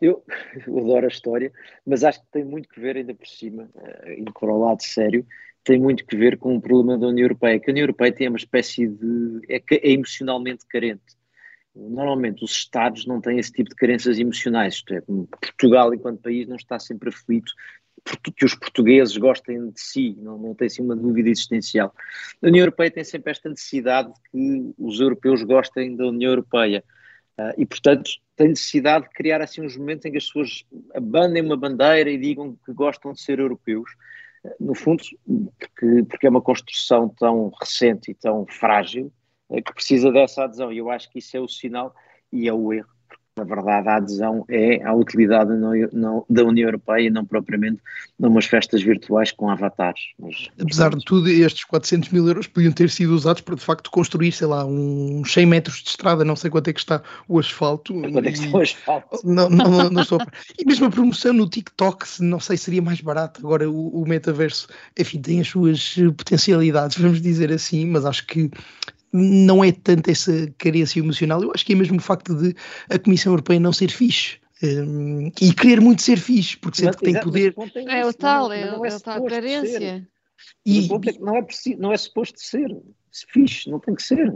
Eu, 0.00 0.22
eu, 0.66 0.78
adoro 0.80 1.06
a 1.06 1.08
história, 1.08 1.52
mas 1.86 2.04
acho 2.04 2.20
que 2.20 2.26
tem 2.32 2.44
muito 2.44 2.68
que 2.68 2.80
ver, 2.80 2.96
ainda 2.96 3.14
por 3.14 3.26
cima, 3.26 3.68
uh, 3.74 4.10
indo 4.10 4.32
para 4.32 4.52
o 4.52 4.58
lado 4.58 4.82
sério, 4.82 5.26
tem 5.62 5.78
muito 5.78 6.04
que 6.04 6.16
ver 6.16 6.36
com 6.36 6.54
o 6.56 6.60
problema 6.60 6.98
da 6.98 7.06
União 7.06 7.24
Europeia, 7.24 7.58
que 7.58 7.70
a 7.70 7.72
União 7.72 7.84
Europeia 7.84 8.12
tem 8.12 8.28
uma 8.28 8.36
espécie 8.36 8.86
de. 8.86 9.40
é, 9.48 9.62
é 9.70 9.92
emocionalmente 9.92 10.66
carente 10.68 11.02
normalmente 11.74 12.44
os 12.44 12.52
Estados 12.52 13.06
não 13.06 13.20
têm 13.20 13.38
esse 13.38 13.52
tipo 13.52 13.70
de 13.70 13.76
carências 13.76 14.18
emocionais, 14.18 14.74
isto 14.74 14.94
é, 14.94 15.00
Portugal 15.00 15.92
enquanto 15.92 16.22
país 16.22 16.46
não 16.46 16.56
está 16.56 16.78
sempre 16.78 17.08
aflito 17.08 17.52
que 18.36 18.44
os 18.44 18.54
portugueses 18.54 19.16
gostem 19.16 19.70
de 19.70 19.80
si, 19.80 20.16
não, 20.18 20.36
não 20.36 20.54
tem 20.54 20.66
assim 20.66 20.82
uma 20.82 20.96
dúvida 20.96 21.30
existencial. 21.30 21.94
A 22.42 22.46
União 22.46 22.62
Europeia 22.62 22.90
tem 22.90 23.04
sempre 23.04 23.30
esta 23.30 23.48
necessidade 23.48 24.12
de 24.12 24.20
que 24.30 24.74
os 24.78 25.00
europeus 25.00 25.42
gostem 25.42 25.96
da 25.96 26.06
União 26.06 26.30
Europeia 26.30 26.84
uh, 27.38 27.54
e, 27.56 27.64
portanto, 27.64 28.10
tem 28.36 28.48
necessidade 28.48 29.08
de 29.08 29.10
criar 29.14 29.40
assim 29.40 29.62
uns 29.62 29.76
momentos 29.76 30.04
em 30.04 30.10
que 30.10 30.18
as 30.18 30.26
pessoas 30.26 30.64
abanem 30.94 31.42
uma 31.42 31.56
bandeira 31.56 32.10
e 32.10 32.18
digam 32.18 32.58
que 32.64 32.72
gostam 32.72 33.12
de 33.12 33.20
ser 33.20 33.38
europeus. 33.38 33.90
Uh, 34.44 34.54
no 34.60 34.74
fundo, 34.74 35.02
porque, 35.58 36.02
porque 36.08 36.26
é 36.26 36.30
uma 36.30 36.42
construção 36.42 37.08
tão 37.08 37.50
recente 37.58 38.10
e 38.10 38.14
tão 38.14 38.44
frágil, 38.46 39.10
que 39.48 39.74
precisa 39.74 40.10
dessa 40.10 40.44
adesão. 40.44 40.72
E 40.72 40.78
eu 40.78 40.90
acho 40.90 41.10
que 41.10 41.18
isso 41.18 41.36
é 41.36 41.40
o 41.40 41.48
sinal 41.48 41.94
e 42.32 42.48
é 42.48 42.52
o 42.52 42.72
erro. 42.72 42.94
Na 43.36 43.42
verdade, 43.42 43.88
a 43.88 43.96
adesão 43.96 44.44
é 44.48 44.80
a 44.84 44.94
utilidade 44.94 45.50
da 46.30 46.44
União 46.44 46.68
Europeia 46.68 47.08
e 47.08 47.10
não 47.10 47.24
propriamente 47.24 47.82
numas 48.16 48.44
festas 48.44 48.80
virtuais 48.80 49.32
com 49.32 49.50
avatares. 49.50 50.12
Mas, 50.16 50.48
Apesar 50.60 50.94
de 50.94 51.04
tudo, 51.04 51.28
estes 51.28 51.64
400 51.64 52.10
mil 52.10 52.28
euros 52.28 52.46
podiam 52.46 52.70
ter 52.70 52.88
sido 52.88 53.12
usados 53.12 53.42
para, 53.42 53.56
de 53.56 53.60
facto, 53.60 53.90
construir, 53.90 54.30
sei 54.30 54.46
lá, 54.46 54.64
uns 54.64 55.32
100 55.32 55.46
metros 55.46 55.82
de 55.82 55.88
estrada, 55.88 56.24
não 56.24 56.36
sei 56.36 56.48
quanto 56.48 56.68
é 56.68 56.72
que 56.72 56.78
está 56.78 57.02
o 57.26 57.40
asfalto. 57.40 57.92
Quanto 57.92 58.18
é 58.20 58.30
que 58.30 58.38
está 58.38 58.56
o 58.56 58.60
asfalto? 58.62 59.20
Não, 59.24 59.50
não, 59.50 59.68
não, 59.68 59.90
não 59.90 60.02
estou... 60.02 60.20
E 60.56 60.64
mesmo 60.64 60.86
a 60.86 60.90
promoção 60.90 61.32
no 61.32 61.48
TikTok, 61.48 62.06
não 62.20 62.38
sei, 62.38 62.56
seria 62.56 62.82
mais 62.82 63.00
barato. 63.00 63.44
Agora, 63.44 63.68
o, 63.68 64.00
o 64.00 64.06
metaverso, 64.06 64.68
enfim, 64.96 65.20
tem 65.20 65.40
as 65.40 65.48
suas 65.48 65.96
potencialidades, 66.16 66.96
vamos 66.98 67.20
dizer 67.20 67.50
assim, 67.52 67.84
mas 67.84 68.06
acho 68.06 68.24
que 68.28 68.48
não 69.16 69.62
é 69.62 69.70
tanto 69.70 70.10
essa 70.10 70.52
carência 70.58 70.98
emocional, 70.98 71.40
eu 71.40 71.52
acho 71.54 71.64
que 71.64 71.72
é 71.72 71.76
mesmo 71.76 71.98
o 71.98 72.00
facto 72.00 72.34
de 72.34 72.54
a 72.90 72.98
Comissão 72.98 73.32
Europeia 73.32 73.60
não 73.60 73.72
ser 73.72 73.90
fixe. 73.90 74.38
Um, 74.62 75.30
e 75.40 75.52
querer 75.52 75.80
muito 75.80 76.02
ser 76.02 76.16
fixe, 76.16 76.56
porque 76.56 76.78
sente 76.78 76.96
que 76.96 77.04
tem 77.04 77.20
poder. 77.20 77.54
É, 77.88 78.00
é 78.00 78.06
o 78.06 78.12
tal, 78.12 78.50
é, 78.50 78.64
não, 78.64 78.78
não 78.78 78.86
é, 78.86 78.88
é 78.88 78.96
o 78.96 79.00
tal 79.00 79.24
carência. 79.24 80.08
E, 80.66 80.86
é 80.86 81.18
não, 81.20 81.36
é 81.36 81.46
não 81.78 81.92
é 81.92 81.96
suposto 81.96 82.40
ser 82.40 82.74
fixe, 83.32 83.70
não 83.70 83.78
tem 83.78 83.94
que 83.94 84.02
ser. 84.02 84.34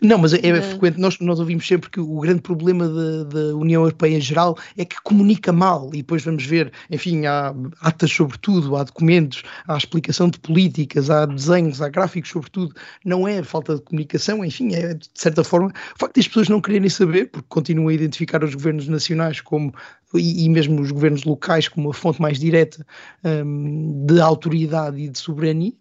Não, 0.00 0.18
mas 0.18 0.32
é, 0.32 0.38
é 0.46 0.62
frequente, 0.62 0.98
nós, 0.98 1.18
nós 1.20 1.38
ouvimos 1.38 1.66
sempre 1.66 1.90
que 1.90 2.00
o 2.00 2.20
grande 2.20 2.40
problema 2.40 2.88
da, 2.88 3.54
União 3.56 3.82
Europeia 3.82 4.16
em 4.16 4.20
geral 4.20 4.56
é 4.76 4.84
que 4.84 4.96
comunica 5.02 5.52
mal, 5.52 5.90
e 5.92 5.98
depois 5.98 6.24
vamos 6.24 6.44
ver, 6.44 6.72
enfim, 6.90 7.26
há 7.26 7.54
atas 7.80 8.10
sobre 8.10 8.38
tudo, 8.38 8.76
há 8.76 8.84
documentos, 8.84 9.42
há 9.66 9.76
explicação 9.76 10.28
de 10.28 10.38
políticas, 10.38 11.10
há 11.10 11.26
desenhos, 11.26 11.80
há 11.80 11.88
gráficos 11.88 12.30
sobre 12.30 12.50
tudo, 12.50 12.74
não 13.04 13.26
é 13.26 13.42
falta 13.42 13.74
de 13.76 13.82
comunicação, 13.82 14.44
enfim, 14.44 14.74
é 14.74 14.94
de 14.94 15.08
certa 15.14 15.44
forma, 15.44 15.68
o 15.68 15.98
facto 15.98 16.16
das 16.16 16.28
pessoas 16.28 16.48
não 16.48 16.60
quererem 16.60 16.88
saber, 16.88 17.30
porque 17.30 17.46
continuam 17.48 17.88
a 17.88 17.94
identificar 17.94 18.42
os 18.44 18.54
governos 18.54 18.88
nacionais 18.88 19.40
como 19.40 19.74
e, 20.14 20.48
mesmo 20.48 20.80
os 20.80 20.90
governos 20.90 21.24
locais 21.24 21.68
como 21.68 21.90
a 21.90 21.94
fonte 21.94 22.20
mais 22.20 22.38
direta 22.38 22.86
um, 23.24 24.06
de 24.06 24.20
autoridade 24.20 25.00
e 25.00 25.08
de 25.08 25.18
soberania, 25.18 25.72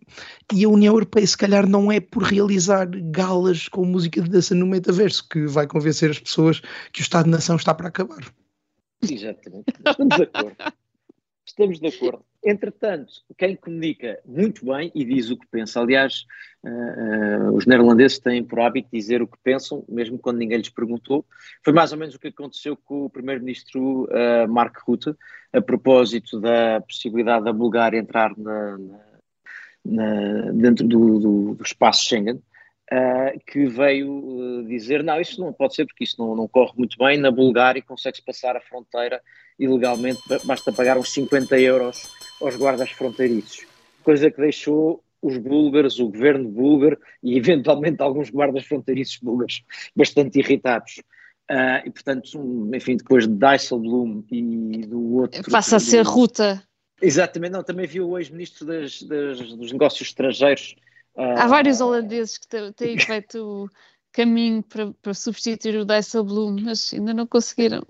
e 0.54 0.66
a 0.66 0.70
União 0.70 0.94
Europeia 0.94 1.26
se 1.28 1.38
calhar 1.38 1.68
não 1.68 1.92
é 1.92 2.00
por 2.00 2.24
realizar 2.24 2.88
galas 3.12 3.68
com 3.68 3.86
música 3.86 4.22
de 4.22 4.30
dança 4.30 4.56
no 4.56 4.66
metaverso 4.66 5.28
que 5.30 5.46
vai 5.46 5.68
convencer 5.68 6.10
as 6.10 6.20
pessoas 6.20 6.62
que 6.92 7.02
o 7.02 7.04
Estado-nação 7.04 7.56
está 7.56 7.74
para 7.74 7.88
acabar. 7.88 8.24
Exatamente, 9.02 9.66
estamos 9.86 10.16
de 10.16 10.24
acordo. 10.24 10.56
Estamos 11.46 11.80
de 11.80 11.88
acordo. 11.88 12.26
Entretanto, 12.48 13.12
quem 13.40 13.56
comunica 13.56 14.20
muito 14.24 14.64
bem 14.68 14.92
e 14.94 15.04
diz 15.04 15.32
o 15.32 15.38
que 15.38 15.48
pensa, 15.48 15.80
aliás, 15.80 16.26
uh, 16.64 17.50
uh, 17.50 17.56
os 17.56 17.66
neerlandeses 17.66 18.20
têm 18.20 18.44
por 18.44 18.60
hábito 18.60 18.88
dizer 18.94 19.20
o 19.20 19.28
que 19.28 19.38
pensam, 19.44 19.84
mesmo 19.90 20.20
quando 20.20 20.38
ninguém 20.38 20.60
lhes 20.60 20.70
perguntou, 20.70 21.26
foi 21.64 21.74
mais 21.74 21.92
ou 21.92 21.98
menos 21.98 22.14
o 22.14 22.20
que 22.20 22.28
aconteceu 22.28 22.78
com 22.78 23.06
o 23.06 23.10
primeiro-ministro 23.10 24.04
uh, 24.04 24.48
Mark 24.48 24.78
Rutte, 24.86 25.16
a 25.52 25.60
propósito 25.60 26.40
da 26.40 26.82
possibilidade 26.82 27.46
da 27.46 27.52
Bulgária 27.52 27.98
entrar 27.98 28.38
na, 28.38 28.78
na, 29.84 30.52
dentro 30.52 30.88
do, 30.88 31.20
do, 31.20 31.56
do, 31.56 31.64
espaço 31.64 32.04
Schengen. 32.04 32.40
Que 33.48 33.66
veio 33.66 34.64
dizer: 34.68 35.04
não, 35.04 35.20
isso 35.20 35.42
não 35.42 35.52
pode 35.52 35.76
ser 35.76 35.86
porque 35.86 36.04
isso 36.04 36.16
não, 36.20 36.36
não 36.36 36.48
corre 36.48 36.74
muito 36.78 36.98
bem. 36.98 37.18
Na 37.18 37.32
Bulgária 37.32 37.82
consegue-se 37.82 38.24
passar 38.24 38.56
a 38.56 38.62
fronteira 38.62 39.22
ilegalmente, 39.60 40.22
basta 40.44 40.72
pagar 40.72 40.98
uns 40.98 41.14
50 41.14 41.60
euros 41.60 42.10
aos 42.42 42.56
guardas 42.56 42.92
fronteiriços, 42.92 43.66
coisa 44.04 44.30
que 44.30 44.42
deixou 44.42 45.02
os 45.22 45.38
búlgaros, 45.38 46.00
o 46.00 46.10
governo 46.10 46.50
búlgaro 46.50 47.00
e 47.24 47.36
eventualmente 47.38 48.02
alguns 48.02 48.30
guardas 48.30 48.66
fronteiriços 48.66 49.18
búlgaros 49.22 49.64
bastante 49.96 50.40
irritados. 50.40 51.02
Uh, 51.50 51.86
e 51.86 51.92
portanto, 51.92 52.72
enfim, 52.74 52.98
depois 52.98 53.28
de 53.28 53.36
Dijsselbloem 53.36 54.26
e 54.32 54.88
do 54.88 55.18
outro. 55.18 55.44
Passa 55.52 55.76
a 55.76 55.80
ser 55.80 56.04
do... 56.04 56.10
ruta. 56.10 56.64
Exatamente, 57.00 57.52
não, 57.52 57.64
também 57.64 57.86
viu 57.86 58.10
o 58.10 58.18
ex-ministro 58.18 58.66
dos 58.66 59.72
negócios 59.72 60.08
estrangeiros. 60.08 60.76
Há 61.18 61.48
vários 61.48 61.82
holandeses 61.82 62.38
que 62.38 62.48
têm 62.74 62.98
feito 63.00 63.38
o 63.38 63.70
caminho 64.12 64.64
para, 64.64 64.92
para 65.02 65.14
substituir 65.14 65.78
o 65.78 65.86
Dijsselbloem, 65.86 66.64
mas 66.64 66.94
ainda 66.94 67.14
não 67.14 67.28
conseguiram. 67.28 67.86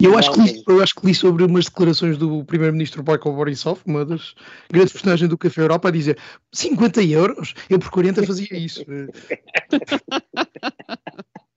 Eu 0.00 0.18
acho, 0.18 0.32
que 0.32 0.40
li, 0.40 0.64
eu 0.66 0.82
acho 0.82 0.94
que 0.96 1.06
li 1.06 1.14
sobre 1.14 1.44
umas 1.44 1.66
declarações 1.66 2.18
do 2.18 2.44
primeiro-ministro 2.44 3.04
Michael 3.06 3.36
Borisov, 3.36 3.78
uma 3.86 4.04
das 4.04 4.34
grandes 4.68 4.92
personagens 4.92 5.28
do 5.28 5.38
Café 5.38 5.60
Europa, 5.60 5.88
a 5.88 5.92
dizer 5.92 6.18
50 6.52 7.04
euros? 7.04 7.54
Eu 7.70 7.78
por 7.78 7.90
40 7.90 8.26
fazia 8.26 8.56
isso. 8.56 8.84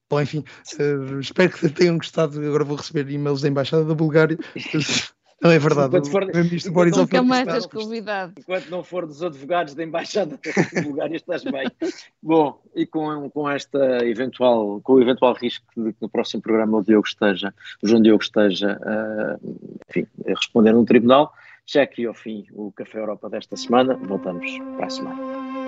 Bom, 0.07 0.21
enfim, 0.21 0.43
uh, 0.79 1.19
espero 1.19 1.51
que 1.51 1.67
tenham 1.69 1.97
gostado. 1.97 2.39
Agora 2.39 2.63
vou 2.63 2.77
receber 2.77 3.09
e-mails 3.09 3.41
da 3.41 3.47
Embaixada 3.47 3.83
da 3.83 3.95
Bulgária. 3.95 4.37
Não 5.41 5.51
é 5.51 5.59
verdade. 5.59 5.97
Enquanto 5.97 6.09
for, 6.09 6.71
Boris 6.71 6.95
nunca 6.95 7.21
mais 7.21 7.65
convidado. 7.65 8.33
Enquanto 8.39 8.69
não 8.69 8.83
for 8.83 9.05
dos 9.05 9.21
advogados 9.21 9.75
da 9.75 9.83
Embaixada 9.83 10.39
da 10.73 10.81
Bulgária, 10.81 11.15
estás 11.15 11.43
bem. 11.43 11.69
Bom, 12.23 12.61
e 12.75 12.85
com, 12.85 13.29
com 13.29 13.49
esta 13.49 14.05
eventual, 14.05 14.79
com 14.81 14.93
o 14.93 15.01
eventual 15.01 15.33
risco 15.33 15.65
de 15.75 15.91
que 15.91 16.01
no 16.01 16.09
próximo 16.09 16.41
programa 16.41 16.77
o 16.77 16.83
Diogo 16.83 17.05
esteja, 17.05 17.53
o 17.83 17.87
João 17.87 18.01
Diogo 18.01 18.23
esteja, 18.23 18.79
uh, 18.81 19.57
enfim, 19.89 20.07
a 20.25 20.29
responder 20.29 20.73
num 20.73 20.85
tribunal, 20.85 21.33
já 21.65 21.83
aqui 21.83 22.05
ao 22.05 22.13
fim 22.13 22.45
o 22.51 22.71
Café 22.71 22.99
Europa 22.99 23.29
desta 23.29 23.57
semana. 23.57 23.95
Voltamos 23.95 24.45
para 24.77 24.85
a 24.85 24.89
semana. 24.89 25.64